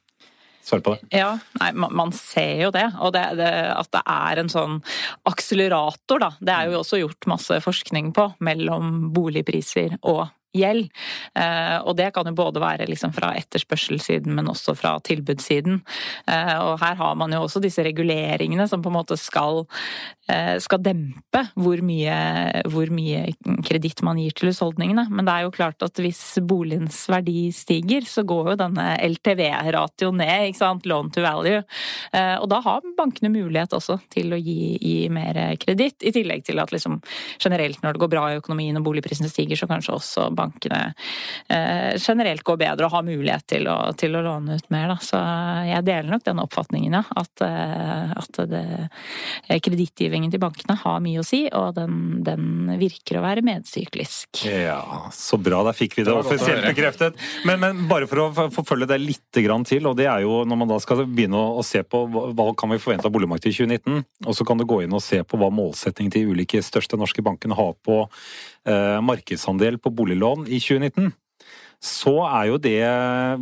svare 0.64 0.84
på 0.84 0.94
det. 0.96 1.10
Ja, 1.20 1.34
nei, 1.60 1.72
man 1.76 2.14
ser 2.16 2.66
jo 2.66 2.72
det. 2.76 2.86
Og 3.04 3.14
det, 3.16 3.26
det, 3.40 3.50
at 3.74 3.92
det 3.96 4.04
er 4.16 4.44
en 4.44 4.52
sånn 4.52 4.80
akselerator, 5.30 6.24
da. 6.24 6.32
Det 6.40 6.56
er 6.56 6.72
jo 6.72 6.80
også 6.82 7.02
gjort 7.02 7.30
masse 7.32 7.60
forskning 7.64 8.14
på 8.16 8.30
mellom 8.44 9.12
boligpriser 9.16 10.00
og 10.02 10.26
gjeld. 10.54 10.90
Eh, 11.36 11.78
og 11.82 11.98
det 11.98 12.12
kan 12.16 12.28
jo 12.30 12.36
både 12.38 12.62
være 12.64 12.88
liksom 12.90 13.14
fra 13.16 13.34
etterspørselssiden, 13.40 14.34
men 14.38 14.50
også 14.52 14.76
fra 14.78 14.96
tilbudssiden. 15.06 15.82
Eh, 16.30 16.56
og 16.62 16.78
her 16.84 16.98
har 17.00 17.16
man 17.20 17.34
jo 17.34 17.44
også 17.44 17.62
disse 17.64 17.84
reguleringene 17.86 18.68
som 18.70 18.84
på 18.84 18.92
en 18.92 18.98
måte 19.00 19.18
skal, 19.20 19.64
eh, 20.30 20.56
skal 20.64 20.84
dempe 20.86 21.44
hvor 21.58 21.82
mye, 21.82 22.18
hvor 22.70 22.92
mye 22.94 23.34
kreditt 23.66 24.04
man 24.06 24.22
gir 24.22 24.36
til 24.38 24.52
husholdningene. 24.52 25.08
Men 25.10 25.26
det 25.26 25.34
er 25.34 25.48
jo 25.48 25.56
klart 25.56 25.82
at 25.86 25.98
hvis 26.02 26.22
boligens 26.46 27.02
verdi 27.10 27.50
stiger, 27.52 28.06
så 28.06 28.26
går 28.26 28.54
jo 28.54 28.60
denne 28.62 28.88
LTV-ratioen 29.02 30.22
ned, 30.22 30.50
ikke 30.52 30.62
sant, 30.62 30.86
loan 30.90 31.10
to 31.14 31.24
value. 31.26 31.64
Og 32.14 32.48
da 32.50 32.60
har 32.62 32.86
bankene 32.98 33.32
mulighet 33.34 33.74
også 33.74 33.98
til 34.14 34.34
å 34.34 34.40
gi, 34.40 34.78
gi 34.82 35.10
mer 35.14 35.56
kreditt, 35.62 36.04
i 36.04 36.14
tillegg 36.14 36.44
til 36.46 36.60
at 36.62 36.72
liksom 36.74 37.00
generelt 37.42 37.82
når 37.84 37.96
det 37.96 38.04
går 38.04 38.12
bra 38.12 38.26
i 38.32 38.40
økonomien 38.40 38.78
og 38.78 38.86
boligprisene 38.86 39.32
stiger, 39.32 39.60
så 39.60 39.70
kanskje 39.70 39.96
også 39.98 40.30
bankene 40.36 40.43
eh, 40.44 41.96
generelt 41.98 42.44
går 42.44 42.60
bedre 42.62 42.88
og 42.88 42.96
har 42.98 43.06
mulighet 43.08 43.46
til 43.56 43.68
å, 43.72 43.78
til 43.98 44.18
å 44.18 44.24
låne 44.26 44.58
ut 44.60 44.70
mer. 44.74 44.92
Da. 44.94 44.98
Så 45.04 45.20
jeg 45.70 45.86
deler 45.88 46.10
nok 46.12 46.26
den 46.28 46.42
oppfatningen, 46.44 46.98
ja. 47.00 47.04
At, 47.24 47.44
eh, 47.46 48.14
at 48.20 48.42
det, 48.52 48.64
eh, 49.48 49.62
kredittgivingen 49.64 50.34
til 50.34 50.42
bankene 50.44 50.78
har 50.82 51.02
mye 51.04 51.22
å 51.22 51.28
si, 51.28 51.46
og 51.54 51.76
den, 51.78 52.24
den 52.26 52.74
virker 52.82 53.20
å 53.20 53.26
være 53.26 53.46
medsyklisk. 53.46 54.44
Ja, 54.50 54.82
så 55.16 55.40
bra. 55.42 55.64
Der 55.68 55.78
fikk 55.78 55.98
vi 55.98 56.06
det, 56.06 56.12
Det 56.12 56.20
offisielt 56.26 56.68
bekreftet. 56.68 57.20
Men, 57.48 57.62
men 57.64 57.86
bare 57.92 58.10
for 58.10 58.26
å 58.28 58.50
forfølge 58.54 58.90
det 58.94 59.00
litt 59.04 59.42
grann 59.44 59.66
til, 59.68 59.88
og 59.90 59.98
det 60.00 60.10
er 60.12 60.26
jo 60.26 60.42
når 60.48 60.62
man 60.64 60.74
da 60.74 60.80
skal 60.84 61.06
begynne 61.06 61.40
å, 61.40 61.60
å 61.62 61.66
se 61.66 61.84
på 61.86 62.06
hva 62.14 62.50
kan 62.58 62.72
vi 62.74 62.82
forvente 62.82 63.08
av 63.10 63.14
boligmarkedet 63.16 63.54
i 63.54 63.58
2019, 63.64 64.04
og 64.28 64.38
så 64.38 64.48
kan 64.48 64.60
du 64.60 64.68
gå 64.68 64.84
inn 64.84 64.96
og 64.96 65.04
se 65.04 65.22
på 65.24 65.40
hva 65.40 65.50
målsettingen 65.54 66.14
til 66.14 66.26
de 66.26 66.36
ulike 66.36 66.62
største 66.64 67.00
norske 67.00 67.24
bankene 67.26 67.58
har 67.58 67.74
på 67.86 68.00
eh, 68.68 69.00
markedsandel 69.06 69.80
på 69.82 69.92
boliglån 69.94 70.33
i 70.48 70.60
2019. 70.62 71.14
så 71.84 72.14
er 72.24 72.46
jo 72.48 72.58
det 72.64 72.80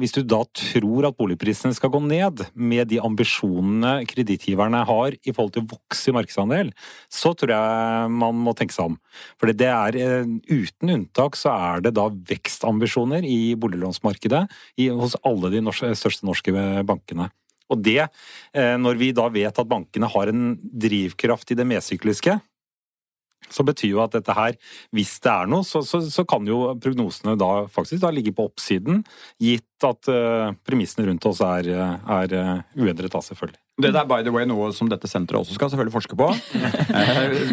Hvis 0.02 0.16
du 0.16 0.24
da 0.26 0.40
tror 0.58 1.06
at 1.06 1.18
boligprisene 1.18 1.76
skal 1.78 1.92
gå 1.94 2.00
ned 2.02 2.42
med 2.56 2.88
de 2.90 2.98
ambisjonene 2.98 4.08
kredittgiverne 4.10 4.82
har 4.88 5.14
i 5.22 5.32
forhold 5.32 5.54
til 5.54 5.62
å 5.62 5.70
vokse 5.76 6.10
i 6.10 6.16
markedsandel, 6.16 6.72
så 7.06 7.36
tror 7.38 7.54
jeg 7.54 8.16
man 8.16 8.40
må 8.42 8.56
tenke 8.58 8.74
seg 8.74 8.90
om. 8.90 8.98
For 9.38 9.54
det 9.54 9.70
er 9.70 10.00
eh, 10.00 10.32
uten 10.50 10.96
unntak 10.96 11.38
så 11.38 11.54
er 11.54 11.86
det 11.86 11.94
da 12.00 12.08
vekstambisjoner 12.10 13.28
i 13.30 13.54
boliglånsmarkedet 13.54 14.48
i, 14.82 14.90
hos 14.90 15.20
alle 15.22 15.54
de 15.54 15.62
norske, 15.62 15.94
største 16.00 16.26
norske 16.26 16.56
bankene. 16.88 17.30
Og 17.72 17.80
det, 17.80 18.10
eh, 18.54 18.76
når 18.78 19.00
vi 19.00 19.12
da 19.16 19.30
vet 19.32 19.60
at 19.60 19.70
bankene 19.70 20.10
har 20.12 20.32
en 20.32 20.56
drivkraft 20.60 21.54
i 21.54 21.60
det 21.60 21.68
medsykliske, 21.70 22.40
så 23.50 23.66
betyr 23.68 23.96
jo 23.96 24.04
at 24.04 24.14
dette 24.16 24.36
her, 24.36 24.56
hvis 24.96 25.18
det 25.24 25.32
er 25.34 25.50
noe, 25.52 25.66
så, 25.68 25.82
så, 25.88 26.02
så 26.06 26.26
kan 26.28 26.46
jo 26.48 26.64
prognosene 26.82 27.38
da 27.40 27.66
faktisk 27.72 28.04
da 28.04 28.14
ligge 28.14 28.36
på 28.36 28.48
oppsiden, 28.50 29.02
gitt 29.42 29.88
at 29.88 30.12
uh, 30.14 30.54
premissene 30.68 31.08
rundt 31.10 31.26
oss 31.26 31.42
er, 31.46 31.72
er 31.74 32.38
uh, 32.38 32.56
uendret 32.78 33.12
da, 33.12 33.24
selvfølgelig. 33.26 33.60
Det 33.82 33.90
er 33.96 34.06
by 34.06 34.22
the 34.22 34.32
way 34.34 34.46
noe 34.46 34.70
som 34.76 34.90
dette 34.92 35.10
senteret 35.10 35.42
også 35.42 35.56
skal 35.56 35.72
selvfølgelig 35.72 35.96
forske 35.96 36.18
på. 36.20 36.30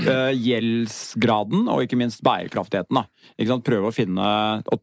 Eh, 0.09 0.33
gjeldsgraden 0.41 1.67
og 1.71 1.83
ikke 1.85 1.99
minst 1.99 2.23
bærekraftigheten. 2.25 2.97
Da. 2.97 3.57
Prøve 3.65 3.91
å 3.91 3.95
finne, 3.95 4.29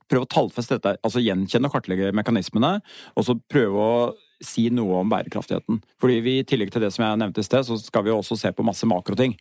prøve 0.10 0.26
å 0.26 0.30
tallfeste 0.30 0.78
dette, 0.78 0.96
altså 1.06 1.22
gjenkjenne 1.24 1.70
og 1.70 1.74
kartlegge 1.76 2.12
mekanismene. 2.16 2.76
Og 3.18 3.26
så 3.28 3.36
prøve 3.52 3.82
å 3.82 3.98
si 4.44 4.68
noe 4.74 5.02
om 5.02 5.12
bærekraftigheten. 5.12 5.82
Fordi 6.02 6.18
vi, 6.26 6.38
I 6.42 6.48
tillegg 6.48 6.74
til 6.74 6.84
det 6.84 6.92
som 6.96 7.06
jeg 7.06 7.22
nevnte 7.22 7.44
i 7.44 7.48
sted, 7.48 7.68
så 7.68 7.78
skal 7.82 8.06
vi 8.08 8.14
også 8.14 8.38
se 8.40 8.52
på 8.56 8.66
masse 8.66 8.88
makroting. 8.90 9.36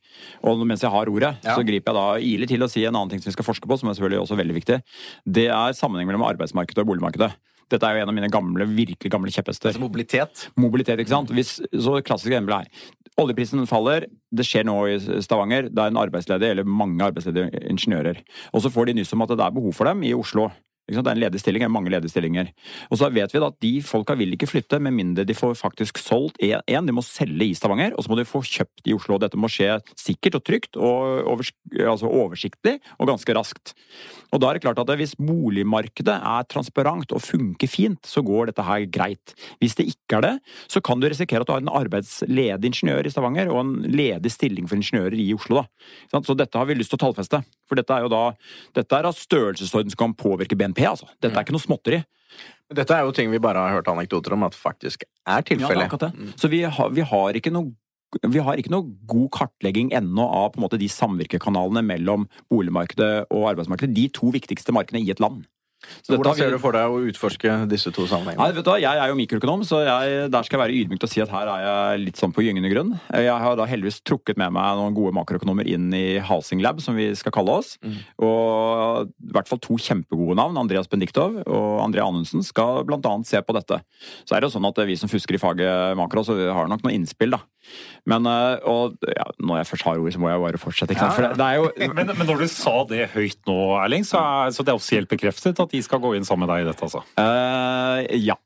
Og 0.46 0.62
mens 0.66 0.84
jeg 0.84 0.92
har 0.94 1.10
ordet, 1.10 1.34
ja. 1.44 1.56
så 1.56 1.66
griper 1.66 1.92
jeg 1.92 1.98
da 1.98 2.34
ilig 2.34 2.50
til 2.50 2.66
å 2.66 2.70
si 2.70 2.84
en 2.84 2.94
annen 2.94 3.14
ting 3.14 3.22
som 3.22 3.30
vi 3.32 3.36
skal 3.38 3.48
forske 3.48 3.70
på, 3.70 3.78
som 3.80 3.90
er 3.90 3.98
selvfølgelig 3.98 4.22
også 4.24 4.38
veldig 4.40 4.58
viktig. 4.60 4.80
Det 5.38 5.48
er 5.48 5.78
sammenheng 5.78 6.10
mellom 6.10 6.26
arbeidsmarkedet 6.28 6.84
og 6.84 6.92
boligmarkedet. 6.92 7.32
Dette 7.72 7.88
er 7.88 7.96
jo 7.96 8.04
en 8.04 8.12
av 8.12 8.16
mine 8.16 8.28
gamle, 8.32 8.66
virkelig 8.68 9.10
gamle 9.10 9.32
kjepphester. 9.32 9.72
Altså 9.72 9.82
mobilitet? 9.82 10.48
Mobilitet, 10.60 11.00
ikke 11.00 11.14
sant. 11.14 11.32
Hvis, 11.34 11.56
så 11.72 11.96
klassisk 12.04 12.32
eksempel 12.32 12.58
her. 12.58 12.68
Oljeprisen 13.20 13.62
faller, 13.70 14.08
det 14.34 14.44
skjer 14.46 14.66
nå 14.66 14.74
i 14.90 14.98
Stavanger. 15.22 15.70
Det 15.70 15.80
er 15.80 15.92
en 15.92 16.00
arbeidsledig, 16.02 16.50
eller 16.50 16.66
mange 16.66 17.04
arbeidsledige 17.06 17.62
ingeniører. 17.70 18.20
Og 18.52 18.64
så 18.64 18.72
får 18.74 18.90
de 18.90 18.98
nyss 18.98 19.14
om 19.14 19.22
at 19.24 19.32
det 19.32 19.44
er 19.44 19.54
behov 19.54 19.76
for 19.76 19.88
dem 19.88 20.02
i 20.06 20.12
Oslo. 20.16 20.48
Det 20.84 21.00
er 21.00 21.14
en 21.14 21.20
ledig 21.22 21.40
stilling, 21.40 21.64
mange 21.72 21.88
ledige 21.88 22.12
stillinger. 22.12 22.50
Og 22.92 22.98
så 23.00 23.08
vet 23.08 23.32
vi 23.32 23.40
da 23.40 23.48
at 23.48 23.56
de 23.64 23.72
folka 23.80 24.12
vil 24.20 24.34
ikke 24.36 24.48
flytte 24.50 24.76
med 24.84 24.92
mindre 24.92 25.24
de 25.24 25.36
får 25.36 25.54
faktisk 25.56 25.96
solgt 25.96 26.36
én. 26.44 26.84
De 26.84 26.92
må 26.92 27.00
selge 27.00 27.46
i 27.46 27.54
Stavanger, 27.56 27.94
og 27.96 28.04
så 28.04 28.12
må 28.12 28.18
de 28.18 28.26
få 28.28 28.42
kjøpt 28.44 28.84
i 28.90 28.92
Oslo. 28.92 29.16
Dette 29.22 29.40
må 29.40 29.48
skje 29.48 29.78
sikkert 29.96 30.36
og 30.36 30.44
trygt 30.44 30.76
og 30.76 31.24
overs 31.32 31.54
altså 31.72 32.10
oversiktlig 32.10 32.76
og 32.98 33.08
ganske 33.08 33.36
raskt. 33.36 33.72
Og 34.34 34.42
da 34.42 34.50
er 34.50 34.58
det 34.58 34.64
klart 34.64 34.82
at 34.82 34.92
Hvis 34.94 35.16
boligmarkedet 35.16 36.14
er 36.14 36.46
transparent 36.50 37.12
og 37.12 37.22
funker 37.22 37.66
fint, 37.70 38.04
så 38.04 38.22
går 38.22 38.50
dette 38.50 38.62
her 38.62 38.84
greit. 38.86 39.34
Hvis 39.58 39.74
det 39.74 39.88
ikke 39.88 40.18
er 40.18 40.22
det, 40.22 40.34
så 40.68 40.82
kan 40.84 41.00
du 41.00 41.08
risikere 41.08 41.40
at 41.40 41.48
du 41.48 41.54
har 41.54 41.64
en 41.64 41.72
arbeidsledig 41.72 42.68
ingeniør 42.68 43.06
i 43.06 43.10
Stavanger 43.10 43.48
og 43.48 43.60
en 43.62 43.74
ledig 43.88 44.30
stilling 44.30 44.68
for 44.68 44.76
ingeniører 44.76 45.16
i 45.16 45.32
Oslo. 45.34 45.64
Da. 46.12 46.20
Så 46.20 46.36
dette 46.36 46.58
har 46.58 46.68
vi 46.68 46.76
lyst 46.76 46.92
til 46.92 47.00
å 47.00 47.06
tallfeste. 47.06 47.40
For 47.68 47.80
dette 47.80 47.94
er 47.96 48.04
jo 48.04 48.12
da 48.12 48.24
dette 48.76 48.98
er 48.98 49.08
av 49.08 49.16
størrelsesorden 49.18 49.92
som 49.94 50.02
kan 50.04 50.16
påvirke 50.18 50.58
BNP. 50.58 50.84
altså. 50.88 51.08
Dette 51.16 51.32
er 51.32 51.40
mm. 51.40 51.46
ikke 51.46 51.56
noe 51.56 51.66
småtteri. 51.66 52.02
Dette 52.74 52.96
er 52.96 53.06
jo 53.06 53.14
ting 53.14 53.30
vi 53.30 53.42
bare 53.42 53.62
har 53.62 53.78
hørt 53.78 53.88
anekdoter 53.92 54.34
om 54.34 54.46
at 54.46 54.56
faktisk 54.58 55.04
er 55.04 55.44
tilfellet. 55.46 55.92
Ja, 55.92 56.08
det 56.08 56.40
Så 56.40 56.50
vi 56.50 56.64
har, 56.64 56.90
vi 56.90 57.04
har, 57.06 57.36
ikke 57.38 57.52
noe 57.54 57.74
vi 58.22 58.38
har 58.38 58.60
ikke 58.60 58.70
noe 58.70 58.86
god 59.10 59.30
kartlegging 59.34 59.88
ennå 59.96 60.22
av 60.22 60.52
på 60.52 60.60
en 60.60 60.64
måte 60.68 60.78
de 60.78 60.86
samvirkekanalene 60.92 61.82
mellom 61.82 62.28
boligmarkedet 62.52 63.26
og 63.34 63.48
arbeidsmarkedet. 63.50 63.94
De 63.96 64.04
to 64.14 64.30
viktigste 64.34 64.74
markedene 64.76 65.02
i 65.02 65.10
et 65.10 65.22
land. 65.22 65.42
Så 66.04 66.16
Hvordan 66.16 66.36
ser 66.36 66.54
du 66.54 66.58
for 66.62 66.76
deg 66.76 66.90
å 66.90 67.00
utforske 67.08 67.54
disse 67.70 67.92
to 67.94 68.06
sammenhengene? 68.10 68.42
Nei, 68.42 68.56
vet 68.56 68.66
du, 68.66 68.72
jeg 68.82 69.00
er 69.00 69.10
jo 69.10 69.18
mikroøkonom, 69.18 69.64
så 69.68 69.80
jeg, 69.86 70.26
der 70.32 70.46
skal 70.46 70.58
jeg 70.58 70.62
være 70.64 70.76
ydmyk 70.80 71.02
til 71.02 71.08
å 71.08 71.12
si 71.12 71.22
at 71.24 71.32
her 71.32 71.50
er 71.52 71.64
jeg 71.64 72.02
litt 72.04 72.20
sånn 72.20 72.34
på 72.34 72.44
gyngende 72.44 72.70
grunn. 72.72 72.92
Jeg 73.14 73.38
har 73.44 73.58
da 73.58 73.68
heldigvis 73.68 74.00
trukket 74.04 74.40
med 74.40 74.54
meg 74.56 74.80
noen 74.80 74.96
gode 74.96 75.14
makroøkonomer 75.16 75.68
inn 75.70 75.88
i 75.96 76.04
Halsing 76.24 76.62
Lab, 76.64 76.82
som 76.84 76.98
vi 76.98 77.08
skal 77.18 77.34
kalle 77.34 77.56
oss. 77.62 77.74
Mm. 77.84 77.96
Og 78.26 79.10
i 79.10 79.32
hvert 79.36 79.50
fall 79.50 79.62
to 79.64 79.78
kjempegode 79.80 80.38
navn, 80.40 80.60
Andreas 80.60 80.90
Bendiktov 80.90 81.40
og 81.44 81.80
André 81.84 82.04
Anundsen, 82.04 82.44
skal 82.46 82.84
annet 82.84 83.28
se 83.28 83.40
på 83.44 83.56
dette. 83.56 83.80
Så 84.24 84.34
er 84.34 84.42
det 84.42 84.50
jo 84.50 84.56
sånn 84.58 84.68
at 84.68 84.84
vi 84.88 84.96
som 85.00 85.10
fusker 85.12 85.38
i 85.38 85.42
faget 85.42 85.98
makro, 85.98 86.24
så 86.26 86.36
har 86.36 86.70
nok 86.70 86.84
noen 86.84 86.98
innspill, 87.00 87.36
da. 87.36 87.44
Men 88.10 88.28
eh, 88.28 88.64
og, 88.68 88.96
ja, 89.08 89.28
når 89.40 89.62
jeg 89.62 89.70
først 89.72 89.88
har 89.88 90.00
ord, 90.00 90.14
så 90.14 90.22
må 90.22 90.32
jeg 90.32 90.44
bare 90.44 90.62
fortsette. 90.62 90.96
Ikke 90.96 91.10
sant? 91.10 91.38
Ja, 91.40 91.50
ja. 91.54 91.60
Jo... 91.60 91.70
men, 91.96 92.12
men, 92.12 92.24
når 92.28 92.44
du 92.44 92.48
sa 92.52 92.78
det 92.90 93.08
høyt 93.14 93.40
nå, 93.50 93.58
Erling, 93.82 94.06
så 94.08 94.22
er, 94.22 94.56
så 94.56 94.66
det 94.66 94.74
er 94.74 94.80
offisielt 94.80 95.10
bekreftet 95.10 95.60
at 95.60 95.74
de 95.74 95.84
skal 95.84 96.02
gå 96.04 96.16
inn 96.18 96.26
sammen 96.28 96.46
med 96.46 96.54
deg 96.54 96.66
i 96.66 96.72
dette, 96.72 96.88
altså? 96.88 97.04
Uh, 97.16 98.04
ja. 98.20 98.38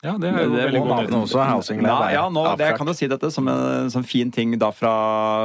Ja, 0.00 0.14
det 0.16 0.30
er 0.30 0.46
jo 0.46 0.52
det, 0.54 0.60
veldig 0.64 0.80
god 0.80 1.10
nytt. 1.10 1.32
Housing 1.50 1.82
Lab 1.84 2.06
ja, 2.08 2.22
nå, 2.32 2.44
det, 2.56 2.70
jeg 2.70 2.78
kan 2.78 2.88
jo 2.88 2.94
si 2.96 3.08
dette 3.10 3.28
som 3.34 3.48
en 3.52 3.90
som 3.92 4.04
fin 4.06 4.30
ting 4.32 4.54
da 4.60 4.70
fra, 4.72 4.92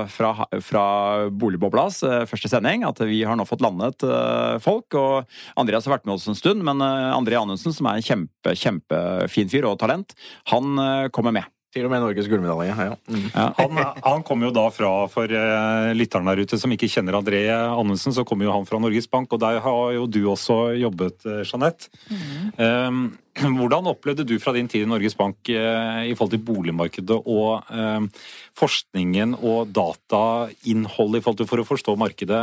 fra, 0.07 0.29
fra 0.63 0.83
Boligboblas 1.27 1.99
uh, 2.07 2.21
første 2.29 2.51
sending, 2.51 2.85
at 2.87 3.01
vi 3.03 3.19
har 3.27 3.35
nå 3.35 3.43
fått 3.47 3.63
landet 3.65 4.05
uh, 4.07 4.55
folk. 4.63 4.95
og 4.95 5.59
Andreas 5.59 5.89
har 5.89 5.97
vært 5.97 6.07
med 6.07 6.15
oss 6.15 6.29
en 6.31 6.39
stund, 6.39 6.63
men 6.63 6.79
uh, 6.79 7.11
André 7.17 7.35
Anundsen, 7.39 7.75
som 7.75 7.91
er 7.91 7.99
en 7.99 8.07
kjempe, 8.07 8.55
kjempefin 8.55 9.51
fyr 9.51 9.67
og 9.67 9.75
talent, 9.81 10.15
han 10.53 10.79
kommer 11.11 11.35
med. 11.35 11.51
Til 11.75 11.83
og 11.83 11.91
med 11.91 11.99
Norges 11.99 12.29
gullmedalje. 12.31 12.71
Ja. 12.71 12.93
Mm. 13.11 13.23
Ja. 13.33 13.49
Han, 13.57 13.79
han 14.05 14.21
kommer 14.23 14.47
jo 14.47 14.53
da 14.55 14.69
fra, 14.71 14.91
for 15.11 15.27
uh, 15.27 15.89
lytterne 15.91 16.31
der 16.31 16.47
ute 16.47 16.59
som 16.61 16.71
ikke 16.71 16.87
kjenner 16.87 17.17
André 17.19 17.41
Annesen, 17.51 18.15
så 18.15 18.23
kommer 18.23 18.47
jo 18.47 18.53
han 18.55 18.67
fra 18.69 18.79
Norges 18.79 19.09
Bank, 19.11 19.35
og 19.35 19.41
der 19.43 19.59
har 19.59 19.91
jo 19.97 20.05
du 20.07 20.21
også 20.31 20.77
jobbet, 20.79 21.19
uh, 21.27 21.41
Jeanette. 21.43 21.91
Mm. 22.07 22.47
Um, 22.55 23.01
hvordan 23.59 23.91
opplevde 23.91 24.23
du 24.23 24.37
fra 24.39 24.53
din 24.55 24.71
tid 24.71 24.85
i 24.85 24.87
Norges 24.87 25.17
Bank 25.19 25.51
uh, 25.51 25.99
i 26.07 26.15
forhold 26.15 26.37
til 26.37 26.45
boligmarkedet 26.47 27.19
og 27.19 27.67
um, 27.67 28.07
forskningen 28.55 29.35
og 29.41 29.75
datainnholdet 29.75 31.19
i 31.19 31.25
forhold 31.25 31.41
til 31.43 31.51
for 31.51 31.59
å 31.59 31.67
forstå 31.73 31.97
markedet? 31.99 32.39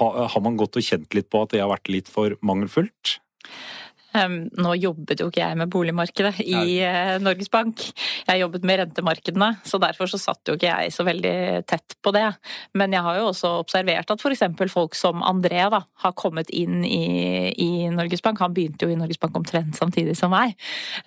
Ha, 0.00 0.08
har 0.32 0.48
man 0.48 0.56
gått 0.56 0.80
og 0.80 0.88
kjent 0.88 1.12
litt 1.12 1.28
på 1.28 1.44
at 1.44 1.52
det 1.52 1.60
har 1.60 1.68
vært 1.74 1.92
litt 1.92 2.08
for 2.08 2.40
mangelfullt? 2.40 3.18
Um, 4.12 4.36
nå 4.60 4.74
jobbet 4.76 5.22
jo 5.22 5.30
ikke 5.30 5.40
jeg 5.40 5.56
med 5.56 5.70
boligmarkedet 5.72 6.34
i 6.44 6.82
uh, 6.84 7.16
Norges 7.22 7.48
Bank. 7.52 7.80
Jeg 8.28 8.42
jobbet 8.42 8.66
med 8.68 8.82
rentemarkedene, 8.82 9.48
så 9.64 9.80
derfor 9.80 10.10
så 10.10 10.20
satt 10.20 10.48
jo 10.48 10.56
ikke 10.58 10.68
jeg 10.68 10.92
så 10.92 11.06
veldig 11.08 11.34
tett 11.68 11.96
på 12.04 12.12
det. 12.14 12.26
Men 12.76 12.92
jeg 12.92 13.04
har 13.06 13.20
jo 13.20 13.30
også 13.30 13.54
observert 13.62 14.12
at 14.12 14.20
f.eks. 14.20 14.44
folk 14.72 14.96
som 14.98 15.24
André 15.24 15.64
da, 15.72 15.82
har 16.04 16.16
kommet 16.18 16.52
inn 16.52 16.84
i, 16.84 17.02
i, 17.56 17.70
Norges 17.92 18.24
Bank. 18.24 18.42
Han 18.44 18.54
begynte 18.56 18.86
jo 18.86 18.92
i 18.92 19.00
Norges 19.00 19.20
Bank 19.22 19.36
omtrent 19.38 19.80
samtidig 19.80 20.16
som 20.18 20.32
meg, 20.34 20.56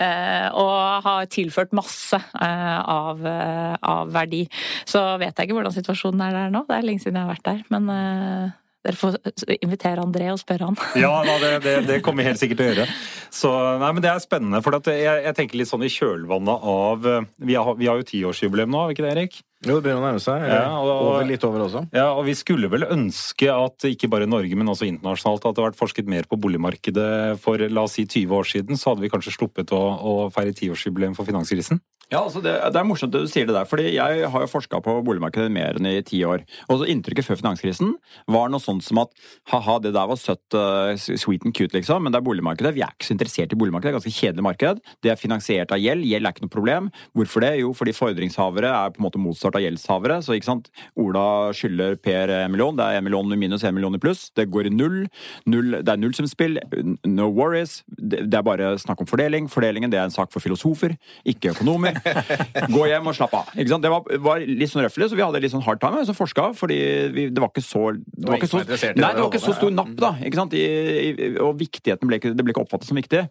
uh, 0.02 0.50
og 0.58 1.06
har 1.06 1.32
tilført 1.32 1.76
masse 1.78 2.18
uh, 2.18 2.82
av, 2.82 3.22
av, 3.26 4.13
verdi. 4.15 4.46
Så 4.89 5.02
vet 5.22 5.34
jeg 5.34 5.48
ikke 5.48 5.60
hvordan 5.60 5.76
situasjonen 5.76 6.26
er 6.26 6.38
der 6.39 6.54
nå. 6.54 6.65
Det 6.65 6.78
er 6.78 6.88
lenge 6.89 7.06
siden 7.06 7.20
jeg 7.20 7.28
har 7.28 7.36
vært 7.36 7.50
der. 7.52 7.65
men 7.74 8.63
dere 8.86 9.00
får 9.00 9.17
invitere 9.58 10.04
André 10.04 10.30
og 10.34 10.39
spørre 10.41 10.69
han. 10.69 10.80
ja, 11.02 11.12
det, 11.26 11.52
det, 11.65 11.76
det, 11.89 12.00
kommer 12.06 12.24
vi 12.24 12.30
helt 12.30 12.41
sikkert 12.41 12.62
til 12.62 12.67
å 12.67 12.71
gjøre. 12.74 12.88
Så, 13.34 13.52
nei, 13.82 13.91
men 13.91 14.06
Det 14.06 14.12
er 14.12 14.24
spennende. 14.24 14.62
for 14.63 14.78
jeg, 14.91 15.04
jeg, 15.26 15.36
tenker 15.38 15.60
litt 15.60 15.71
sånn 15.71 15.84
i 15.86 15.91
kjølvannet 15.91 16.69
av 16.76 17.10
Vi 17.36 17.58
har, 17.58 17.76
vi 17.80 17.89
har 17.89 18.00
jo 18.00 18.08
tiårsjubileum 18.08 18.71
nå, 18.71 18.84
har 18.84 18.91
vi 18.91 18.98
ikke 18.98 19.08
det, 19.08 19.15
Erik? 19.17 19.41
Jo, 19.63 19.78
det 19.78 19.86
begynner 19.86 20.02
å 20.02 20.06
nærme 20.06 20.22
seg. 20.22 20.44
Ja, 20.52 20.76
og, 20.76 20.89
over, 20.91 21.26
litt 21.26 21.44
over 21.48 21.63
også. 21.65 21.86
Ja, 21.96 22.10
og 22.12 22.26
Vi 22.28 22.36
skulle 22.38 22.70
vel 22.72 22.84
ønske 22.89 23.48
at 23.54 23.88
ikke 23.88 24.10
bare 24.12 24.28
Norge, 24.28 24.58
men 24.60 24.70
også 24.70 24.89
internasjonalt, 24.89 25.41
at 25.41 25.56
det 25.56 25.63
hadde 25.63 25.68
vært 25.70 25.80
forsket 25.80 26.12
mer 26.12 26.28
på 26.30 26.39
boligmarkedet 26.44 27.39
for 27.41 27.63
la 27.63 27.86
oss 27.88 27.96
si 27.96 28.06
20 28.06 28.36
år 28.36 28.50
siden. 28.52 28.80
Så 28.80 28.91
hadde 28.91 29.06
vi 29.06 29.12
kanskje 29.13 29.34
sluppet 29.38 29.72
å, 29.74 29.80
å 29.80 30.15
feire 30.36 30.54
tiårsjubileum 30.60 31.15
for 31.18 31.30
finanskrisen. 31.30 31.80
Ja, 32.12 32.20
altså 32.22 32.38
det, 32.44 32.52
det, 32.54 32.78
er 32.78 32.86
morsomt 32.86 33.15
at 33.18 33.24
du 33.26 33.30
sier 33.32 33.48
det 33.50 33.56
der. 33.56 33.65
fordi 33.65 33.96
Jeg 33.96 34.28
har 34.30 34.44
jo 34.44 34.50
forska 34.50 34.78
på 34.86 34.94
boligmarkedet 35.08 35.50
mer 35.50 35.80
enn 35.80 35.88
i 35.89 36.04
ti 36.06 36.20
år. 36.28 36.44
Og 36.70 36.78
så 36.80 36.89
Inntrykket 36.94 37.26
før 37.26 37.39
finanskrisen 37.39 37.96
var 38.30 38.52
noe 38.54 38.62
sånt 38.62 38.86
som 38.86 39.00
at 39.02 39.13
ha-ha, 39.50 39.80
det 39.82 39.96
der 39.96 40.06
var 40.12 40.20
søtt, 40.22 40.44
uh, 40.54 40.94
sweet 41.02 41.48
and 41.48 41.56
cute, 41.58 41.74
liksom. 41.74 42.06
Men 42.06 42.13
det 42.13 42.22
er 42.22 42.28
boligmarkedet. 42.28 42.76
Vi 42.78 42.84
er 42.86 42.94
ikke 42.94 43.10
så 43.10 43.15
interessert 43.15 43.56
i 43.56 43.58
boligmarkedet. 43.58 43.89
Det 43.89 43.96
er 43.96 43.98
ganske 43.98 44.20
kjedelig 44.20 44.46
marked. 44.46 44.84
Det 45.02 45.13
er 45.13 45.18
finansiert 45.20 45.74
av 45.74 45.82
gjeld. 45.82 46.06
Gjeld 46.06 46.30
er 46.30 46.36
ikke 46.36 46.46
noe 46.46 46.54
problem. 46.54 46.91
Hvorfor 47.18 47.46
det? 47.48 47.52
Jo, 47.63 47.74
fordi 47.74 47.98
fordringshavere 47.98 48.76
er 48.84 48.94
på 48.94 49.02
en 49.02 49.08
måte 49.08 49.24
motsatt 49.26 49.55
av 49.58 49.63
gjeldshavere. 49.63 50.20
Så 50.26 50.36
ikke 50.36 50.50
sant, 50.50 50.70
Ola 51.00 51.52
skylder 51.56 51.98
Per 52.02 52.32
en 52.36 52.54
million. 52.54 52.76
Det 52.76 52.86
er 52.86 53.00
en 53.00 53.08
million 53.08 53.36
minus 53.39 53.63
en 53.65 53.76
million 53.76 53.96
i 53.96 54.02
pluss. 54.02 54.28
Det 54.36 54.48
går 54.52 54.70
i 54.70 54.74
null. 54.76 55.06
null 55.50 55.80
det 55.80 55.91
er 55.91 56.02
nullsumspill. 56.02 56.60
No 57.08 57.30
worries. 57.34 57.82
Det, 57.88 58.26
det 58.30 58.39
er 58.39 58.46
bare 58.46 58.74
snakk 58.82 59.04
om 59.04 59.10
fordeling. 59.10 59.50
Fordelingen 59.52 59.94
det 59.94 60.00
er 60.00 60.10
en 60.10 60.13
sak 60.13 60.32
for 60.34 60.44
filosofer, 60.44 60.96
ikke 61.28 61.54
økonomer. 61.56 61.98
Gå 62.76 62.88
hjem 62.89 63.12
og 63.12 63.18
slapp 63.18 63.36
av. 63.38 63.54
Det 63.56 63.91
var, 63.91 64.08
var, 64.24 64.44
litt 64.46 64.72
sånn 64.72 64.86
røffelig, 64.86 65.10
så 65.12 65.20
vi 65.20 65.26
hadde 65.26 65.41
litt 65.44 65.54
sånn 65.54 65.63
hard 65.65 65.82
time 65.82 66.04
Så 66.08 66.15
forska, 66.18 66.52
fordi 66.58 66.80
vi, 67.15 67.28
det 67.34 67.44
var 67.44 67.52
ikke 67.54 67.65
så 67.65 67.88
det 67.96 68.28
var 68.30 68.39
ikke 68.39 68.52
så, 68.52 68.62
nei, 68.65 69.12
det 69.13 69.22
var 69.22 69.30
ikke 69.30 69.44
så 69.44 69.56
stor 69.56 69.74
napp, 69.74 69.94
da. 70.00 70.15
I, 70.26 70.63
i, 70.65 71.30
og 71.44 71.56
viktigheten 71.60 72.10
ble 72.10 72.20
ikke, 72.20 72.34
det 72.36 72.46
ble 72.46 72.56
ikke 72.56 72.65
oppfattet 72.65 72.89
som 72.89 73.00
viktig. 73.00 73.26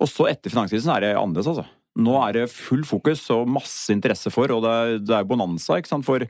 Og 0.00 0.10
så 0.10 0.28
etter 0.30 0.52
finanskrisen 0.52 0.92
er 0.94 1.06
det 1.06 1.14
annerledes, 1.16 1.50
altså. 1.54 1.66
Nå 1.94 2.14
er 2.18 2.32
det 2.34 2.44
full 2.50 2.82
fokus 2.86 3.22
og 3.30 3.46
masse 3.46 3.92
interesse 3.94 4.30
for, 4.34 4.50
og 4.50 4.64
det 4.64 4.70
er, 4.74 4.96
det 4.98 5.14
er 5.14 5.26
bonanza 5.28 5.76
ikke 5.78 5.92
sant, 5.92 6.06
for, 6.06 6.24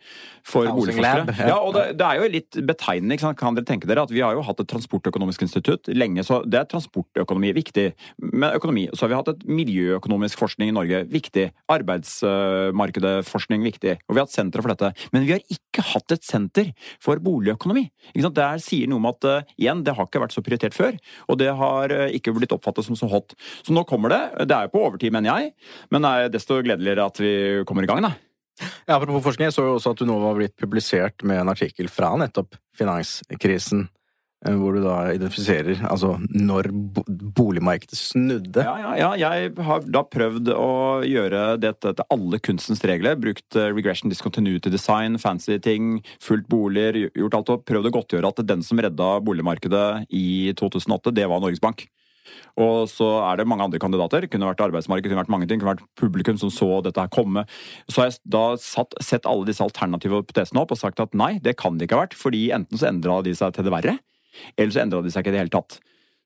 for 0.45 0.69
boligforskere. 0.77 1.37
Ja. 1.49 1.57
Og 1.57 1.73
det, 1.77 1.85
det 2.01 2.05
er 2.05 2.21
jo 2.21 2.29
litt 2.35 2.59
betegnende. 2.69 3.17
Ikke 3.17 3.27
sant? 3.29 3.39
Kan 3.41 3.57
dere 3.57 3.69
tenke 3.69 3.89
dere 3.89 4.05
at 4.05 4.13
Vi 4.13 4.21
har 4.21 4.37
jo 4.37 4.45
hatt 4.45 4.61
et 4.61 4.69
transportøkonomisk 4.69 5.47
institutt 5.47 5.89
lenge, 5.89 6.25
så 6.27 6.43
det 6.45 6.61
er 6.61 6.69
transportøkonomi 6.69 7.55
viktig. 7.57 7.87
Men 8.21 8.53
økonomi, 8.59 8.87
så 8.93 9.07
har 9.07 9.15
vi 9.15 9.19
hatt 9.23 9.33
et 9.33 9.47
miljøøkonomisk 9.49 10.43
forskning 10.43 10.69
i 10.69 10.77
Norge 10.77 11.01
viktig. 11.09 11.47
Arbeidsmarkedsforskning 11.73 13.65
viktig. 13.65 13.97
Og 14.05 14.15
vi 14.15 14.21
har 14.21 14.29
hatt 14.29 14.37
sentre 14.37 14.65
for 14.65 14.75
dette. 14.75 14.93
Men 15.17 15.25
vi 15.25 15.33
har 15.37 15.43
ikke 15.49 15.87
hatt 15.95 16.13
et 16.15 16.29
senter 16.29 16.71
for 17.03 17.17
boligøkonomi. 17.25 17.87
Ikke 18.13 18.27
sant? 18.27 18.37
Det 18.37 18.51
her 18.53 18.63
sier 18.63 18.91
noe 18.91 19.01
om 19.01 19.09
at 19.11 19.31
eh, 19.31 19.49
igjen, 19.65 19.81
det 19.87 19.97
har 19.97 20.09
ikke 20.09 20.23
vært 20.27 20.37
så 20.37 20.45
prioritert 20.45 20.77
før. 20.77 21.01
Og 21.33 21.41
det 21.41 21.51
har 21.57 21.95
eh, 21.95 22.13
ikke 22.21 22.37
blitt 22.37 22.53
oppfattet 22.53 22.85
som 22.87 22.99
så 22.99 23.09
hot. 23.11 23.33
Så 23.65 23.73
nå 23.73 23.87
kommer 23.89 24.13
det. 24.13 24.23
Det 24.45 24.57
er 24.57 24.69
jo 24.69 24.75
på 24.77 24.85
overtid, 24.91 25.15
mener 25.15 25.33
jeg. 25.33 25.54
Men 25.95 26.05
det 26.05 26.13
er 26.13 26.31
desto 26.35 26.61
gledeligere 26.65 27.09
at 27.09 27.21
vi 27.23 27.35
kommer 27.69 27.87
i 27.87 27.91
gang, 27.91 28.05
da. 28.05 28.15
Ja, 28.87 28.97
apropos 28.97 29.25
forskning, 29.25 29.49
jeg 29.49 29.57
så 29.57 29.67
jo 29.67 29.75
også 29.79 29.95
at 29.95 30.01
du 30.01 30.07
nå 30.07 30.21
var 30.23 30.39
blitt 30.39 30.55
publisert 30.61 31.25
med 31.27 31.43
en 31.43 31.51
artikkel 31.51 31.91
fra 31.91 32.13
nettopp 32.21 32.55
finanskrisen, 32.79 33.89
eh, 34.47 34.55
hvor 34.55 34.77
du 34.77 34.85
da 34.85 34.99
identifiserer 35.11 35.83
altså 35.89 36.13
når 36.31 36.69
boligmarkedet 37.35 37.99
snudde. 37.99 38.63
Ja, 38.63 38.77
ja, 38.79 38.93
ja. 39.01 39.33
Jeg 39.35 39.57
har 39.67 39.89
da 39.89 40.05
prøvd 40.07 40.53
å 40.55 40.71
gjøre 41.09 41.43
dette 41.63 41.97
til 41.99 42.09
alle 42.15 42.39
kunstens 42.47 42.85
regler. 42.87 43.19
Brukt 43.19 43.59
eh, 43.59 43.73
regression 43.75 44.13
discontinuity 44.13 44.71
design, 44.71 45.19
fancy 45.19 45.59
ting, 45.59 45.99
fulgt 46.23 46.47
boliger, 46.53 47.09
gjort 47.11 47.41
alt 47.41 47.55
og 47.57 47.67
prøvd 47.67 47.91
å 47.91 47.97
godtgjøre 47.99 48.31
at 48.31 48.47
den 48.47 48.63
som 48.67 48.79
redda 48.79 49.17
boligmarkedet 49.27 50.07
i 50.15 50.55
2008, 50.63 51.17
det 51.19 51.27
var 51.31 51.43
Norges 51.43 51.63
Bank. 51.65 51.89
Og 52.61 52.89
så 52.91 53.09
er 53.27 53.41
det 53.41 53.49
mange 53.51 53.67
andre 53.67 53.81
kandidater. 53.83 54.27
Kunne 54.31 54.51
vært 54.51 54.65
arbeidsmarked, 54.67 55.09
kunne 55.09 55.23
vært 55.23 55.33
mange 55.33 55.49
ting. 55.51 55.63
Kunne 55.63 55.75
vært 55.75 55.87
publikum 56.01 56.39
som 56.41 56.53
så 56.53 56.81
dette 56.85 57.01
her 57.01 57.13
komme. 57.13 57.47
Så 57.89 58.03
har 58.03 58.11
jeg 58.11 58.21
da 58.37 58.45
satt, 58.61 58.97
sett 59.05 59.29
alle 59.31 59.49
disse 59.49 59.65
alternative 59.65 60.23
hypotesene 60.23 60.63
opp 60.63 60.75
og 60.75 60.81
sagt 60.81 61.03
at 61.03 61.17
nei, 61.17 61.37
det 61.45 61.59
kan 61.61 61.79
det 61.79 61.89
ikke 61.89 61.99
ha 61.99 62.07
vært. 62.07 62.19
Fordi 62.19 62.47
enten 62.57 62.81
så 62.81 62.91
endra 62.91 63.21
de 63.27 63.35
seg 63.37 63.57
til 63.57 63.67
det 63.67 63.75
verre, 63.75 63.99
eller 64.57 64.75
så 64.75 64.85
endra 64.85 65.03
de 65.05 65.13
seg 65.13 65.25
ikke 65.25 65.35
i 65.35 65.37
det 65.39 65.45
hele 65.47 65.55
tatt. 65.55 65.81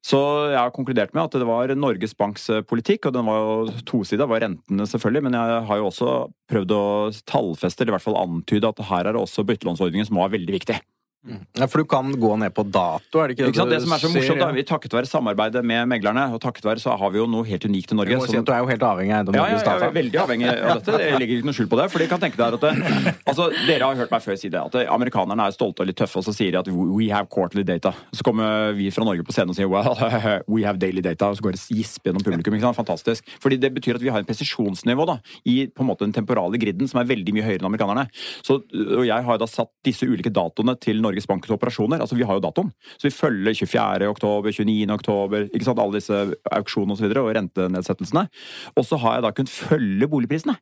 Så 0.04 0.18
jeg 0.52 0.58
har 0.58 0.70
konkludert 0.72 1.10
med 1.12 1.24
at 1.26 1.34
det 1.40 1.46
var 1.48 1.72
Norges 1.74 2.14
Banks 2.16 2.46
eh, 2.54 2.62
politikk, 2.62 3.08
og 3.08 3.16
den 3.16 3.26
var 3.26 3.40
jo 3.42 3.80
tosida, 3.88 4.28
var 4.30 4.44
rentene 4.44 4.86
selvfølgelig, 4.86 5.24
men 5.26 5.36
jeg 5.36 5.64
har 5.68 5.80
jo 5.80 5.88
også 5.88 6.12
prøvd 6.52 6.74
å 6.76 6.84
tallfeste, 7.28 7.82
eller 7.82 7.92
i 7.92 7.96
hvert 7.96 8.06
fall 8.06 8.20
antyde, 8.20 8.70
at 8.70 8.84
her 8.92 9.08
er 9.08 9.16
det 9.16 9.24
også 9.24 9.44
byttelånsordningen 9.48 10.08
som 10.08 10.20
var 10.20 10.30
veldig 10.32 10.54
viktig. 10.54 10.78
Ja, 11.26 11.66
For 11.66 11.82
du 11.82 11.88
kan 11.90 12.12
gå 12.14 12.28
ned 12.38 12.52
på 12.54 12.62
dato, 12.70 13.18
er 13.18 13.28
det 13.28 13.34
ikke 13.34 13.48
Ikke 13.50 13.58
sant? 13.58 13.72
Det 13.74 13.80
som 13.82 13.92
er 13.92 14.00
så 14.00 14.08
morsomt, 14.12 14.38
da, 14.38 14.48
vi 14.54 14.62
takket 14.62 14.92
være 14.94 15.08
samarbeidet 15.10 15.64
med 15.66 15.88
meglerne, 15.90 16.28
og 16.32 16.38
takket 16.40 16.64
være 16.64 16.78
så 16.78 16.94
har 16.96 17.10
vi 17.10 17.18
jo 17.18 17.24
noe 17.26 17.42
helt 17.44 17.64
unikt 17.66 17.90
i 17.90 17.96
Du 17.96 17.98
Norge. 17.98 18.18
må 18.20 18.28
si 18.28 18.38
du 18.38 18.52
er 18.54 18.60
jo 18.62 18.68
helt 18.70 18.84
avhengig 18.86 19.12
av 19.12 19.18
eiendom 19.18 19.34
ja, 19.34 19.48
ja, 19.50 19.58
jeg 19.58 19.88
er 19.88 19.96
veldig 19.96 20.20
avhengig 20.22 20.46
av 20.48 20.70
dette. 20.78 21.00
Jeg 21.02 21.18
legger 21.18 21.40
ikke 21.40 21.48
noe 21.50 21.56
skjul 21.58 21.68
på 21.72 21.80
det. 21.80 21.86
For 21.90 22.04
de 22.04 22.06
kan 22.12 22.22
tenke 22.22 22.38
deg 22.38 22.54
at 22.54 22.62
det, 22.62 23.16
altså, 23.26 23.48
Dere 23.66 23.88
har 23.90 23.98
hørt 23.98 24.14
meg 24.14 24.22
før 24.24 24.38
si 24.38 24.48
det, 24.54 24.62
at 24.62 24.78
amerikanerne 24.94 25.48
er 25.50 25.56
stolte 25.58 25.82
og 25.82 25.90
litt 25.90 25.98
tøffe, 25.98 26.22
og 26.22 26.28
så 26.28 26.36
sier 26.38 26.54
de 26.54 26.60
at 26.62 26.70
we 26.70 27.10
have 27.10 27.26
quarterly 27.34 27.66
data. 27.66 27.92
Så 28.14 28.22
kommer 28.22 28.70
vi 28.78 28.86
fra 28.94 29.04
Norge 29.04 29.26
på 29.26 29.34
scenen 29.34 29.50
og 29.52 29.58
sier 29.58 29.68
well, 29.68 29.98
we 30.54 30.62
have 30.62 30.78
daily 30.78 31.02
data, 31.02 31.32
og 31.34 31.40
så 31.40 31.48
går 31.48 31.58
det 31.58 31.64
gisp 31.74 32.06
gjennom 32.06 32.22
publikum. 32.22 32.54
ikke 32.54 32.68
sant? 32.70 32.78
Fantastisk. 32.78 33.26
Fordi 33.42 33.58
det 33.58 33.72
betyr 33.74 33.98
at 33.98 34.06
vi 34.06 34.14
har 34.14 34.22
en 34.22 34.30
presisjonsnivå 34.30 35.08
da, 35.10 35.18
i 35.50 35.66
på 35.66 35.82
en 35.82 35.90
måte 35.90 36.06
den 36.06 36.14
temporale 36.14 36.62
griden 36.62 36.86
som 36.88 37.02
er 37.02 37.10
veldig 37.10 37.34
mye 37.36 37.48
høyere 37.50 37.58
enn 37.64 37.68
amerikanerne. 37.72 38.06
Så, 38.46 38.62
og 38.62 39.04
jeg 39.10 39.28
har 39.28 39.42
da 39.42 39.50
satt 39.50 39.74
disse 39.84 40.06
ulike 40.06 40.30
datoene 40.32 40.78
til 40.78 41.02
Norges 41.08 41.28
Banks 41.28 41.50
operasjoner. 41.54 42.04
altså 42.04 42.18
Vi 42.18 42.26
har 42.28 42.38
jo 42.38 42.44
datoen. 42.44 42.72
Så 42.96 43.08
vi 43.08 43.16
følger 43.16 43.56
24. 43.58 44.08
oktober, 44.12 44.52
29. 44.54 44.94
oktober, 44.94 45.48
ikke 45.50 45.66
sant, 45.66 45.82
alle 45.82 45.98
disse 45.98 46.22
auksjonene 46.60 46.94
og 46.94 47.00
så 47.00 47.08
videre, 47.08 47.24
og 47.24 47.34
rentenedsettelsene. 47.36 48.28
Og 48.76 48.86
så 48.86 49.00
har 49.02 49.18
jeg 49.18 49.26
da 49.26 49.34
kunnet 49.36 49.54
følge 49.54 50.10
boligprisene. 50.10 50.58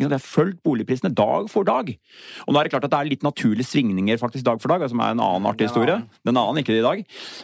Jeg 0.00 0.08
har 0.08 0.22
fulgt 0.22 0.62
boligprisene 0.64 1.12
dag 1.12 1.48
for 1.52 1.66
dag. 1.68 1.90
Og 2.46 2.54
nå 2.54 2.60
er 2.60 2.66
det 2.66 2.72
klart 2.72 2.86
at 2.88 2.92
det 2.94 3.00
er 3.00 3.10
litt 3.10 3.26
naturlige 3.26 3.68
svingninger 3.68 4.20
faktisk 4.20 4.46
dag 4.46 4.62
for 4.62 4.72
dag, 4.72 4.86
som 4.88 5.02
er 5.02 5.12
en 5.12 5.20
annen 5.20 5.48
artig 5.50 5.68
historie. 5.68 5.98
Den 6.24 6.40
annen 6.40 6.62
ikke 6.62 6.78
i 6.78 6.84
dag. 6.84 7.02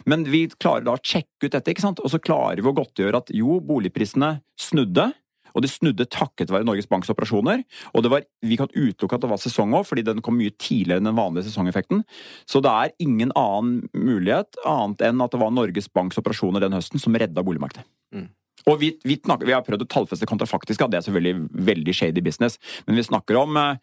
Men 0.09 0.25
vi 0.25 0.47
klarer 0.57 0.87
da 0.87 0.95
å 0.97 1.03
sjekke 1.03 1.45
ut 1.45 1.53
dette, 1.53 1.69
ikke 1.73 1.85
sant? 1.85 2.01
og 2.01 2.13
så 2.13 2.21
klarer 2.21 2.63
vi 2.63 2.71
å 2.71 2.75
godtgjøre 2.77 3.21
at 3.21 3.29
jo, 3.35 3.59
boligprisene 3.61 4.39
snudde. 4.57 5.11
Og 5.57 5.65
det 5.65 5.71
snudde 5.73 6.05
takket 6.13 6.53
være 6.53 6.67
Norges 6.67 6.89
Banks 6.89 7.09
operasjoner. 7.13 7.63
Og 7.97 8.05
det 8.05 8.13
var, 8.13 8.25
vi 8.45 8.59
kan 8.59 8.69
utelukke 8.75 9.17
at 9.17 9.25
det 9.25 9.31
var 9.31 9.41
sesong 9.41 9.73
òg, 9.77 9.87
fordi 9.89 10.05
den 10.05 10.21
kom 10.25 10.37
mye 10.37 10.53
tidligere 10.53 11.01
enn 11.01 11.09
den 11.09 11.17
vanlige 11.17 11.49
sesongeffekten. 11.49 12.03
Så 12.49 12.61
det 12.63 12.73
er 12.73 12.93
ingen 13.03 13.33
annen 13.37 13.87
mulighet 13.97 14.59
annet 14.67 15.01
enn 15.09 15.23
at 15.25 15.33
det 15.33 15.41
var 15.41 15.55
Norges 15.55 15.89
Banks 15.89 16.21
operasjoner 16.21 16.63
den 16.63 16.77
høsten 16.77 17.01
som 17.01 17.17
redda 17.17 17.43
boligmarkedet. 17.45 17.87
Mm. 18.15 18.29
Og 18.67 18.79
vi, 18.81 18.91
vi, 19.05 19.17
snakker, 19.17 19.47
vi 19.47 19.55
har 19.55 19.65
prøvd 19.65 19.85
å 19.85 19.89
tallfeste 19.91 20.27
kontrafaktiske, 20.29 20.87
det 20.91 20.99
er 20.99 21.05
selvfølgelig 21.05 21.65
veldig 21.67 21.93
shady 21.95 22.23
business, 22.25 22.57
men 22.87 22.97
vi 22.97 23.05
snakker 23.05 23.37
om 23.39 23.59
eh, 23.61 23.77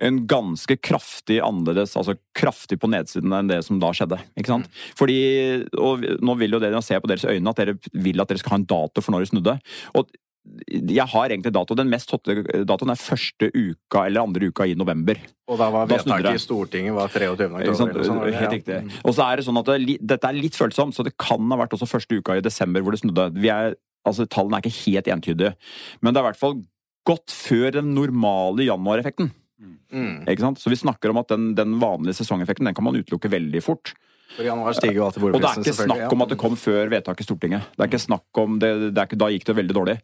en 0.00 0.22
ganske 0.28 0.76
kraftig 0.80 1.38
annerledes, 1.44 1.94
altså 1.98 2.16
kraftig 2.36 2.80
på 2.80 2.90
nedsiden 2.90 3.34
enn 3.36 3.50
det 3.50 3.60
som 3.66 3.80
da 3.82 3.92
skjedde. 3.96 4.18
ikke 4.38 4.52
sant? 4.52 4.70
Fordi, 4.98 5.20
og 5.76 6.06
Nå 6.24 6.36
vil 6.40 6.56
jo 6.56 6.62
dere 6.62 6.80
se 6.84 6.98
på 7.00 7.10
deres 7.10 7.26
øyne 7.28 7.52
at 7.52 7.60
dere 7.60 7.76
vil 7.92 8.22
at 8.22 8.32
dere 8.32 8.40
skal 8.40 8.56
ha 8.56 8.60
en 8.62 8.68
dato 8.70 9.04
for 9.04 9.14
når 9.14 9.24
det 9.24 9.32
snudde. 9.32 9.56
Og 10.00 10.08
jeg 10.70 11.06
har 11.12 11.30
egentlig 11.30 11.52
dato. 11.52 11.76
Den 11.76 11.90
mest 11.92 12.10
hotte 12.14 12.34
datoen 12.66 12.92
er 12.94 13.00
første 13.00 13.50
uka 13.52 14.06
eller 14.08 14.24
andre 14.24 14.48
uka 14.50 14.66
i 14.66 14.76
november. 14.78 15.20
Og 15.50 15.60
da 15.60 15.68
var 15.72 15.90
vedtaket 15.90 16.38
i 16.38 16.42
Stortinget 16.42 16.96
var 16.96 17.12
23. 17.12 17.48
oktober. 17.50 18.06
Sånn. 18.08 18.22
Helt 18.24 18.56
riktig. 18.56 18.78
Ja. 18.78 19.02
Og 19.04 19.16
så 19.16 19.26
er 19.26 19.40
det 19.40 19.46
sånn 19.46 19.60
at 19.60 19.70
det, 19.70 19.98
dette 20.00 20.30
er 20.30 20.38
litt 20.38 20.58
følsomt, 20.58 20.96
så 20.96 21.04
det 21.06 21.14
kan 21.20 21.44
ha 21.52 21.60
vært 21.60 21.76
også 21.76 21.88
første 21.90 22.20
uka 22.20 22.38
i 22.38 22.44
desember 22.44 22.84
hvor 22.84 22.96
det 22.96 23.02
snudde. 23.02 23.28
Vi 23.36 23.52
er, 23.52 23.76
altså 24.08 24.26
Tallene 24.30 24.58
er 24.60 24.66
ikke 24.66 24.84
helt 24.88 25.12
entydige, 25.12 25.54
men 26.00 26.12
det 26.14 26.20
er 26.20 26.24
i 26.24 26.30
hvert 26.30 26.42
fall 26.42 26.58
godt 27.08 27.32
før 27.34 27.76
den 27.78 27.94
normale 27.96 28.66
januareffekten. 28.68 29.32
Mm. 29.92 30.24
Ikke 30.30 30.44
sant? 30.44 30.60
Så 30.62 30.72
vi 30.72 30.78
snakker 30.80 31.12
om 31.12 31.20
at 31.20 31.32
den, 31.32 31.50
den 31.58 31.76
vanlige 31.82 32.20
sesongeffekten 32.20 32.68
den 32.68 32.76
kan 32.76 32.86
man 32.86 32.96
utelukke 32.96 33.32
veldig 33.32 33.62
fort. 33.64 33.92
For 34.36 34.46
januar 34.46 34.76
stiger 34.76 34.98
jo 35.00 35.06
alltid 35.08 35.24
Og 35.26 35.42
det 35.42 35.48
er 35.48 35.62
ikke 35.62 35.76
snakk 35.76 36.14
om 36.14 36.24
at 36.24 36.32
det 36.32 36.38
kom 36.40 36.56
før 36.58 36.90
vedtaket 36.92 37.24
i 37.24 37.26
Stortinget. 37.26 37.70
Det 37.74 37.82
er 37.82 37.90
ikke 37.90 38.02
snakk 38.02 38.40
om 38.42 38.58
det, 38.62 38.70
det 38.94 39.06
ikke, 39.08 39.18
Da 39.20 39.30
gikk 39.34 39.46
det 39.48 39.56
veldig 39.58 39.76
dårlig. 39.76 39.96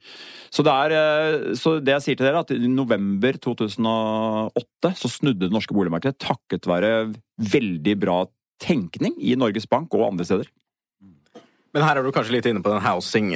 Så 0.51 0.65
det, 0.67 0.75
er, 0.75 0.95
eh, 0.97 1.55
så 1.59 1.77
det 1.83 1.95
jeg 1.97 2.05
sier 2.05 2.19
til 2.19 2.27
dere, 2.27 2.43
er 2.43 2.47
at 2.47 2.55
i 2.55 2.71
november 2.71 3.39
2008 3.47 4.93
så 4.99 5.13
snudde 5.13 5.47
det 5.47 5.55
norske 5.55 5.77
boligmarkedet 5.77 6.19
takket 6.23 6.69
være 6.71 6.93
veldig 7.55 7.97
bra 8.03 8.21
tenkning 8.63 9.17
i 9.21 9.37
Norges 9.39 9.69
Bank 9.71 9.95
og 9.95 10.09
andre 10.11 10.27
steder. 10.29 10.51
Men 11.77 11.85
her 11.85 11.99
er 11.99 12.07
du 12.07 12.15
kanskje 12.15 12.39
litt 12.39 12.47
inne 12.49 12.63
på 12.65 12.73
den 12.73 12.85
housing 12.85 13.35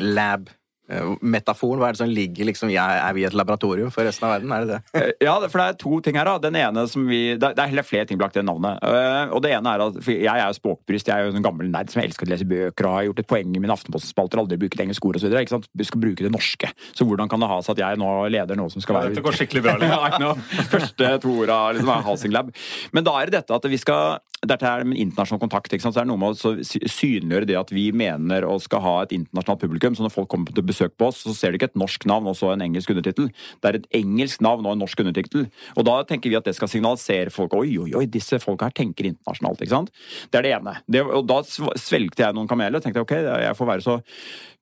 lab-metaforen. 0.90 1.80
Hva 1.80 1.88
er 1.88 1.96
det 1.96 2.00
som 2.02 2.10
ligger 2.10 2.48
liksom 2.48 2.70
Er 2.70 3.12
vi 3.14 3.24
et 3.24 3.34
laboratorium 3.36 3.90
for 3.92 4.04
resten 4.04 4.26
av 4.26 4.34
verden? 4.40 4.52
Er 4.52 4.64
det 4.66 4.68
det? 4.68 4.80
Eh, 4.94 5.12
Ja, 5.26 5.38
for 5.48 5.58
det 5.58 5.66
er 5.68 5.78
to 5.78 6.00
ting 6.00 6.16
her. 6.16 6.24
da. 6.24 6.38
Den 6.38 6.56
ene 6.56 6.86
som 6.88 7.06
vi, 7.06 7.36
Det 7.36 7.42
er 7.42 7.60
er 7.62 7.68
heller 7.68 7.82
flere 7.82 8.06
ting 8.06 8.18
bak 8.18 8.32
det 8.32 8.44
navnet. 8.44 8.78
Eh, 8.82 9.28
Og 9.34 9.42
det 9.42 9.52
ene 9.52 9.66
er 9.74 9.80
at 9.80 10.02
for 10.02 10.10
Jeg 10.12 10.26
er 10.26 10.46
jo 10.48 10.58
språkbryst. 10.60 11.06
Jeg 11.06 11.16
er 11.16 11.30
jo 11.30 11.36
en 11.36 11.42
gammel 11.42 11.70
nerd 11.70 11.90
som 11.90 12.02
elsker 12.02 12.26
å 12.26 12.30
lese 12.30 12.44
bøker 12.44 12.86
og 12.86 12.92
har 12.94 13.04
gjort 13.04 13.18
et 13.20 13.26
poeng 13.26 13.56
i 13.56 13.58
mine 13.58 13.72
Aftenposten-spalter. 13.72 14.38
Aldri 14.38 14.58
bruket 14.58 14.80
engelske 14.80 15.06
ord 15.06 15.16
osv. 15.16 15.30
Vi 15.74 15.84
skal 15.84 16.00
bruke 16.00 16.22
det 16.22 16.32
norske. 16.32 16.72
Så 16.94 17.06
hvordan 17.06 17.28
kan 17.28 17.40
det 17.40 17.48
ha 17.48 17.60
seg 17.62 17.78
at 17.78 17.84
jeg 17.84 17.98
nå 17.98 18.28
leder 18.30 18.56
noe 18.56 18.70
som 18.70 18.80
skal 18.80 18.96
være 18.96 19.14
Dette 19.14 19.22
går 19.22 19.32
skikkelig 19.32 19.62
bra. 19.62 19.76
Liksom. 19.80 20.20
Ja. 20.20 20.34
Første 20.70 21.20
to 21.22 21.30
orda 21.42 21.72
liksom, 21.72 21.88
er 21.88 22.02
Housing 22.02 22.32
Lab. 22.32 22.50
Men 22.92 23.04
da 23.04 23.14
er 23.20 23.26
det 23.30 23.40
dette 23.40 23.54
at 23.54 23.64
vi 23.70 23.76
skal 23.80 24.18
dette 24.40 24.64
er 24.64 24.84
med 24.88 24.96
internasjonal 24.96 25.40
kontakt. 25.42 25.72
ikke 25.72 25.82
sant? 25.84 25.92
Så 25.94 26.00
det 26.00 26.06
er 26.06 26.08
noe 26.08 26.20
med 26.20 26.32
å 26.32 26.54
synliggjøre 26.64 27.46
det 27.46 27.58
at 27.60 27.70
vi 27.74 27.90
mener 27.92 28.46
og 28.48 28.62
skal 28.64 28.80
ha 28.80 28.94
et 29.02 29.12
internasjonalt 29.12 29.60
publikum. 29.60 29.96
Så 29.96 30.00
når 30.06 30.14
folk 30.14 30.30
kommer 30.32 30.46
til 30.48 30.64
besøk 30.80 30.96
på 30.98 31.10
oss, 31.10 31.22
så 31.24 31.34
ser 31.36 31.52
du 31.52 31.60
ikke 31.60 31.70
et 31.70 31.78
norsk 31.78 32.06
navn 32.08 32.28
og 32.30 32.36
så 32.38 32.52
en 32.54 32.64
engelsk 32.64 32.90
undertittel. 32.90 33.30
Det 33.60 33.70
er 33.70 33.80
et 33.80 33.88
engelsk 34.00 34.40
navn 34.44 34.66
og 34.66 34.74
en 34.74 34.84
norsk 34.84 35.00
undertittel. 35.04 35.48
Og 35.76 35.86
da 35.88 36.00
tenker 36.08 36.32
vi 36.32 36.38
at 36.38 36.48
det 36.48 36.56
skal 36.56 36.70
signalisere 36.72 37.32
folk 37.34 37.54
oi, 37.58 37.76
oi, 37.78 37.90
oi, 37.98 38.06
disse 38.10 38.40
folka 38.42 38.70
her 38.70 38.76
tenker 38.76 39.10
internasjonalt. 39.10 39.60
ikke 39.60 39.76
sant? 39.76 39.92
Det 40.30 40.40
er 40.40 40.46
det 40.46 40.54
ene. 40.58 40.76
Det, 40.88 41.04
og 41.04 41.26
da 41.28 41.42
svelgte 41.44 42.24
jeg 42.24 42.36
noen 42.36 42.48
kameler 42.50 42.80
og 42.80 42.84
tenkte 42.84 43.04
ok, 43.04 43.16
jeg 43.20 43.58
får 43.58 43.74
være 43.74 43.86
så 43.86 44.00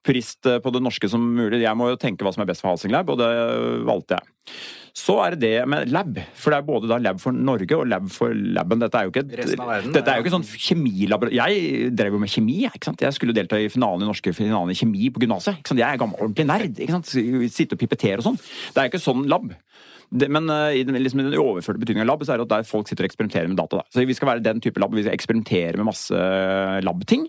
purist 0.08 0.48
eh, 0.48 0.58
på 0.64 0.72
det 0.74 0.82
norske 0.84 1.10
som 1.12 1.22
mulig. 1.22 1.62
Jeg 1.62 1.78
må 1.78 1.92
jo 1.92 2.00
tenke 2.00 2.26
hva 2.26 2.34
som 2.34 2.44
er 2.44 2.50
best 2.50 2.64
for 2.64 2.72
Housing 2.72 2.94
Lab, 2.94 3.10
og 3.12 3.20
det 3.20 3.30
valgte 3.88 4.18
jeg. 4.18 4.34
Så 4.98 5.14
er 5.22 5.36
det 5.36 5.40
det 5.44 5.66
med 5.70 5.90
lab. 5.92 6.16
For 6.34 6.50
det 6.50 6.58
er 6.58 6.66
både 6.66 6.98
lab 7.02 7.20
for 7.22 7.36
Norge 7.36 7.76
og 7.76 7.86
lab 7.86 8.08
for 8.12 8.34
laben. 8.34 8.80
Dette 8.82 8.98
er 8.98 9.06
jo 9.06 9.12
ikke, 9.12 9.24
verden, 9.60 9.92
dette 9.94 10.10
er 10.10 10.18
jo 10.18 10.24
ikke 10.24 10.34
sånn 10.34 10.48
kjemilabor... 10.48 11.30
Jeg 11.34 11.92
drev 11.96 12.16
jo 12.16 12.22
med 12.22 12.32
kjemi. 12.32 12.56
ikke 12.66 12.90
sant? 12.90 13.04
Jeg 13.06 13.14
skulle 13.14 13.36
delta 13.36 13.60
i 13.60 13.70
finalen 13.70 14.02
i 14.02 14.08
norske 14.08 14.32
finalen 14.34 14.74
i 14.74 14.78
kjemi 14.78 15.12
på 15.14 15.22
gymnaset. 15.22 15.60
Jeg 15.70 15.86
er 15.86 16.00
gammel 16.00 16.18
ordentlig 16.18 16.48
nerd. 16.48 16.74
ikke 16.74 16.96
sant? 16.96 17.12
Sitte 17.54 17.78
og 17.78 17.84
pipettere 17.84 18.18
og 18.18 18.26
sånn. 18.30 18.40
Det 18.40 18.82
er 18.82 18.88
jo 18.88 18.94
ikke 18.94 19.04
sånn 19.04 19.28
lab. 19.30 19.52
Det, 20.08 20.30
men 20.32 20.48
uh, 20.48 20.72
i 20.72 20.82
den, 20.88 20.96
liksom, 21.04 21.20
i 21.20 21.28
den 21.28 21.40
overførte 21.40 21.82
betydningen 21.82 22.08
av 22.08 22.14
lab, 22.14 22.24
så 22.24 22.34
er 22.34 22.40
det 22.40 22.48
at 22.48 22.54
der 22.56 22.68
folk 22.68 22.88
sitter 22.88 23.04
og 23.04 23.12
eksperimenterer 23.12 23.50
med 23.52 23.60
data. 23.60 23.82
Da. 23.82 23.92
Så 23.92 24.08
vi 24.08 24.16
skal 24.16 24.32
være 24.32 24.46
den 24.46 24.62
type 24.64 24.80
lab. 24.82 24.96
Vi 24.96 25.04
skal 25.04 25.14
eksperimentere 25.14 25.78
med 25.78 25.92
masse 25.92 26.28
lab-ting. 26.82 27.28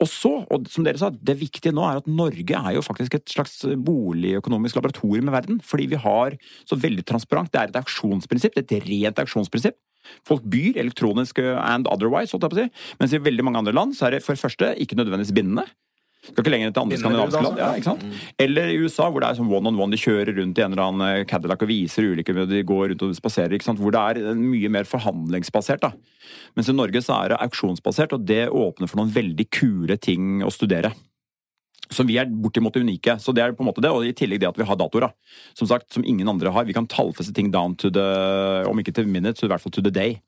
Og 0.00 0.08
så, 0.08 0.32
og 0.52 0.68
som 0.72 0.86
dere 0.86 1.00
sa, 1.00 1.10
det 1.10 1.36
viktige 1.40 1.74
nå 1.74 1.84
er 1.84 2.00
at 2.00 2.08
Norge 2.08 2.58
er 2.58 2.76
jo 2.76 2.84
faktisk 2.84 3.18
et 3.18 3.32
slags 3.32 3.58
boligøkonomisk 3.86 4.78
laboratorium 4.78 5.30
i 5.30 5.34
verden. 5.34 5.58
Fordi 5.64 5.88
vi 5.90 6.00
har 6.00 6.36
så 6.68 6.78
veldig 6.80 7.04
transparent. 7.08 7.52
Det 7.52 7.60
er 7.60 7.72
et 7.72 7.80
auksjonsprinsipp. 7.82 8.56
Et 8.60 8.76
rent 8.86 9.24
auksjonsprinsipp. 9.24 9.78
Folk 10.26 10.44
byr 10.46 10.78
elektronisk 10.78 11.40
uh, 11.42 11.56
and 11.66 11.88
otherwise, 11.90 12.30
holdt 12.32 12.46
jeg 12.46 12.52
på 12.52 12.58
å 12.58 12.62
si. 12.62 12.94
Mens 13.00 13.16
i 13.16 13.22
veldig 13.22 13.46
mange 13.46 13.62
andre 13.62 13.74
land 13.74 13.96
så 13.98 14.06
er 14.06 14.16
det 14.16 14.22
for 14.24 14.36
det 14.36 14.44
første 14.44 14.70
ikke 14.82 14.98
nødvendigvis 14.98 15.34
bindende. 15.34 15.66
Skal 16.26 16.42
ikke 16.42 16.52
lenger 16.52 16.68
enn 16.70 16.74
til 16.76 16.82
andre 16.82 16.98
skandinaviske 17.00 17.42
land. 17.46 17.60
Ja, 17.62 17.70
ikke 17.78 17.90
sant? 17.90 18.04
Eller 18.42 18.72
i 18.72 18.76
USA, 18.82 19.08
hvor 19.10 19.22
det 19.22 19.30
er 19.30 19.38
sånn 19.38 19.50
one 19.52 19.70
on 19.70 19.80
one. 19.80 19.94
De 19.94 20.00
kjører 20.00 20.34
rundt 20.36 20.58
i 20.58 20.64
en 20.64 20.74
eller 20.74 20.84
annen 20.84 21.06
eh, 21.20 21.24
Cadillac 21.28 21.62
og 21.62 21.70
viser 21.70 22.10
ulike 22.10 22.34
De 22.50 22.62
går 22.66 22.90
rundt 22.92 23.06
og 23.06 23.16
spaserer. 23.18 23.54
ikke 23.56 23.68
sant? 23.68 23.82
Hvor 23.82 23.94
det 23.94 24.02
er 24.02 24.22
eh, 24.32 24.38
mye 24.38 24.70
mer 24.72 24.88
forhandlingsbasert. 24.90 25.86
da. 25.86 25.92
Mens 26.58 26.70
i 26.72 26.76
Norge 26.76 27.02
så 27.04 27.20
er 27.22 27.34
det 27.34 27.42
auksjonsbasert, 27.46 28.16
og 28.16 28.26
det 28.26 28.46
åpner 28.50 28.90
for 28.90 29.00
noen 29.00 29.12
veldig 29.14 29.46
kule 29.54 29.96
ting 30.00 30.42
å 30.42 30.50
studere. 30.50 30.92
Så 31.92 32.02
vi 32.06 32.16
er 32.18 32.26
bortimot 32.26 32.74
unike. 32.76 33.18
Så 33.22 33.32
det 33.34 33.44
er 33.44 33.52
på 33.54 33.62
en 33.62 33.68
måte 33.70 33.82
det, 33.84 33.92
Og 33.94 34.06
i 34.06 34.14
tillegg 34.16 34.40
det 34.42 34.48
at 34.48 34.58
vi 34.58 34.66
har 34.66 34.76
datoer. 34.76 35.06
da. 35.06 35.10
Som 35.54 35.68
sagt, 35.70 35.92
som 35.94 36.04
ingen 36.04 36.28
andre 36.28 36.50
har. 36.50 36.64
Vi 36.66 36.74
kan 36.74 36.86
tallfeste 36.86 37.34
ting 37.34 37.52
down 37.52 37.76
to 37.76 37.90
the 37.90 38.64
Om 38.66 38.78
ikke 38.82 38.94
til 38.94 39.06
minutes, 39.06 39.40
så 39.40 39.46
i 39.46 39.48
hvert 39.52 39.62
fall 39.62 39.72
to 39.72 39.80
the 39.82 39.90
day. 39.90 40.20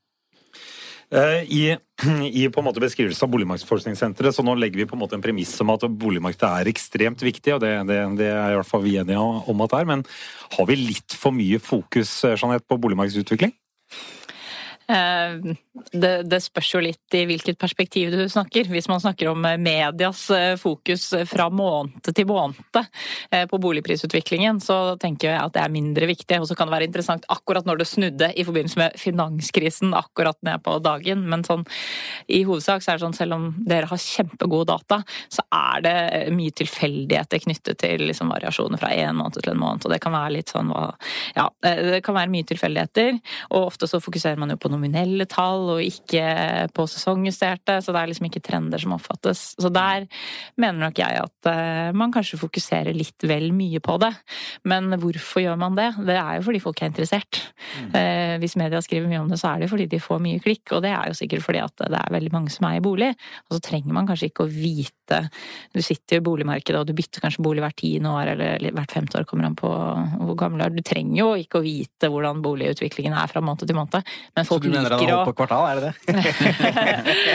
Eh, 1.08 1.42
I, 1.48 1.76
I 2.40 2.48
på 2.52 2.60
en 2.60 2.66
måte 2.66 2.82
beskrivelsen 2.82 3.24
av 3.24 3.32
Boligmarkedsforskningssenteret, 3.32 4.36
så 4.36 4.44
nå 4.44 4.54
legger 4.58 4.82
vi 4.82 4.88
på 4.88 4.96
en 4.96 5.02
måte 5.02 5.16
en 5.16 5.24
premiss 5.24 5.54
om 5.64 5.72
at 5.72 5.86
boligmarkedet 5.88 6.50
er 6.50 6.70
ekstremt 6.72 7.24
viktig, 7.24 7.54
og 7.56 7.62
det, 7.64 7.72
det, 7.88 8.00
det 8.20 8.28
er 8.28 8.52
i 8.52 8.58
hvert 8.58 8.68
fall 8.68 8.84
vi 8.84 8.98
enige 9.00 9.22
om 9.22 9.64
at 9.64 9.72
det 9.72 9.80
er. 9.80 9.88
Men 9.88 10.04
har 10.58 10.68
vi 10.68 10.76
litt 10.82 11.16
for 11.16 11.34
mye 11.34 11.60
fokus 11.62 12.12
eh, 12.28 12.36
Jeanette, 12.36 12.68
på 12.68 12.80
boligmarkedsutvikling? 12.82 13.56
Eh, 14.88 15.54
Det, 15.92 16.22
det 16.26 16.40
spørs 16.42 16.72
jo 16.74 16.80
litt 16.82 17.14
i 17.14 17.20
hvilket 17.28 17.58
perspektiv 17.60 18.10
du 18.10 18.24
snakker. 18.28 18.66
Hvis 18.66 18.88
man 18.90 18.98
snakker 18.98 19.28
om 19.30 19.44
eh, 19.46 19.58
medias 19.60 20.24
eh, 20.34 20.56
fokus 20.58 21.04
fra 21.30 21.46
måned 21.54 22.08
til 22.08 22.26
måned 22.26 22.56
på 23.50 23.58
boligprisutviklingen, 23.62 24.58
så 24.60 24.96
tenker 25.00 25.28
jeg 25.30 25.38
at 25.38 25.54
det 25.54 25.62
er 25.62 25.72
mindre 25.72 26.08
viktig. 26.10 26.40
Og 26.40 26.48
så 26.48 26.56
kan 26.58 26.66
det 26.66 26.74
være 26.74 26.88
interessant 26.88 27.26
akkurat 27.30 27.66
når 27.68 27.78
det 27.78 27.86
snudde 27.88 28.30
i 28.34 28.44
forbindelse 28.46 28.80
med 28.80 28.96
finanskrisen 28.98 29.94
akkurat 29.94 30.38
ned 30.46 30.64
på 30.64 30.78
dagen. 30.82 31.22
Men 31.30 31.44
sånn, 31.46 31.62
i 32.26 32.42
hovedsak 32.48 32.82
så 32.82 32.92
er 32.92 32.98
det 32.98 33.04
sånn 33.06 33.16
selv 33.16 33.36
om 33.36 33.46
dere 33.68 33.90
har 33.90 34.02
kjempegode 34.02 34.70
data, 34.72 35.00
så 35.30 35.44
er 35.54 35.84
det 35.84 35.96
mye 36.34 36.56
tilfeldigheter 36.58 37.44
knyttet 37.44 37.80
til 37.84 38.06
liksom 38.08 38.32
variasjoner 38.34 38.80
fra 38.80 38.90
en 38.96 39.20
måned 39.20 39.38
til 39.38 39.54
en 39.54 39.62
måned. 39.62 39.86
Og 39.86 39.94
det 39.94 40.00
kan 40.02 40.16
være 40.16 40.34
litt 40.40 40.54
sånn 40.54 40.72
hva 40.74 40.88
Ja, 41.36 41.48
det 41.62 42.02
kan 42.06 42.16
være 42.18 42.32
mye 42.32 42.48
tilfeldigheter. 42.48 43.20
Og 43.52 43.68
ofte 43.68 43.88
så 43.90 44.02
fokuserer 44.02 44.40
man 44.40 44.50
jo 44.54 44.58
på 44.58 44.72
nominelle 44.78 45.26
tall 45.30 45.74
og 45.74 45.82
ikke 45.84 46.24
på 46.74 46.86
sesongjusterte, 46.88 47.80
så 47.82 47.94
det 47.94 48.02
er 48.02 48.12
liksom 48.12 48.28
ikke 48.30 48.44
trender 48.46 48.82
som 48.82 48.94
oppfattes. 48.96 49.44
Så 49.58 49.72
der 49.74 50.06
mener 50.60 50.86
nok 50.86 51.02
jeg 51.02 51.20
at 51.20 51.50
eh, 51.50 51.90
man 51.98 52.14
kanskje 52.14 52.40
fokuserer 52.40 52.96
litt 52.96 53.26
vel 53.28 53.50
mye 53.56 53.82
på 53.84 53.98
det. 54.00 54.12
Men 54.70 54.94
hvorfor 55.02 55.42
gjør 55.44 55.58
man 55.60 55.76
det? 55.78 55.90
Det 56.06 56.16
er 56.16 56.38
jo 56.38 56.46
fordi 56.48 56.62
folk 56.62 56.82
er 56.82 56.92
interessert. 56.92 57.42
Mm. 57.78 57.92
Hvis 58.42 58.56
media 58.58 58.80
skriver 58.84 59.10
mye 59.10 59.20
om 59.22 59.28
det, 59.30 59.38
så 59.40 59.52
er 59.52 59.62
det 59.62 59.70
fordi 59.70 59.88
de 59.90 60.00
får 60.02 60.20
mye 60.22 60.40
klikk, 60.42 60.72
og 60.76 60.82
det 60.84 60.92
er 60.94 61.10
jo 61.10 61.16
sikkert 61.18 61.44
fordi 61.44 61.62
at 61.62 61.74
det 61.80 61.98
er 61.98 62.14
veldig 62.14 62.32
mange 62.34 62.52
som 62.52 62.66
er 62.68 62.78
i 62.78 62.84
bolig. 62.84 63.10
Og 63.48 63.56
så 63.56 63.62
trenger 63.64 63.96
man 63.96 64.08
kanskje 64.08 64.30
ikke 64.30 64.46
å 64.46 64.52
vite 64.52 64.94
Du 65.72 65.80
sitter 65.80 66.18
jo 66.18 66.20
i 66.20 66.26
boligmarkedet, 66.26 66.80
og 66.82 66.88
du 66.88 66.92
bytter 66.96 67.22
kanskje 67.24 67.40
bolig 67.44 67.62
hvert 67.64 67.78
tiende 67.80 68.12
år, 68.12 68.34
eller 68.34 68.74
hvert 68.76 68.92
femte 68.92 69.16
år, 69.16 69.24
kommer 69.28 69.48
an 69.48 69.56
på 69.56 69.70
hvor 69.70 70.36
gammel 70.36 70.60
du 70.60 70.66
er. 70.66 70.74
Du 70.76 70.84
trenger 70.84 71.16
jo 71.16 71.28
ikke 71.40 71.62
å 71.62 71.64
vite 71.64 72.10
hvordan 72.12 72.42
boligutviklingen 72.44 73.16
er 73.16 73.30
fra 73.30 73.40
måned 73.44 73.64
til 73.64 73.78
måned, 73.78 74.12
men 74.36 74.48
folk 74.48 74.67
du 74.68 74.76
mener 74.76 74.94
liker 74.94 75.04
han 75.04 75.14
å 75.14 75.20
holdt 75.22 75.30
på 75.30 75.36
kvartal, 75.42 75.64
er 75.68 75.74
det 75.78 75.82
det? 75.88 75.94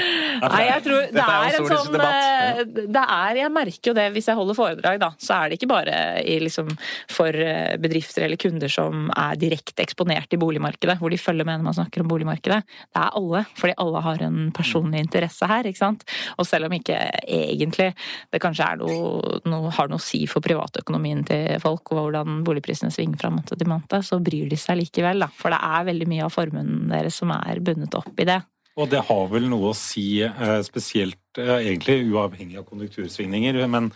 Nei, 0.51 0.63
jeg 0.67 0.83
tror 0.85 1.05
det 1.13 1.23
er 1.23 1.57
en 1.57 1.67
sånn 1.69 1.95
eh, 2.03 2.59
Det 2.67 3.03
er, 3.03 3.39
Jeg 3.39 3.51
merker 3.53 3.91
jo 3.91 3.95
det 3.97 4.05
hvis 4.15 4.27
jeg 4.29 4.37
holder 4.37 4.57
foredrag, 4.57 4.99
da. 5.01 5.09
Så 5.21 5.35
er 5.37 5.49
det 5.49 5.59
ikke 5.59 5.69
bare 5.71 5.95
i, 6.19 6.37
liksom, 6.43 6.69
for 7.11 7.37
eh, 7.37 7.75
bedrifter 7.81 8.25
eller 8.27 8.39
kunder 8.41 8.71
som 8.71 9.07
er 9.15 9.39
direkte 9.39 9.85
eksponert 9.85 10.35
i 10.35 10.39
boligmarkedet, 10.41 10.97
hvor 10.99 11.13
de 11.13 11.21
følger 11.21 11.47
med 11.47 11.61
når 11.61 11.67
man 11.69 11.77
snakker 11.77 12.03
om 12.03 12.11
boligmarkedet. 12.11 12.59
Det 12.93 13.03
er 13.03 13.17
alle, 13.19 13.43
fordi 13.59 13.77
alle 13.85 14.03
har 14.07 14.25
en 14.27 14.39
personlig 14.55 15.03
interesse 15.05 15.49
her, 15.49 15.69
ikke 15.69 15.81
sant. 15.81 16.05
Og 16.37 16.47
selv 16.49 16.69
om 16.69 16.77
ikke 16.77 16.99
egentlig 17.23 17.91
det 18.33 18.41
kanskje 18.43 18.69
er 18.69 18.81
noe, 18.81 19.41
noe, 19.49 19.73
har 19.73 19.91
noe 19.91 20.01
å 20.01 20.03
si 20.03 20.23
for 20.29 20.43
privatøkonomien 20.45 21.23
til 21.29 21.59
folk, 21.63 21.93
og 21.93 22.07
hvordan 22.07 22.41
boligprisene 22.47 22.93
svinger 22.93 23.21
fra 23.21 23.33
måned 23.33 23.53
til 23.53 23.69
måned, 23.69 23.99
så 24.03 24.19
bryr 24.23 24.49
de 24.51 24.59
seg 24.59 24.81
likevel, 24.81 25.23
da. 25.23 25.31
For 25.39 25.53
det 25.53 25.61
er 25.63 25.91
veldig 25.91 26.09
mye 26.09 26.27
av 26.27 26.33
formuen 26.33 26.89
deres 26.91 27.21
som 27.21 27.31
er 27.35 27.63
bundet 27.63 27.95
opp 27.99 28.19
i 28.19 28.27
det. 28.29 28.41
Og 28.73 28.89
det 28.89 29.03
har 29.05 29.27
vel 29.29 29.45
noe 29.51 29.69
å 29.69 29.77
si, 29.77 30.23
eh, 30.25 30.59
spesielt 30.65 31.37
eh, 31.37 31.59
egentlig 31.69 32.07
uavhengig 32.09 32.57
av 32.57 32.65
konjunktursvingninger. 32.71 33.59
Men, 33.69 33.91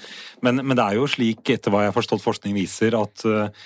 men, 0.45 0.61
men 0.61 0.77
det 0.77 0.85
er 0.85 0.99
jo 0.99 1.07
slik, 1.09 1.41
etter 1.49 1.73
hva 1.73 1.81
jeg 1.83 1.91
har 1.91 1.97
forstått 1.97 2.21
forskning 2.21 2.53
viser, 2.57 2.97
at 2.99 3.25
eh, 3.25 3.65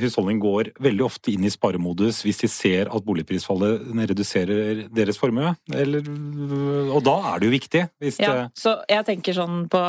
husholdning 0.00 0.38
går 0.40 0.70
veldig 0.80 1.04
ofte 1.04 1.32
inn 1.34 1.44
i 1.44 1.52
sparemodus 1.52 2.22
hvis 2.24 2.40
de 2.40 2.48
ser 2.48 2.88
at 2.88 3.04
boligprisfallet 3.04 3.82
reduserer 4.08 4.84
deres 4.94 5.18
formue. 5.20 5.52
Eller, 5.72 6.06
og 6.88 7.02
da 7.04 7.16
er 7.32 7.42
det 7.42 7.48
jo 7.48 7.54
viktig. 7.54 7.82
Ja, 8.22 8.32
det, 8.32 8.46
så 8.58 8.76
jeg 8.88 9.04
tenker 9.08 9.36
sånn 9.36 9.66
på, 9.72 9.82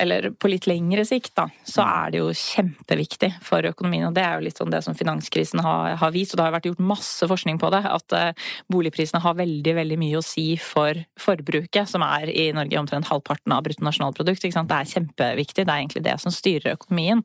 eller 0.00 0.30
på 0.32 0.50
litt 0.50 0.68
lengre 0.70 1.04
sikt, 1.08 1.34
da, 1.36 1.48
så 1.68 1.84
er 1.84 2.14
det 2.14 2.22
jo 2.22 2.30
kjempeviktig 2.36 3.32
for 3.44 3.68
økonomien. 3.68 4.08
Og 4.08 4.16
det 4.16 4.24
er 4.24 4.38
jo 4.38 4.46
litt 4.46 4.60
sånn 4.60 4.72
det 4.72 4.82
som 4.86 4.96
finanskrisen 4.96 5.62
har, 5.64 5.98
har 6.00 6.14
vist, 6.14 6.34
og 6.34 6.40
det 6.40 6.48
har 6.48 6.56
vært 6.56 6.70
gjort 6.70 6.84
masse 6.92 7.28
forskning 7.28 7.60
på 7.60 7.72
det, 7.74 7.82
at 7.88 8.16
eh, 8.16 8.48
boligprisene 8.72 9.22
har 9.22 9.38
veldig, 9.38 9.76
veldig 9.82 10.00
mye 10.00 10.20
å 10.20 10.24
si 10.24 10.46
for 10.60 10.98
forbruket, 11.20 11.90
som 11.90 12.04
er 12.06 12.32
i 12.32 12.48
Norge 12.56 12.80
omtrent 12.80 13.10
halvparten 13.10 13.54
av 13.54 13.64
bruttonasjonalprodukt. 13.68 14.42
Det 14.42 14.78
er 14.78 14.90
kjempeviktig, 14.94 15.66
det 15.66 15.72
er 15.72 15.84
egentlig 15.84 16.04
det 16.06 16.16
som 16.22 16.34
styrer 16.34 16.76
økonomien. 16.76 17.22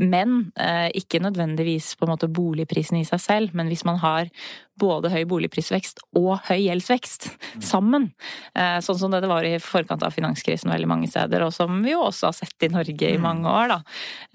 Men 0.00 0.38
eh, 0.58 0.88
ikke 0.98 1.17
nødvendigvis 1.22 1.94
på 1.96 2.06
en 2.06 2.12
måte 2.14 2.28
boligprisen 2.28 3.00
i 3.00 3.06
seg 3.08 3.20
selv, 3.20 3.50
men 3.56 3.70
hvis 3.70 3.84
man 3.88 4.00
har 4.02 4.30
både 4.78 5.10
høy 5.12 5.22
boligprisvekst 5.28 6.02
og 6.18 6.38
høy 6.48 6.58
gjeldsvekst 6.64 7.28
sammen, 7.64 8.10
eh, 8.54 8.78
sånn 8.84 8.98
som 9.00 9.14
det 9.14 9.24
var 9.28 9.46
i 9.46 9.56
forkant 9.62 10.04
av 10.06 10.14
finanskrisen 10.14 10.72
veldig 10.72 10.90
mange 10.90 11.10
steder, 11.10 11.44
og 11.46 11.52
som 11.54 11.80
vi 11.84 11.94
jo 11.94 12.04
også 12.06 12.30
har 12.30 12.36
sett 12.38 12.68
i 12.68 12.72
Norge 12.72 13.12
i 13.12 13.20
mange 13.22 13.48
år, 13.50 13.74
da, 13.74 13.78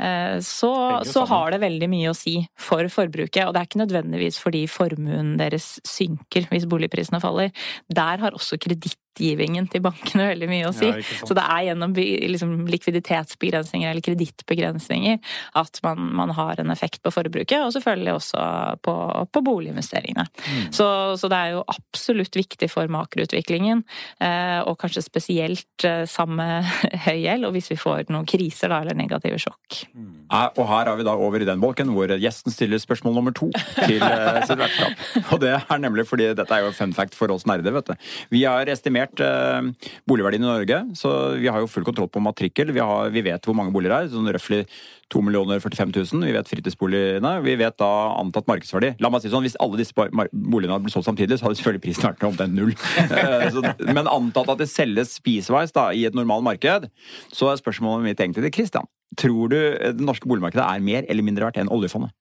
eh, 0.04 0.38
så, 0.44 0.74
så 1.08 1.26
har 1.30 1.54
det 1.54 1.64
veldig 1.64 1.89
mye 1.91 2.12
å 2.12 2.18
si 2.18 2.38
for 2.60 2.88
forbruket. 2.91 3.46
Og 3.48 3.54
det 3.54 3.62
er 3.62 3.70
ikke 3.70 3.84
nødvendigvis 3.84 4.39
fordi 4.41 4.66
formuen 4.72 5.36
deres 5.39 5.78
synker 5.88 6.48
hvis 6.52 6.68
boligprisene 6.70 7.22
faller. 7.24 7.54
Der 7.94 8.22
har 8.22 8.36
også 8.36 8.60
kredittgivingen 8.62 9.70
til 9.72 9.84
bankene 9.86 10.30
veldig 10.32 10.50
mye 10.52 10.70
å 10.70 10.76
si. 10.76 10.89
Ja, 10.89 11.02
så 11.24 11.38
det 11.38 11.46
er 11.46 11.68
gjennom 11.70 11.96
liksom, 11.98 12.56
likviditetsbegrensninger 12.74 13.89
eller 13.91 14.06
kredittbegrensninger 14.06 15.20
at 15.60 15.82
man, 15.86 16.10
man 16.22 16.34
har 16.38 16.62
en 16.62 16.74
effekt 16.74 17.04
på 17.04 17.14
forbruket, 17.14 17.60
og 17.62 17.74
selvfølgelig 17.76 18.18
også 18.18 18.48
på, 18.86 18.96
på 19.34 19.46
boliginvesteringene. 19.46 20.28
Mm. 20.34 20.72
Så, 20.74 20.88
så 21.20 21.30
det 21.32 21.40
er 21.40 21.54
jo 21.56 21.64
absolutt 21.70 22.36
viktig 22.38 22.70
for 22.72 22.90
makroutviklingen, 22.92 23.84
eh, 24.24 24.60
og 24.66 24.78
kanskje 24.82 25.06
spesielt 25.06 25.88
eh, 25.88 26.04
sammen 26.10 26.42
med 26.42 26.72
høy 27.06 27.20
gjeld, 27.22 27.48
og 27.48 27.56
hvis 27.56 27.72
vi 27.74 27.80
får 27.80 28.10
noen 28.14 28.28
kriser 28.30 28.74
da, 28.74 28.82
eller 28.84 28.98
negative 28.98 29.40
sjokk. 29.42 29.84
Ja, 29.94 30.48
Og 30.58 30.66
her 30.70 30.90
er 30.90 31.00
vi 31.00 31.08
da 31.08 31.16
over 31.16 31.44
i 31.44 31.48
den 31.48 31.62
bolken 31.64 31.94
hvor 31.94 32.10
gjesten 32.10 32.54
stiller 32.54 32.82
spørsmål 32.82 33.18
nummer 33.18 33.36
to 33.36 33.52
til 33.84 34.02
eh, 34.02 34.42
sitt 34.48 34.60
vertskap. 34.60 35.06
Og 35.36 35.44
det 35.44 35.54
er 35.60 35.84
nemlig 35.84 36.08
fordi 36.10 36.32
dette 36.38 36.58
er 36.58 36.66
jo 36.66 36.74
fun 36.76 36.96
fact 36.96 37.18
for 37.18 37.32
oss 37.34 37.48
nerder, 37.50 37.76
vet 37.76 37.94
du. 37.94 38.10
Vi 38.34 38.44
har 38.48 38.70
estimert 38.72 39.22
eh, 39.24 39.70
boligverdien 40.10 40.44
i 40.44 40.50
Norge, 40.50 40.82
så 41.00 41.14
vi 41.40 41.52
har 41.52 41.64
jo 41.64 41.70
full 41.72 41.86
kontroll 41.88 42.12
på 42.12 42.24
matrikkel. 42.24 42.74
Vi, 42.74 42.84
har, 42.84 43.14
vi 43.14 43.26
vet 43.26 43.46
hvor 43.46 43.58
mange 43.58 43.74
boliger 43.76 43.94
det 43.94 44.10
er, 44.10 44.14
sånn 44.16 44.34
røftlig 44.34 44.66
2 45.14 45.22
45 45.60 45.92
000. 46.14 46.26
Vi 46.26 46.34
vet 46.34 46.50
fritidsboligene. 46.50 47.34
Vi 47.46 47.56
vet 47.60 47.78
da 47.78 47.92
antatt 48.18 48.48
markedsverdi. 48.50 48.96
La 49.04 49.12
meg 49.14 49.22
si 49.22 49.30
sånn, 49.30 49.46
Hvis 49.46 49.58
alle 49.62 49.78
disse 49.78 49.94
boligene 50.32 50.76
hadde 50.76 50.88
blitt 50.88 50.95
solgt 50.95 51.09
samtidig, 51.09 51.38
så 51.39 51.47
hadde 51.47 51.59
selvfølgelig 51.59 51.84
prisen 51.84 52.07
vært 52.07 52.28
omtrent 52.30 52.57
null. 52.57 52.74
Eh, 53.13 53.45
så, 53.53 53.61
men 53.86 54.07
antatt 54.09 54.49
at 54.53 54.61
det 54.61 54.69
selges 54.71 55.17
spiseveis 55.19 55.74
da, 55.76 55.89
i 55.93 56.05
et 56.07 56.15
normalt 56.17 56.45
marked, 56.45 56.88
så 57.34 57.51
er 57.51 57.59
spørsmålet 57.59 58.07
mitt 58.07 58.24
egentlig 58.24 58.47
til 58.47 58.55
Christian. 58.57 58.89
Tror 59.19 59.51
du 59.51 59.57
det 59.57 60.01
norske 60.01 60.30
boligmarkedet 60.30 60.65
er 60.65 60.84
mer 60.84 61.07
eller 61.11 61.26
mindre 61.26 61.47
verdt 61.47 61.59
enn 61.61 61.71
oljefondet? 61.74 62.13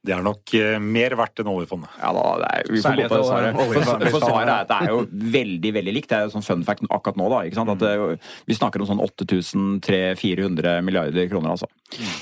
det 0.00 0.14
er 0.16 0.22
nok 0.24 0.52
eh, 0.56 0.78
mer 0.80 1.12
verdt 1.18 1.42
enn 1.42 1.50
oljefondet. 1.52 1.92
Ja 2.00 2.10
da, 2.16 2.22
det 2.40 2.46
er, 2.48 2.68
vi 2.72 2.80
får 2.80 2.96
gå 2.96 3.08
på 3.10 3.18
det 3.18 3.26
svaret. 3.28 3.58
For, 3.58 4.04
for 4.14 4.24
svaret 4.24 4.48
er 4.48 4.54
at 4.54 4.70
det 4.70 4.78
er 4.78 4.94
jo 4.94 5.02
veldig, 5.34 5.72
veldig 5.76 5.94
likt. 5.96 6.08
Det 6.08 6.16
er 6.16 6.24
jo 6.24 6.32
sånn 6.32 6.46
fun 6.46 6.64
fact 6.64 6.86
akkurat 6.88 7.20
nå, 7.20 7.26
da. 7.28 7.42
ikke 7.44 7.58
sant? 7.58 7.72
At 7.74 7.84
det, 7.84 8.16
vi 8.48 8.56
snakker 8.56 8.80
om 8.80 8.88
sånn 8.88 9.02
8300-400 9.04 10.80
milliarder 10.86 11.28
kroner, 11.28 11.52
altså. 11.52 11.68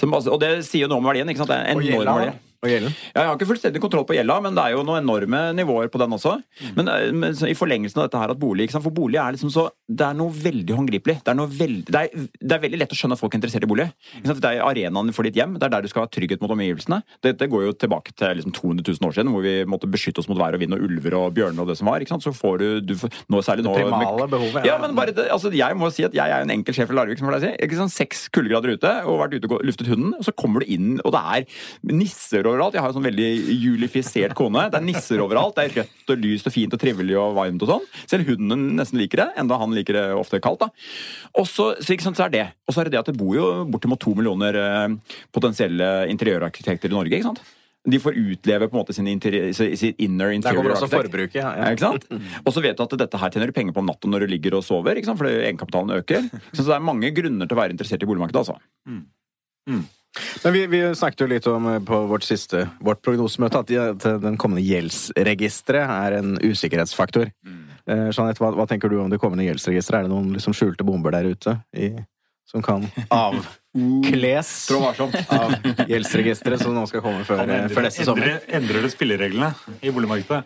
Som, 0.00 0.10
altså. 0.10 0.34
Og 0.34 0.42
det 0.42 0.56
sier 0.66 0.88
jo 0.88 0.90
noe 0.90 0.98
om 0.98 1.06
verdien. 1.06 1.30
ikke 1.30 1.44
sant? 1.44 1.54
Det 1.54 1.60
er 1.60 1.70
en 1.76 1.84
enorm 1.86 2.24
verdi. 2.24 2.34
Og 2.58 2.72
gjelden? 2.72 2.94
Ja, 3.12 3.20
jeg 3.22 3.28
har 3.28 3.36
ikke 3.36 3.46
fullstendig 3.52 3.80
kontroll 3.82 4.02
på 4.08 4.16
gjelda, 4.16 4.40
men 4.42 4.56
det 4.56 4.62
er 4.64 4.72
jo 4.74 4.80
noen 4.82 4.98
enorme 5.04 5.40
nivåer 5.54 5.86
på 5.94 5.98
den 6.02 6.14
også. 6.16 6.32
Men, 6.74 6.88
eh, 6.90 7.12
men 7.14 7.36
i 7.46 7.54
forlengelsen 7.54 8.00
av 8.00 8.08
dette 8.08 8.18
her 8.18 8.32
at 8.34 8.40
bolig? 8.40 8.66
For 8.74 8.90
bolig 8.90 9.20
er 9.22 9.36
liksom 9.36 9.52
så 9.54 9.68
Det 9.88 10.04
er 10.04 10.16
noe 10.18 10.28
veldig 10.34 10.74
håndgripelig. 10.76 11.14
Det 11.24 11.30
er, 11.32 11.36
noe 11.38 11.48
veldig, 11.48 11.86
det 11.88 12.00
er, 12.00 12.26
det 12.42 12.52
er 12.52 12.60
veldig 12.60 12.80
lett 12.82 12.90
å 12.92 12.96
skjønne 12.98 13.16
at 13.16 13.20
folk 13.22 13.32
er 13.32 13.38
interessert 13.38 13.64
i 13.64 13.70
bolig. 13.70 13.86
Det 14.26 14.34
er 14.44 14.60
arenaen 14.60 15.14
for 15.16 15.24
ditt 15.24 15.38
hjem. 15.38 15.54
Det 15.56 15.64
er 15.64 15.72
der 15.72 15.86
du 15.86 15.88
skal 15.88 16.04
ha 16.04 16.10
trygghet 16.12 16.42
mot 16.42 16.52
omgivelsene. 16.52 16.98
Dette 17.24 17.48
går 17.48 17.64
jo 17.64 17.72
tilbake 17.72 18.12
til 18.18 18.36
liksom 18.36 18.52
200 18.52 18.84
000 18.84 19.08
år 19.08 19.14
siden, 19.16 19.32
hvor 19.32 19.46
vi 19.46 19.54
måtte 19.64 19.88
beskytte 19.88 20.20
oss 20.20 20.28
mot 20.28 20.36
vær 20.36 20.58
og 20.58 20.60
vind 20.60 20.76
og 20.76 20.82
ulver 20.84 21.16
og 21.16 21.32
bjørner 21.38 21.64
og 21.64 21.70
det 21.70 21.78
som 21.80 21.88
var. 21.88 22.02
ikke 22.04 22.12
sant? 22.16 22.26
Så 22.26 22.34
får 22.36 22.58
du, 22.60 22.66
du 22.84 22.94
nå, 23.32 23.40
Særlig 23.48 23.64
nå 23.64 23.72
Primale 23.78 24.28
behovet. 24.28 24.66
ja, 24.68 24.76
men 24.82 24.92
bare 24.98 25.14
altså 25.30 25.48
Jeg 25.54 25.78
må 25.78 25.88
si 25.94 26.04
at 26.04 26.12
jeg 26.12 26.36
er 26.36 26.44
en 26.44 26.52
enkel 26.52 26.76
sjef 26.76 26.90
i 26.90 26.98
Larvik. 26.98 27.22
som 27.22 27.30
jeg 27.30 27.38
pleier 27.38 27.86
å 27.86 27.88
si. 27.88 27.94
Seks 27.98 28.26
kuldegrader 28.34 28.76
ute, 28.76 28.92
og 29.08 29.22
vært 29.22 29.38
ute 29.38 29.48
og 29.48 29.64
luftet 29.64 29.88
hunden. 29.88 30.12
Og 30.18 30.26
så 30.26 30.34
kommer 30.36 30.60
du 30.60 30.68
inn, 30.68 30.98
og 31.00 31.14
det 31.14 31.22
er 31.22 31.94
nisser 31.96 32.44
overalt. 32.50 32.74
Jeg 32.76 32.82
har 32.84 32.90
en 32.92 32.96
sånn 32.96 33.06
veldig 33.06 33.28
julifisert 33.62 34.34
kone. 34.38 34.64
Det 34.72 34.78
er 34.80 34.86
nisser 34.86 35.20
overalt. 35.24 35.54
Det 35.58 35.66
er 35.68 35.76
rødt 35.82 36.12
og 36.14 36.24
lyst 36.24 36.48
og 36.50 36.54
fint 36.54 36.74
og 36.76 36.80
trivelig 36.82 37.16
og 37.20 37.36
varmt 37.38 37.62
og 37.66 37.72
sånn. 37.74 37.86
Selv 38.10 38.28
hunden 38.32 38.64
nesten 38.78 38.98
liker 39.00 39.22
det, 39.24 39.28
enda 39.44 39.58
han 39.60 39.76
liker 39.76 39.98
det 40.00 40.06
ofte 40.18 40.40
kaldt. 40.44 40.64
da. 40.66 40.70
Og 41.38 41.46
så, 41.48 41.70
sant, 41.84 42.16
så 42.18 42.26
er 42.26 42.34
det. 42.34 42.46
Og 42.66 42.74
så 42.74 42.80
er 42.82 42.88
det 42.90 42.96
det 42.96 43.02
at 43.04 43.12
det 43.12 43.18
bor 43.20 43.36
jo 43.36 43.46
bortimot 43.70 44.00
to 44.02 44.16
millioner 44.18 44.58
eh, 44.58 44.98
potensielle 45.34 45.92
interiørarkitekter 46.12 46.90
i 46.92 46.96
Norge. 46.98 47.14
ikke 47.20 47.30
sant? 47.30 47.42
De 47.88 47.96
får 48.02 48.16
utleve 48.18 48.66
på 48.68 48.74
en 48.76 48.80
måte 48.82 48.92
sin, 48.92 49.06
interiør, 49.08 49.52
sin 49.54 49.94
inner 50.02 50.28
Der 50.28 50.34
interior 50.36 50.58
kommer 50.58 50.74
også 50.74 50.88
architect. 50.90 51.06
forbruket. 51.08 51.38
Ja, 51.40 51.52
Ja, 51.56 51.68
ikke 51.72 51.84
sant? 51.86 52.04
Og 52.44 52.52
så 52.52 52.60
vet 52.60 52.76
du 52.76 52.82
at 52.84 52.96
dette 53.00 53.20
her 53.22 53.30
tjener 53.32 53.48
du 53.48 53.54
penger 53.56 53.72
på 53.72 53.80
om 53.80 53.86
natta 53.88 54.10
når 54.10 54.26
du 54.26 54.32
ligger 54.34 54.58
og 54.58 54.64
sover, 54.66 54.98
ikke 54.98 55.08
sant? 55.08 55.20
fordi 55.22 55.38
egenkapitalen 55.46 55.94
øker. 55.96 56.26
Så 56.52 56.66
det 56.66 56.74
er 56.74 56.84
mange 56.84 57.08
grunner 57.16 57.48
til 57.48 57.56
å 57.56 57.60
være 57.62 57.72
interessert 57.76 58.02
i 58.04 58.10
boligmarkedet. 58.10 58.42
altså. 58.44 58.58
Men 60.44 60.54
vi, 60.54 60.66
vi 60.70 60.82
snakket 60.96 61.24
jo 61.24 61.30
litt 61.30 61.46
om 61.50 61.68
eh, 61.72 61.80
på 61.84 62.02
vårt 62.10 62.26
siste 62.26 62.66
vårt 62.84 63.02
prognosemøte 63.04 63.62
at, 63.62 63.70
de, 63.70 63.80
at 63.94 64.06
den 64.22 64.38
kommende 64.40 64.64
gjeldsregisteret 64.66 65.88
er 65.88 66.18
en 66.18 66.36
usikkerhetsfaktor. 66.42 67.32
Eh, 67.88 68.08
Jeanette, 68.12 68.42
hva, 68.42 68.52
hva 68.56 68.66
tenker 68.68 68.92
du 68.92 68.98
om 69.00 69.10
det 69.12 69.20
kommende 69.22 69.46
gjeldsregisteret? 69.46 70.02
Er 70.02 70.08
det 70.08 70.12
noen 70.12 70.34
liksom 70.36 70.56
skjulte 70.56 70.86
bomber 70.86 71.14
der 71.14 71.30
ute 71.32 71.56
i, 71.72 71.94
som 72.48 72.64
kan 72.64 72.84
avkles 73.14 74.52
av 75.40 75.56
gjeldsregisteret 75.88 76.64
som 76.64 76.76
nå 76.76 76.84
skal 76.90 77.04
komme 77.04 77.24
før, 77.28 77.46
eh, 77.46 77.66
før 77.72 77.88
neste 77.88 78.06
sommer? 78.08 78.34
Endrer, 78.36 78.54
endrer 78.60 78.84
det 78.84 78.94
spillereglene 78.94 79.52
i 79.80 79.94
boligmarkedet? 79.94 80.44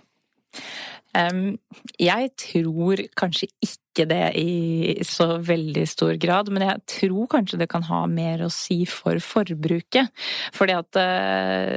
Um, 1.13 1.59
jeg 2.01 2.31
tror 2.41 3.03
kanskje 3.21 3.51
ikke 3.61 3.82
det 4.09 4.33
i 4.41 5.03
så 5.07 5.37
veldig 5.43 5.85
stor 5.89 6.15
grad, 6.21 6.49
men 6.53 6.65
jeg 6.65 6.83
tror 6.99 7.29
kanskje 7.31 7.59
det 7.61 7.69
kan 7.71 7.85
ha 7.89 8.05
mer 8.11 8.45
å 8.47 8.51
si 8.53 8.83
for 8.89 9.21
forbruket. 9.23 10.09
Fordi 10.57 10.77
at 10.77 10.99
eh, 11.01 11.77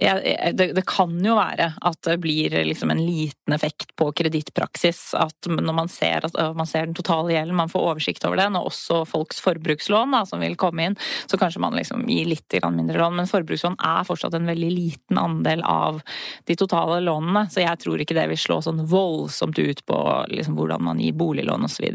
jeg, 0.00 0.54
det, 0.56 0.70
det 0.78 0.84
kan 0.88 1.12
jo 1.24 1.36
være 1.38 1.72
at 1.76 2.00
det 2.06 2.16
blir 2.22 2.54
liksom 2.66 2.94
en 2.94 3.02
liten 3.04 3.54
effekt 3.56 3.94
på 3.98 4.08
kredittpraksis. 4.16 5.02
At 5.18 5.50
når 5.50 5.76
man 5.76 5.92
ser, 5.92 6.26
at, 6.26 6.38
man 6.56 6.68
ser 6.68 6.88
den 6.88 6.96
totale 6.96 7.34
gjelden, 7.34 7.58
man 7.58 7.72
får 7.72 7.88
oversikt 7.92 8.24
over 8.28 8.40
den, 8.40 8.56
og 8.58 8.70
også 8.72 9.02
folks 9.08 9.42
forbrukslån 9.44 10.16
da, 10.16 10.24
som 10.28 10.42
vil 10.42 10.56
komme 10.60 10.88
inn, 10.88 10.98
så 11.30 11.38
kanskje 11.40 11.62
man 11.62 11.76
liksom 11.78 12.06
gir 12.08 12.30
litt 12.30 12.58
mindre 12.70 12.98
lån. 12.98 13.20
Men 13.20 13.30
forbrukslån 13.30 13.78
er 13.84 14.08
fortsatt 14.08 14.34
en 14.38 14.48
veldig 14.48 14.72
liten 14.72 15.20
andel 15.20 15.62
av 15.66 16.00
de 16.48 16.56
totale 16.58 17.00
lånene, 17.04 17.46
så 17.52 17.62
jeg 17.64 17.84
tror 17.84 18.00
ikke 18.00 18.16
det 18.16 18.28
vil 18.32 18.40
slå 18.40 18.60
sånn 18.64 18.84
voldsomt 18.90 19.58
ut 19.60 19.84
på 19.86 20.00
liksom, 20.32 20.56
hvordan 20.58 20.84
man 20.88 21.00
gir 21.02 21.16
boliglån 21.18 21.49
osv. 21.54 21.88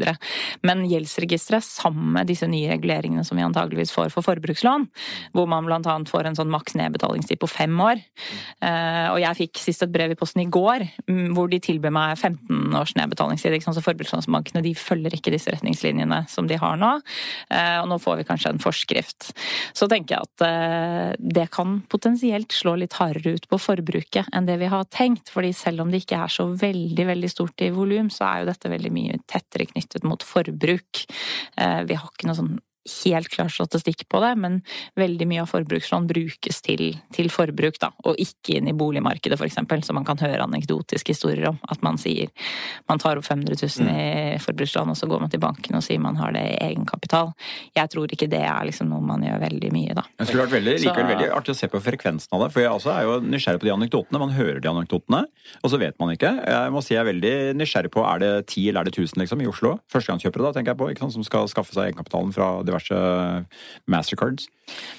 Men 0.66 0.84
gjeldsregisteret, 0.90 1.64
sammen 1.66 2.12
med 2.18 2.30
disse 2.30 2.46
nye 2.50 2.70
reguleringene 2.70 3.24
som 3.26 3.38
vi 3.38 3.46
antageligvis 3.46 3.94
får 3.94 4.12
for 4.14 4.26
forbrukslån, 4.26 4.88
hvor 5.32 5.48
man 5.50 5.68
annet 5.76 6.10
får 6.10 6.28
en 6.28 6.36
sånn 6.38 6.52
maks 6.52 6.76
nedbetalingstid 6.78 7.40
på 7.42 7.50
fem 7.50 7.74
år 7.80 8.00
Eh, 8.60 9.08
Og 9.12 9.20
jeg 9.20 9.38
fikk 9.40 9.60
sist 9.60 9.84
et 9.84 9.92
brev 9.92 10.12
i 10.14 10.18
posten 10.18 10.42
i 10.42 10.48
går 10.52 10.84
mm, 11.08 11.34
hvor 11.36 11.50
de 11.50 11.60
tilbød 11.62 11.94
meg 11.94 12.16
15 12.18 12.76
års 12.78 12.94
nedbetalingstid. 12.98 13.56
Så 13.66 13.84
forbrukslånsbankene 13.84 14.62
de 14.64 14.74
følger 14.78 15.14
ikke 15.16 15.32
disse 15.34 15.52
retningslinjene 15.52 16.22
som 16.30 16.48
de 16.48 16.58
har 16.60 16.78
nå. 16.80 16.92
Eh, 17.50 17.78
Og 17.82 17.88
nå 17.90 17.98
får 18.02 18.20
vi 18.20 18.28
kanskje 18.28 18.54
en 18.54 18.62
forskrift. 18.62 19.30
Så 19.76 19.88
tenker 19.90 20.16
jeg 20.16 20.28
at 20.28 20.46
eh, 20.46 21.12
det 21.20 21.48
kan 21.54 21.80
potensielt 21.92 22.54
slå 22.54 22.76
litt 22.80 22.96
hardere 23.00 23.36
ut 23.36 23.48
på 23.50 23.60
forbruket 23.60 24.30
enn 24.34 24.48
det 24.48 24.58
vi 24.62 24.70
har 24.72 24.86
tenkt. 24.90 25.30
fordi 25.32 25.52
selv 25.56 25.84
om 25.84 25.90
det 25.90 26.04
ikke 26.04 26.22
er 26.24 26.32
så 26.32 26.46
veldig 26.48 27.06
veldig 27.06 27.30
stort 27.30 27.62
i 27.62 27.70
volum, 27.74 28.10
så 28.10 28.26
er 28.26 28.40
jo 28.40 28.50
dette 28.50 28.72
veldig 28.72 28.92
mye 28.92 29.20
tettere 29.46 29.66
knyttet 29.72 30.04
mot 30.04 30.22
forbruk. 30.22 31.04
Eh, 31.56 31.82
Vi 31.86 31.94
har 31.94 32.10
ikke 32.10 32.26
noe 32.26 32.36
sånn 32.38 32.58
helt 33.04 33.30
klar 33.32 33.50
statistikk 33.52 34.06
på 34.12 34.20
det, 34.22 34.32
men 34.40 34.60
veldig 34.98 35.26
mye 35.28 35.42
av 35.44 35.50
forbrukslån 35.50 36.06
brukes 36.10 36.60
til, 36.64 36.96
til 37.14 37.30
forbruk, 37.32 37.78
da, 37.82 37.90
og 38.06 38.18
ikke 38.22 38.58
inn 38.58 38.70
i 38.70 38.76
boligmarkedet, 38.76 39.38
eksempel, 39.46 39.82
som 39.86 39.98
man 39.98 40.06
kan 40.08 40.18
høre 40.20 40.44
anekdotiske 40.46 41.14
historier 41.14 41.50
om. 41.50 41.58
At 41.70 41.82
man 41.86 41.98
sier 42.00 42.30
man 42.90 43.00
tar 43.02 43.18
opp 43.20 43.26
500 43.26 43.56
000 43.62 43.90
i 43.90 44.38
forbrukslån, 44.42 44.90
og 44.92 44.98
så 44.98 45.08
går 45.10 45.22
man 45.22 45.32
til 45.32 45.42
banken 45.42 45.78
og 45.78 45.84
sier 45.84 46.02
man 46.02 46.18
har 46.20 46.34
det 46.36 46.42
i 46.42 46.58
egenkapital. 46.70 47.32
Jeg 47.76 47.92
tror 47.92 48.12
ikke 48.12 48.28
det 48.30 48.42
er 48.42 48.66
liksom 48.68 48.90
noe 48.90 49.04
man 49.04 49.24
gjør 49.24 49.42
veldig 49.42 49.72
mye, 49.74 49.96
da. 49.96 50.06
Det 50.18 50.28
skulle 50.28 50.46
vært 50.46 50.56
veldig, 50.58 50.78
Så- 50.78 50.88
likevel 50.88 51.10
veldig 51.14 51.30
artig 51.32 51.54
å 51.54 51.56
se 51.56 51.68
på 51.68 51.82
frekvensen 51.82 52.32
av 52.32 52.44
det. 52.44 52.52
For 52.52 52.60
jeg 52.60 52.70
også 52.70 52.92
er 52.94 53.02
jo 53.02 53.20
nysgjerrig 53.20 53.60
på 53.60 53.68
de 53.68 53.74
anekdotene. 53.76 54.18
Man 54.18 54.30
hører 54.36 54.60
de 54.60 54.68
anekdotene, 54.68 55.24
og 55.62 55.70
så 55.70 55.78
vet 55.78 55.98
man 55.98 56.10
ikke. 56.14 56.32
Jeg 56.46 56.72
må 56.72 56.82
si 56.82 56.94
jeg 56.94 57.00
er 57.06 57.12
veldig 57.12 57.56
nysgjerrig 57.56 57.90
på 57.90 58.04
er 58.04 58.18
det 58.18 58.46
10 58.46 58.68
eller 58.68 58.80
er 58.80 58.84
det 58.84 58.94
1000 58.94 59.22
liksom, 59.22 59.42
i 59.42 59.46
Oslo. 59.46 59.80
Førstegangskjøpere 59.92 60.42
da, 60.42 60.52
tenker 60.52 60.74
jeg 60.74 60.78
på, 60.98 61.12
som 61.12 61.24
skal 61.24 61.48
skaffe 61.48 61.72
seg 61.72 61.92
egenkapitalen 61.92 62.32
fra 62.34 62.62
diverse 62.62 62.75
mastercards. 63.90 64.48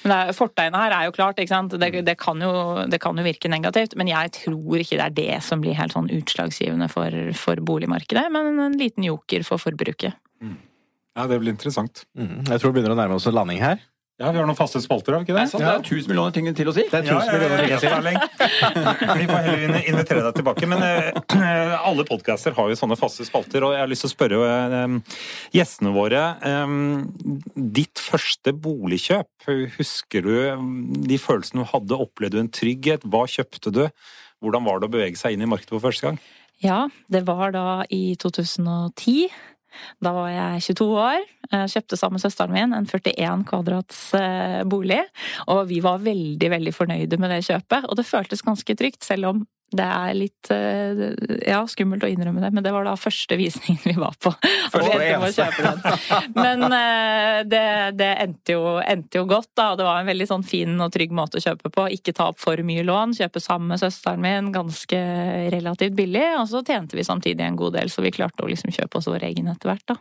Men 0.02 0.12
det 0.12 0.18
er, 0.18 0.36
fortegnet 0.36 0.80
her 0.80 0.94
er 0.96 1.08
jo 1.08 1.14
klart, 1.16 1.40
ikke 1.40 1.52
sant. 1.52 1.74
Det, 1.80 1.90
det, 2.06 2.16
kan 2.20 2.40
jo, 2.42 2.52
det 2.88 3.00
kan 3.02 3.18
jo 3.18 3.26
virke 3.26 3.50
negativt, 3.52 3.96
men 4.00 4.10
jeg 4.10 4.32
tror 4.40 4.80
ikke 4.80 4.96
det 4.96 5.06
er 5.06 5.18
det 5.18 5.42
som 5.44 5.60
blir 5.64 5.76
helt 5.78 5.96
sånn 5.96 6.10
utslagsgivende 6.14 6.88
for, 6.92 7.14
for 7.36 7.60
boligmarkedet, 7.60 8.28
men 8.32 8.58
en 8.64 8.78
liten 8.80 9.06
joker 9.06 9.44
for 9.46 9.60
forbruket. 9.60 10.16
Ja, 11.18 11.26
det 11.26 11.40
blir 11.42 11.50
interessant. 11.50 12.04
Mm. 12.14 12.46
Jeg 12.46 12.60
tror 12.60 12.70
det 12.70 12.78
begynner 12.78 12.94
å 12.94 12.98
nærme 13.00 13.16
oss 13.18 13.26
en 13.26 13.34
landing 13.34 13.58
her. 13.62 13.80
Ja, 14.18 14.32
Vi 14.34 14.38
har 14.40 14.46
noen 14.48 14.56
faste 14.58 14.80
spalter, 14.82 15.14
har 15.14 15.20
vi 15.22 15.28
ikke 15.28 15.34
Det 15.36 15.38
det? 15.38 15.46
er 15.46 15.50
sant, 15.52 15.62
det 15.62 15.70
er 15.70 15.82
1000 16.02 16.08
millioner 16.10 16.32
ting 16.34 16.48
til 16.58 16.66
å 16.66 16.72
si. 16.74 16.82
Det 16.90 16.98
er 16.98 17.04
Ja, 17.06 17.18
tusen 17.20 17.28
ja, 17.28 17.38
millioner 17.38 17.60
ting 17.62 17.78
til. 17.78 17.90
si. 18.02 19.18
Vi 19.20 19.26
får 19.30 19.42
heller 19.46 19.62
in- 19.68 19.84
invitere 19.92 20.22
deg 20.26 20.34
tilbake. 20.40 20.66
Men 20.66 20.82
uh, 20.82 21.78
alle 21.88 22.04
podcaster 22.08 22.56
har 22.56 22.68
jo 22.72 22.78
sånne 22.80 22.96
faste 22.98 23.22
spalter, 23.28 23.62
og 23.62 23.76
jeg 23.76 23.80
har 23.84 23.92
lyst 23.92 24.02
til 24.02 24.10
å 24.10 24.14
spørre 24.16 24.40
uh, 24.42 25.20
gjestene 25.54 25.92
våre 25.94 26.24
um, 26.42 27.06
Ditt 27.54 28.02
første 28.02 28.50
boligkjøp, 28.58 29.30
husker 29.78 30.26
du 30.26 30.34
de 31.06 31.18
følelsene 31.22 31.62
du 31.62 31.70
hadde? 31.70 32.00
Opplevde 32.02 32.40
du 32.40 32.42
en 32.42 32.50
trygghet? 32.50 33.06
Hva 33.06 33.22
kjøpte 33.30 33.70
du? 33.70 33.84
Hvordan 34.42 34.66
var 34.66 34.80
det 34.82 34.90
å 34.90 34.94
bevege 34.98 35.18
seg 35.18 35.34
inn 35.38 35.46
i 35.46 35.50
markedet 35.50 35.76
for 35.78 35.86
første 35.86 36.10
gang? 36.10 36.18
Ja, 36.58 36.88
det 37.06 37.22
var 37.30 37.52
da 37.54 37.84
i 37.94 38.16
2010. 38.18 39.28
Da 40.04 40.12
var 40.16 40.30
jeg 40.32 40.64
22 40.70 40.88
år. 41.02 41.26
Kjøpte 41.48 41.96
sammen 41.96 42.18
med 42.18 42.24
søsteren 42.24 42.52
min 42.52 42.74
en 42.76 42.88
41 42.88 43.44
kvadrats 43.48 44.00
eh, 44.18 44.64
bolig. 44.68 45.00
Og 45.48 45.62
vi 45.70 45.80
var 45.84 46.02
veldig, 46.04 46.50
veldig 46.54 46.74
fornøyde 46.76 47.20
med 47.20 47.32
det 47.32 47.44
kjøpet. 47.46 47.88
Og 47.88 47.96
det 47.98 48.08
føltes 48.08 48.44
ganske 48.44 48.76
trygt, 48.78 49.04
selv 49.06 49.32
om 49.32 49.46
det 49.68 49.84
er 49.84 50.14
litt 50.16 50.48
eh, 50.54 51.00
ja, 51.44 51.60
skummelt 51.68 52.04
å 52.06 52.08
innrømme 52.08 52.40
det. 52.40 52.50
Men 52.56 52.64
det 52.64 52.72
var 52.72 52.86
da 52.88 52.94
første 52.96 53.36
visningen 53.36 53.82
vi 53.84 53.94
var 54.00 54.16
på. 54.16 54.32
Men 56.38 56.64
eh, 56.72 57.40
det, 57.48 57.64
det 57.98 58.08
endte, 58.24 58.56
jo, 58.56 58.78
endte 58.80 59.20
jo 59.20 59.26
godt, 59.28 59.50
da. 59.58 59.74
Det 59.76 59.84
var 59.84 60.00
en 60.00 60.08
veldig 60.08 60.28
sånn 60.30 60.46
fin 60.46 60.72
og 60.80 60.92
trygg 60.94 61.12
måte 61.16 61.40
å 61.40 61.44
kjøpe 61.44 61.72
på. 61.74 61.84
Ikke 61.98 62.16
ta 62.16 62.30
opp 62.32 62.40
for 62.40 62.60
mye 62.64 62.86
lån. 62.86 63.12
Kjøpe 63.20 63.44
sammen 63.44 63.74
med 63.74 63.82
søsteren 63.84 64.24
min, 64.24 64.52
ganske 64.56 65.02
relativt 65.52 65.96
billig. 65.98 66.24
Og 66.40 66.48
så 66.48 66.64
tjente 66.64 66.96
vi 66.96 67.04
samtidig 67.04 67.44
en 67.44 67.60
god 67.60 67.76
del, 67.76 67.92
så 67.92 68.04
vi 68.04 68.14
klarte 68.14 68.46
å 68.46 68.50
liksom 68.50 68.72
kjøpe 68.72 69.02
oss 69.02 69.10
vår 69.12 69.28
egen 69.28 69.52
etter 69.52 69.74
hvert, 69.74 69.84
da. 69.92 69.98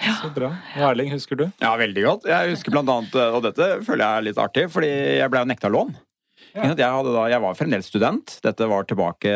Ja, 0.00 0.16
så 0.22 0.32
bra. 0.32 0.54
Og 0.78 0.86
Erling, 0.94 1.12
husker 1.12 1.36
du? 1.36 1.50
Ja, 1.60 1.74
veldig 1.80 2.06
godt. 2.08 2.30
Jeg 2.30 2.54
husker 2.54 2.72
blant 2.72 2.88
annet, 2.92 3.20
og 3.36 3.44
dette 3.44 3.74
føler 3.84 4.06
jeg 4.06 4.14
er 4.14 4.30
litt 4.30 4.40
artig, 4.40 4.70
fordi 4.72 4.94
jeg 5.20 5.28
ble 5.32 5.44
jo 5.44 5.50
nekta 5.52 5.72
lån. 5.72 5.98
Ja. 6.54 6.66
Jeg, 6.72 6.90
hadde 6.90 7.14
da, 7.14 7.28
jeg 7.30 7.42
var 7.44 7.56
fremdeles 7.58 7.86
student. 7.90 8.36
Dette 8.44 8.68
var 8.70 8.88
tilbake 8.88 9.30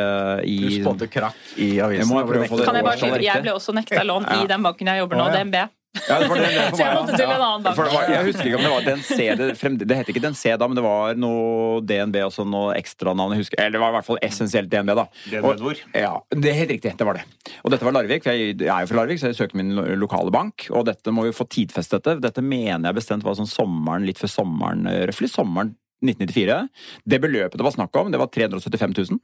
i 0.49 0.59
Du 0.65 0.75
spådde 0.81 1.09
krakk 1.13 1.55
i 1.61 1.77
avisen. 1.85 2.11
Jeg 2.11 2.51
Kan 2.65 2.81
jeg 2.81 2.87
bare 2.87 2.99
skyte, 2.99 3.23
jeg 3.23 3.47
ble 3.47 3.55
også 3.55 3.77
nekta 3.77 4.03
lån 4.07 4.29
Ja. 4.31 4.43
i 4.43 4.51
den 4.51 4.67
banken 4.67 4.93
jeg 4.93 5.05
jobber 5.05 5.21
nå, 5.21 5.29
oh, 5.29 5.33
ja. 5.35 5.45
DNB. 5.45 5.65
Ja, 6.09 6.17
det 6.19 6.27
var 6.27 6.41
det, 6.43 6.47
det 6.51 6.63
for 6.71 6.77
Så 6.79 6.83
jeg 6.83 6.91
meg, 6.91 6.97
måtte 6.99 7.13
ja. 7.13 7.19
til 7.19 7.29
en 7.31 7.45
annen 7.47 7.65
bank. 7.65 7.77
Var, 7.79 8.09
jeg 8.11 8.27
husker 8.27 8.49
ikke 8.49 8.59
om 8.59 8.65
det 8.65 8.73
var 8.73 8.87
DNC 8.89 9.19
det, 9.39 9.87
det 9.87 9.99
het 10.01 10.11
ikke 10.11 10.23
DNC 10.25 10.43
da, 10.59 10.67
men 10.71 10.79
det 10.79 10.85
var 10.85 11.21
noe 11.23 11.85
DNB 11.87 12.19
og 12.27 12.33
sånn 12.35 12.51
noe 12.51 12.75
ekstranavn. 12.75 13.37
Eller 13.39 13.77
det 13.77 13.83
var 13.85 13.95
i 13.95 13.97
hvert 14.01 14.09
fall 14.09 14.19
essensielt 14.27 14.73
DNB, 14.73 14.91
da. 14.99 15.07
DNB 15.31 15.53
Og-? 15.53 15.85
Ja, 15.95 16.17
det 16.35 16.51
er 16.51 16.59
helt 16.65 16.75
riktig. 16.75 16.97
Det 16.99 17.07
var 17.07 17.21
det. 17.21 17.25
Og 17.63 17.71
dette 17.71 17.87
var 17.87 17.95
Larvik. 17.95 18.27
for 18.27 18.35
Jeg, 18.35 18.59
jeg 18.59 18.73
er 18.75 18.83
jo 18.83 18.91
fra 18.91 19.01
Larvik, 19.03 19.23
så 19.23 19.31
jeg 19.31 19.39
søker 19.39 19.61
min 19.61 19.71
lokale 20.03 20.35
bank. 20.35 20.67
Og 20.75 20.89
dette 20.91 21.15
må 21.15 21.29
vi 21.29 21.37
få 21.37 21.47
tidfestet. 21.47 22.03
dette. 22.03 22.19
Dette 22.27 22.43
mener 22.43 22.91
jeg 22.91 22.99
bestemt 22.99 23.27
var 23.27 23.39
sånn 23.39 23.51
sommeren, 23.51 24.07
litt 24.09 24.19
før 24.19 24.35
sommeren, 24.35 24.83
Røffelig 24.85 25.13
røftlig 25.15 25.31
sommeren 25.31 25.75
1994. 26.07 26.61
Det 27.09 27.21
beløpet 27.23 27.59
det 27.61 27.67
var 27.67 27.75
snakk 27.77 27.97
om, 28.01 28.13
det 28.13 28.21
var 28.21 28.31
375 28.35 28.95
000. 29.01 29.19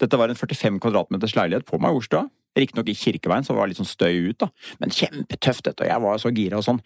Dette 0.00 0.18
var 0.18 0.32
en 0.32 0.38
45 0.38 0.80
kvadratmeters 0.80 1.36
leilighet 1.36 1.68
på 1.68 1.80
Majorstua. 1.82 2.26
Riktignok 2.56 2.88
i 2.88 2.96
Kirkeveien, 2.96 3.44
så 3.44 3.52
det 3.52 3.60
var 3.60 3.68
litt 3.68 3.80
sånn 3.80 3.88
støy 3.88 4.30
ut, 4.30 4.38
da. 4.40 4.48
Men 4.80 4.92
kjempetøft, 4.94 5.66
dette. 5.66 5.84
Og 5.84 5.90
jeg 5.90 6.04
var 6.06 6.20
så 6.22 6.32
gira 6.32 6.60
og 6.60 6.64
sånn. 6.64 6.80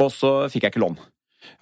Og 0.00 0.08
så 0.14 0.30
fikk 0.52 0.64
jeg 0.64 0.74
ikke 0.74 0.84
lån. 0.86 0.96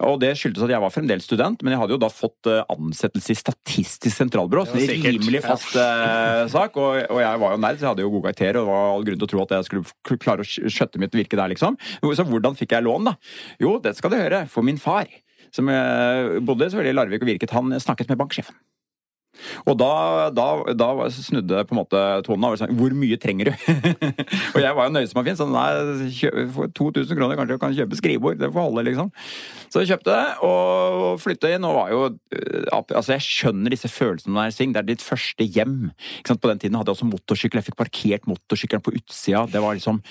Og 0.03 0.17
det 0.19 0.33
skyldtes 0.37 0.63
at 0.65 0.73
jeg 0.73 0.83
var 0.83 0.91
fremdeles 0.91 1.25
student, 1.27 1.61
men 1.63 1.73
jeg 1.73 1.81
hadde 1.81 1.95
jo 1.95 2.01
da 2.01 2.09
fått 2.11 2.49
eh, 2.51 2.63
ansettelse 2.71 3.33
i 3.33 3.39
Statistisk 3.39 4.15
sentralbyrå. 4.15 4.65
Så 4.67 4.75
Det 4.75 4.89
en 4.97 5.05
rimelig 5.07 5.41
fast 5.45 5.75
eh, 5.79 6.43
sak. 6.55 6.75
Og, 6.79 6.99
og 7.07 7.21
jeg 7.23 7.41
var 7.43 7.55
jo 7.55 7.61
nerd, 7.63 7.79
så 7.79 7.85
jeg 7.85 7.91
hadde 7.93 8.05
jo 8.05 8.11
gode 8.15 8.27
karakterer, 8.27 8.59
og 8.59 8.67
det 8.67 8.73
var 8.73 8.91
all 8.91 9.07
grunn 9.07 9.21
til 9.21 9.29
å 9.29 9.31
tro 9.33 9.45
at 9.45 9.55
jeg 9.55 9.69
skulle 9.69 10.19
klare 10.25 10.45
å 10.45 10.49
skjøtte 10.49 11.03
mitt 11.03 11.15
virke 11.15 11.39
der, 11.39 11.51
liksom. 11.53 11.79
Så 12.03 12.27
hvordan 12.27 12.59
fikk 12.59 12.75
jeg 12.75 12.87
lån, 12.87 13.11
da? 13.11 13.15
Jo, 13.63 13.77
det 13.83 13.95
skal 13.99 14.13
du 14.13 14.19
høre. 14.19 14.43
For 14.51 14.67
min 14.67 14.79
far, 14.81 15.07
som 15.55 15.69
eh, 15.73 16.39
bodde 16.45 16.69
selvfølgelig 16.69 16.95
i 16.95 16.99
Larvik 16.99 17.25
og 17.25 17.31
virket, 17.33 17.55
han 17.55 17.73
snakket 17.81 18.11
med 18.11 18.21
banksjefen. 18.21 18.57
Og 19.69 19.77
da, 19.79 19.91
da, 20.35 20.47
da 20.77 20.89
snudde 21.13 21.63
på 21.67 21.75
en 21.75 21.79
måte 21.79 22.01
tonen 22.25 22.47
av. 22.47 22.57
Hvor 22.75 22.95
mye 22.97 23.19
trenger 23.21 23.51
du? 23.51 23.69
og 24.55 24.59
jeg 24.61 24.75
var 24.75 24.89
jo 24.89 24.95
nøye 24.95 25.09
som 25.09 25.19
var 25.19 25.27
fin, 25.27 25.39
Sånn, 25.39 25.55
nei, 25.55 26.43
for 26.55 26.71
2000 26.75 27.15
kroner 27.15 27.39
kanskje 27.39 27.55
du 27.55 27.61
kan 27.61 27.75
kjøpe 27.77 27.99
skrivebord. 27.99 28.39
Det 28.41 28.51
får 28.51 28.67
holde, 28.67 28.85
liksom. 28.89 29.11
Så 29.71 29.83
jeg 29.83 29.93
kjøpte 29.93 30.15
det 30.15 30.49
og 30.49 31.21
flytta 31.23 31.53
inn, 31.55 31.67
og 31.67 31.77
var 31.77 31.93
jo 31.93 32.05
Altså, 32.73 33.13
jeg 33.15 33.25
skjønner 33.25 33.73
disse 33.73 33.89
følelsene 33.91 34.35
når 34.35 34.53
sving. 34.55 34.73
Det 34.75 34.81
er 34.81 34.89
ditt 34.91 35.05
første 35.05 35.45
hjem. 35.45 35.91
På 36.29 36.51
den 36.51 36.61
tiden 36.61 36.77
hadde 36.79 36.91
jeg 36.91 36.99
også 36.99 37.09
motorsykkel. 37.09 37.61
Jeg 37.61 37.69
fikk 37.69 37.79
parkert 37.79 38.29
motorsykkelen 38.29 38.83
på 38.85 38.95
utsida. 38.97 39.45
Det 39.51 39.61
var 39.63 39.77
liksom 39.77 40.01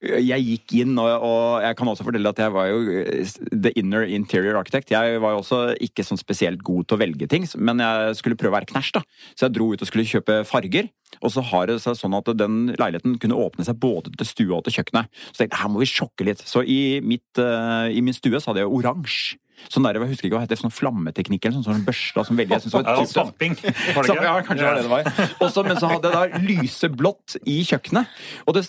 jeg 0.00 0.44
gikk 0.46 0.74
inn, 0.80 0.94
og, 0.96 1.08
og, 1.26 1.60
jeg 1.60 1.76
kan 1.76 1.90
også 1.92 2.06
fortelle 2.06 2.30
at 2.32 2.38
jeg 2.40 2.52
var 2.54 2.70
jo 2.70 2.78
eh, 3.02 3.34
the 3.52 3.72
inner 3.76 4.06
interior 4.08 4.56
architect. 4.56 4.94
Jeg 4.94 5.20
var 5.20 5.34
jo 5.34 5.42
også 5.42 5.60
ikke 5.84 6.04
sånn 6.06 6.20
spesielt 6.20 6.64
god 6.64 6.88
til 6.88 6.96
å 6.96 7.00
velge 7.02 7.28
ting, 7.28 7.44
men 7.60 7.82
jeg 7.84 8.16
skulle 8.20 8.38
prøve 8.40 8.54
å 8.54 8.58
være 8.58 8.70
knæsj, 8.72 8.94
da. 8.96 9.04
Så 9.34 9.46
jeg 9.46 9.56
dro 9.58 9.68
ut 9.74 9.84
og 9.84 9.90
skulle 9.90 10.08
kjøpe 10.08 10.40
farger. 10.48 10.88
Og 11.20 11.34
så 11.34 11.42
har 11.44 11.66
det 11.68 11.80
seg 11.82 11.98
sånn 11.98 12.14
at 12.16 12.28
den 12.38 12.58
leiligheten 12.78 13.18
kunne 13.20 13.38
åpne 13.42 13.66
seg 13.66 13.80
både 13.82 14.12
til 14.14 14.28
stua 14.28 14.60
og 14.60 14.64
til 14.66 14.78
kjøkkenet. 14.78 15.10
Så 15.10 15.42
jeg 15.42 15.48
tenkte 15.48 15.60
her 15.60 15.72
må 15.74 15.82
vi 15.82 15.90
sjokke 15.90 16.26
litt. 16.28 16.44
Så 16.46 16.62
i, 16.62 16.80
mitt, 17.04 17.28
uh, 17.42 17.90
i 17.90 18.00
min 18.04 18.16
stue 18.16 18.38
så 18.38 18.52
hadde 18.52 18.62
jeg 18.62 18.72
oransje. 18.78 19.40
Sånn 19.68 19.86
der, 19.86 19.98
jeg 20.00 20.12
husker 20.14 20.28
ikke 20.28 20.38
hva 20.38 20.44
heter 20.44 20.60
sånn 20.60 20.74
flammeteknikk 20.74 21.46
eller 21.46 21.58
sånn, 21.58 21.66
sånn 21.68 21.86
børsta 21.86 22.24
som 22.26 22.38
veldig 22.40 22.56
jeg 22.56 22.64
synes 22.64 22.76
var 22.78 22.88
ja, 22.88 23.06
Svamping? 23.10 23.56
Ja, 23.60 24.34
kanskje 24.46 24.64
ja. 24.64 24.70
var 24.70 24.78
det 24.78 24.86
det 24.86 24.92
var. 24.92 25.10
Også, 25.46 25.64
men 25.66 25.80
så 25.80 25.90
hadde 25.90 26.10
jeg 26.10 26.32
da 26.32 26.42
lyseblått 26.44 27.36
i 27.44 27.60
kjøkkenet. 27.68 28.18
Og 28.46 28.56
det, 28.56 28.64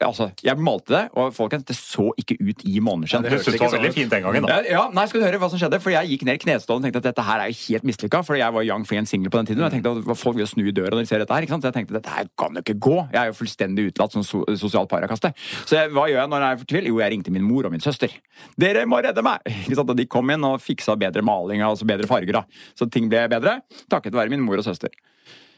altså, 0.00 0.30
jeg 0.44 0.60
malte 0.60 0.94
det, 0.94 1.02
og 1.18 1.34
folkens, 1.36 1.66
det 1.68 1.78
så 1.78 2.10
ikke 2.20 2.38
ut 2.40 2.64
i 2.68 2.78
måneskinn. 2.84 3.24
Ja, 3.24 3.30
det 3.30 3.38
hørtes 3.38 3.56
det 3.56 3.62
var 3.62 3.74
veldig 3.78 3.92
fint 3.94 4.12
den 4.12 4.26
gangen, 4.26 4.46
da. 4.46 4.60
Ja, 4.68 4.86
nei, 4.94 5.06
skal 5.10 5.22
du 5.22 5.26
høre 5.26 5.40
hva 5.42 5.50
som 5.52 5.60
skjedde? 5.60 5.80
For 5.82 5.94
jeg 5.94 6.12
gikk 6.12 6.26
ned 6.28 6.38
i 6.38 6.42
knestålen 6.44 6.82
og 6.82 6.86
tenkte 6.86 7.02
at 7.02 7.08
dette 7.10 7.26
her 7.26 7.42
er 7.44 7.52
jo 7.52 7.58
helt 7.62 7.86
mislykka. 7.88 8.22
For 8.26 8.38
jeg 8.38 8.54
var 8.56 8.66
young 8.66 8.86
free 8.88 9.00
and 9.00 9.10
single 9.10 9.32
på 9.32 9.40
den 9.40 9.50
tiden. 9.50 9.62
Og 9.62 9.70
jeg 9.70 9.78
tenkte 9.78 10.12
at 10.14 10.20
folk 10.20 10.38
vil 10.38 10.48
snu 10.50 10.64
i 10.66 10.74
døra 10.74 10.94
når 10.94 11.06
de 11.06 11.10
ser 11.10 11.22
dette 11.22 11.34
her. 11.34 11.46
ikke 11.46 11.56
sant? 11.56 11.64
Så 11.64 11.72
jeg 11.72 11.78
tenkte 11.80 11.96
dette 11.98 12.12
her 12.12 12.28
kan 12.38 12.58
jo 12.58 12.64
ikke 12.64 12.78
gå. 12.86 12.96
Jeg 13.12 13.20
er 13.22 13.30
jo 13.30 13.36
fullstendig 13.40 13.88
utelatt 13.90 14.16
som 14.16 14.26
so 14.26 14.42
sosialt 14.58 14.90
parakaste. 14.90 15.32
Så 15.64 15.78
jeg, 15.78 15.92
hva 15.94 16.06
gjør 16.10 16.22
jeg 16.22 16.32
når 16.32 16.44
jeg 16.44 16.56
er 16.56 16.62
fortvilt? 16.62 16.90
Jo, 16.90 17.00
jeg 17.02 17.14
ringte 17.14 17.34
min 17.34 17.46
mor 17.46 17.68
og 17.68 17.74
min 17.74 17.84
søster. 17.84 18.12
Dere 18.60 18.84
må 18.88 19.00
redde 19.04 19.24
meg! 19.26 19.42
Ikke 19.66 19.78
sant? 19.80 19.92
Og 19.92 19.98
de 19.98 20.06
kom 20.10 20.25
inn 20.34 20.46
og 20.46 20.60
fiksa 20.62 20.94
bedre 20.98 21.16
bedre 21.16 21.26
maling, 21.26 21.62
altså 21.64 21.86
bedre 21.88 22.08
farger. 22.10 22.40
da. 22.40 22.44
Så 22.78 22.88
ting 22.90 23.08
ble 23.10 23.26
bedre 23.32 23.60
takket 23.90 24.14
være 24.14 24.32
min 24.32 24.44
mor 24.44 24.58
og 24.60 24.66
søster. 24.66 24.90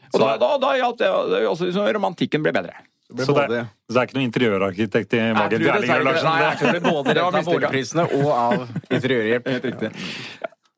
Og 0.09 0.17
så, 0.17 0.25
da, 0.25 0.37
da, 0.41 0.53
da 0.61 0.75
hjalp 0.77 1.01
det. 1.01 1.09
Også, 1.49 1.69
romantikken 1.93 2.45
ble 2.45 2.53
bedre. 2.55 2.77
Det 3.09 3.25
så, 3.25 3.33
det, 3.33 3.63
så, 3.89 3.93
det, 3.93 3.97
er 3.97 4.05
ikke 4.05 4.17
noen 4.19 4.27
interiørarkitekt 4.27 5.13
i 5.17 5.21
Margit 5.33 5.63
Erling 5.65 6.05
Larsen? 6.05 6.29
Nei, 6.29 6.41
jeg 6.43 6.59
tror 6.59 6.75
det 6.75 6.81
ble 6.83 6.91
både 6.93 7.15
redd 7.17 7.37
av 7.39 7.47
boligprisene 7.47 8.05
og 8.19 8.27
av 8.35 8.65
interiørhjelp. 8.93 9.49
Helt 9.49 9.65
riktig. 9.71 9.89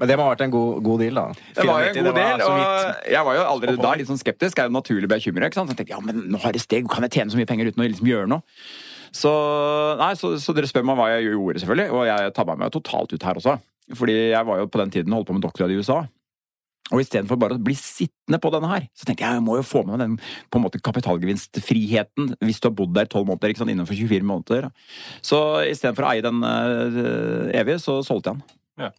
Men 0.01 0.09
det 0.09 0.15
må 0.17 0.23
ha 0.25 0.31
vært 0.31 0.45
en 0.47 0.53
god, 0.53 0.77
god 0.81 1.03
deal, 1.03 1.19
da. 1.19 1.25
Det 1.57 1.65
var 1.67 1.83
jo 1.83 1.89
en 1.89 2.07
god 2.07 2.15
del, 2.17 2.43
og 2.47 3.09
jeg 3.11 3.25
var 3.27 3.35
jo 3.35 3.41
allerede 3.45 3.83
da 3.83 3.91
litt 3.99 4.09
sånn 4.09 4.17
skeptisk. 4.17 4.57
Jeg 4.57 4.63
Er 4.63 4.71
jo 4.71 4.77
naturlig 4.79 5.11
bekymret. 5.11 5.53
Så 5.53 5.61
jeg 5.67 5.77
tenkte 5.77 5.93
ja, 5.93 5.99
men 6.01 6.23
nå 6.31 6.39
har 6.41 6.55
det 6.55 6.63
steg, 6.63 6.87
kan 6.89 7.05
jeg 7.05 7.19
tjene 7.19 7.35
så 7.35 7.37
mye 7.37 7.49
penger 7.51 7.69
uten 7.69 7.83
å 7.83 7.85
liksom 7.85 8.09
gjøre 8.09 8.31
noe? 8.31 8.41
Så, 9.11 9.31
nei, 9.99 10.13
så, 10.15 10.31
så, 10.39 10.55
dere 10.55 10.69
spør 10.71 10.87
meg 10.87 10.97
hva 10.97 11.09
jeg 11.11 11.27
gjorde, 11.27 11.61
selvfølgelig. 11.61 11.93
Og 11.93 12.07
jeg 12.07 12.33
tabba 12.39 12.55
meg 12.57 12.71
totalt 12.73 13.11
ut 13.11 13.27
her 13.27 13.41
også. 13.43 13.57
Fordi 13.97 14.17
jeg 14.31 14.47
var 14.47 14.61
jo 14.61 14.71
på 14.71 14.81
den 14.81 14.93
tiden 14.93 15.15
holdt 15.15 15.29
på 15.29 15.37
med 15.37 15.45
doktorgrad 15.45 15.73
i 15.73 15.79
USA. 15.81 16.01
Og 16.91 16.99
istedenfor 16.99 17.39
bare 17.39 17.55
å 17.55 17.63
bli 17.63 17.75
sittende 17.77 18.39
på 18.41 18.51
denne 18.51 18.67
her, 18.67 18.87
så 18.97 19.07
tenkte 19.07 19.23
jeg 19.23 19.37
jeg 19.37 19.43
må 19.45 19.55
jo 19.59 19.67
få 19.67 19.83
med 19.85 19.93
meg 19.95 20.01
den 20.03 20.15
på 20.51 20.59
en 20.59 20.65
måte 20.65 20.81
kapitalgevinstfriheten 20.83 22.33
hvis 22.43 22.59
du 22.59 22.67
har 22.67 22.75
bodd 22.75 22.95
der 22.97 23.07
tolv 23.11 23.29
måneder 23.29 23.53
ikke 23.53 23.63
sant, 23.63 23.71
innenfor 23.71 23.95
24 23.95 24.27
måneder. 24.27 24.67
Så 25.23 25.39
istedenfor 25.69 26.07
å 26.07 26.11
eie 26.11 26.25
den 26.25 26.43
uh, 26.43 27.47
evig, 27.55 27.79
så 27.83 28.01
solgte 28.03 28.33
jeg 28.33 28.41
den. 28.41 28.57
Ja. 28.81 28.89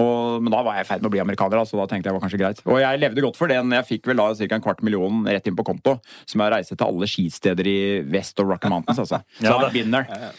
Og, 0.00 0.40
men 0.42 0.52
da 0.52 0.62
var 0.64 0.78
jeg 0.78 0.86
i 0.86 0.88
ferd 0.88 1.02
med 1.02 1.10
å 1.10 1.14
bli 1.14 1.22
amerikaner, 1.22 1.62
så 1.68 1.78
da 1.80 1.86
tenkte 1.90 2.08
jeg 2.08 2.12
det 2.12 2.16
var 2.16 2.24
kanskje 2.24 2.40
greit. 2.40 2.62
Og 2.66 2.80
jeg 2.80 3.00
levde 3.02 3.24
godt 3.24 3.38
for 3.38 3.52
den. 3.52 3.74
Jeg 3.76 3.88
fikk 3.88 4.10
vel 4.10 4.20
da 4.20 4.28
ca. 4.38 4.48
en 4.56 4.64
kvart 4.64 4.82
million 4.86 5.22
rett 5.28 5.46
inn 5.50 5.58
på 5.58 5.66
konto, 5.66 5.96
som 6.28 6.44
jeg 6.44 6.54
reiste 6.54 6.76
til 6.76 6.86
alle 6.86 7.08
skisteder 7.10 7.70
i 7.70 7.78
vest 8.10 8.40
og 8.42 8.54
Rocky 8.54 8.72
Mountains, 8.72 9.02
altså. 9.02 9.20
Så 9.38 9.46
ja, 9.46 9.56
det, 9.62 9.70
vinner. 9.76 10.08
Ja, 10.10 10.30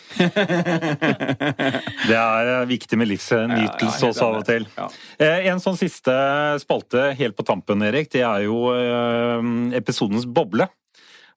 det 2.09 2.17
er 2.17 2.51
eh, 2.55 2.67
viktig 2.69 2.99
med 2.99 3.11
livsnytelse 3.11 4.11
også 4.11 4.27
av 4.27 4.39
og 4.41 4.45
til. 4.47 4.67
Eh, 5.21 5.47
en 5.51 5.61
sånn 5.63 5.79
siste 5.79 6.13
spalte 6.63 7.11
helt 7.19 7.38
på 7.38 7.45
tampen, 7.47 7.84
Erik, 7.88 8.11
det 8.13 8.23
er 8.25 8.45
jo 8.47 8.71
eh, 8.75 9.49
episodens 9.77 10.27
boble. 10.27 10.67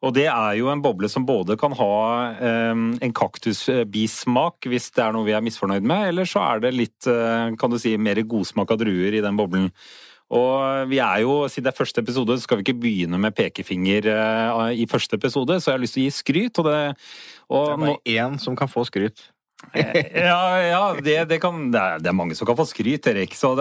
Og 0.05 0.13
det 0.17 0.27
er 0.29 0.57
jo 0.59 0.69
en 0.73 0.83
boble 0.85 1.09
som 1.11 1.25
både 1.27 1.57
kan 1.61 1.75
ha 1.79 1.93
um, 2.75 2.87
en 3.01 3.15
kaktusbismak 3.17 4.69
hvis 4.69 4.91
det 4.95 5.05
er 5.05 5.15
noe 5.17 5.27
vi 5.27 5.37
er 5.37 5.45
misfornøyd 5.45 5.87
med, 5.87 6.11
eller 6.13 6.29
så 6.29 6.43
er 6.45 6.65
det 6.65 6.75
litt, 6.77 6.99
uh, 7.09 7.55
kan 7.61 7.73
du 7.73 7.79
si, 7.81 7.95
mer 7.97 8.21
godsmak 8.29 8.75
av 8.75 8.83
druer 8.83 9.17
i 9.17 9.23
den 9.25 9.39
boblen. 9.39 9.71
Og 10.35 10.89
vi 10.91 10.99
er 11.05 11.21
jo, 11.23 11.45
Siden 11.53 11.69
det 11.69 11.75
er 11.75 11.79
første 11.79 12.03
episode, 12.03 12.37
så 12.37 12.47
skal 12.47 12.59
vi 12.59 12.67
ikke 12.67 12.81
begynne 12.81 13.21
med 13.21 13.37
pekefinger 13.37 14.09
uh, 14.11 14.73
i 14.73 14.89
første 14.91 15.21
episode, 15.21 15.61
så 15.61 15.73
jeg 15.73 15.79
har 15.79 15.85
lyst 15.85 15.97
til 15.97 16.05
å 16.05 16.09
gi 16.09 16.19
skryt. 16.19 16.61
Og 16.61 16.69
det, 16.69 16.81
og 17.49 17.71
det 17.71 17.77
er 17.77 17.87
bare 17.87 18.19
én 18.19 18.37
som 18.43 18.59
kan 18.59 18.71
få 18.71 18.85
skryt. 18.89 19.31
ja, 19.73 20.41
ja 20.61 20.83
det, 21.01 21.17
det, 21.31 21.39
kan, 21.41 21.71
det, 21.73 21.81
er, 21.81 22.03
det, 22.03 22.11
er, 22.11 22.17
mange 22.17 22.37
som 22.37 22.49
kan 22.49 22.59
få 22.59 22.67
skryt, 22.69 23.07
Erik. 23.09 23.37
Så 23.39 23.55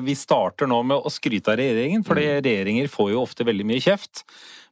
vi 0.00 0.16
starter 0.16 0.70
nå 0.70 0.80
med 0.86 0.96
å 0.96 1.12
skryte 1.12 1.52
av 1.52 1.60
regjeringen, 1.60 2.06
for 2.06 2.16
mm. 2.16 2.40
regjeringer 2.46 2.88
får 2.92 3.12
jo 3.12 3.26
ofte 3.26 3.44
veldig 3.48 3.68
mye 3.68 3.84
kjeft. 3.84 4.24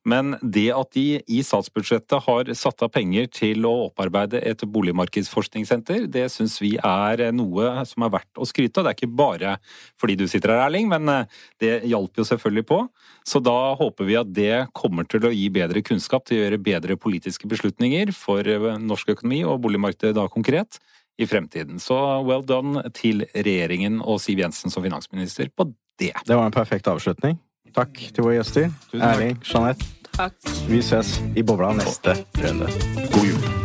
Men 0.08 0.36
det 0.40 0.68
at 0.72 0.94
de 0.96 1.20
i 1.20 1.40
statsbudsjettet 1.44 2.24
har 2.24 2.50
satt 2.56 2.84
av 2.84 2.92
penger 2.94 3.28
til 3.34 3.66
å 3.68 3.74
opparbeide 3.88 4.40
et 4.46 4.62
boligmarkedsforskningssenter, 4.64 6.06
det 6.08 6.26
syns 6.32 6.56
vi 6.62 6.74
er 6.80 7.26
noe 7.36 7.84
som 7.88 8.06
er 8.06 8.12
verdt 8.16 8.40
å 8.40 8.48
skryte 8.48 8.80
av. 8.80 8.86
Det 8.86 8.94
er 8.94 8.98
ikke 8.98 9.18
bare 9.20 9.56
fordi 10.00 10.16
du 10.20 10.26
sitter 10.30 10.54
her, 10.54 10.64
Erling, 10.68 10.88
men 10.90 11.12
eh, 11.12 11.40
det 11.60 11.72
hjalp 11.90 12.20
jo 12.20 12.26
selvfølgelig 12.28 12.66
på. 12.68 12.82
Så 13.28 13.42
da 13.44 13.74
håper 13.78 14.08
vi 14.08 14.16
at 14.20 14.30
det 14.32 14.52
kommer 14.76 15.08
til 15.08 15.28
å 15.28 15.34
gi 15.34 15.48
bedre 15.52 15.82
kunnskap 15.84 16.28
til 16.28 16.38
å 16.38 16.44
gjøre 16.44 16.62
bedre 16.70 16.98
politiske 17.00 17.50
beslutninger 17.50 18.14
for 18.16 18.48
eh, 18.48 18.70
norsk 18.80 19.12
økonomi 19.18 19.42
og 19.44 19.60
boligmarkedet 19.66 20.14
da 20.16 20.28
konkret 20.32 20.80
i 21.18 21.26
fremtiden. 21.26 21.82
Så 21.82 21.98
well 22.24 22.46
done 22.46 22.86
til 22.96 23.26
regjeringen 23.34 24.00
og 24.00 24.22
Siv 24.22 24.40
Jensen 24.44 24.72
som 24.72 24.86
finansminister 24.86 25.50
på 25.52 25.68
det. 25.98 26.14
Det 26.24 26.34
var 26.34 26.46
en 26.46 26.54
perfekt 26.54 26.88
avslutning. 26.88 27.36
Takk 27.76 28.00
til 28.14 28.24
våre 28.24 28.38
gjester. 28.38 28.70
Erling, 28.96 29.36
Jeanette. 29.44 29.97
Takk. 30.18 30.34
Vi 30.68 30.82
ses 30.82 31.20
i 31.34 31.42
bobla 31.42 31.72
neste 31.72 32.16
runde. 32.42 32.66
God 33.14 33.24
jul. 33.24 33.57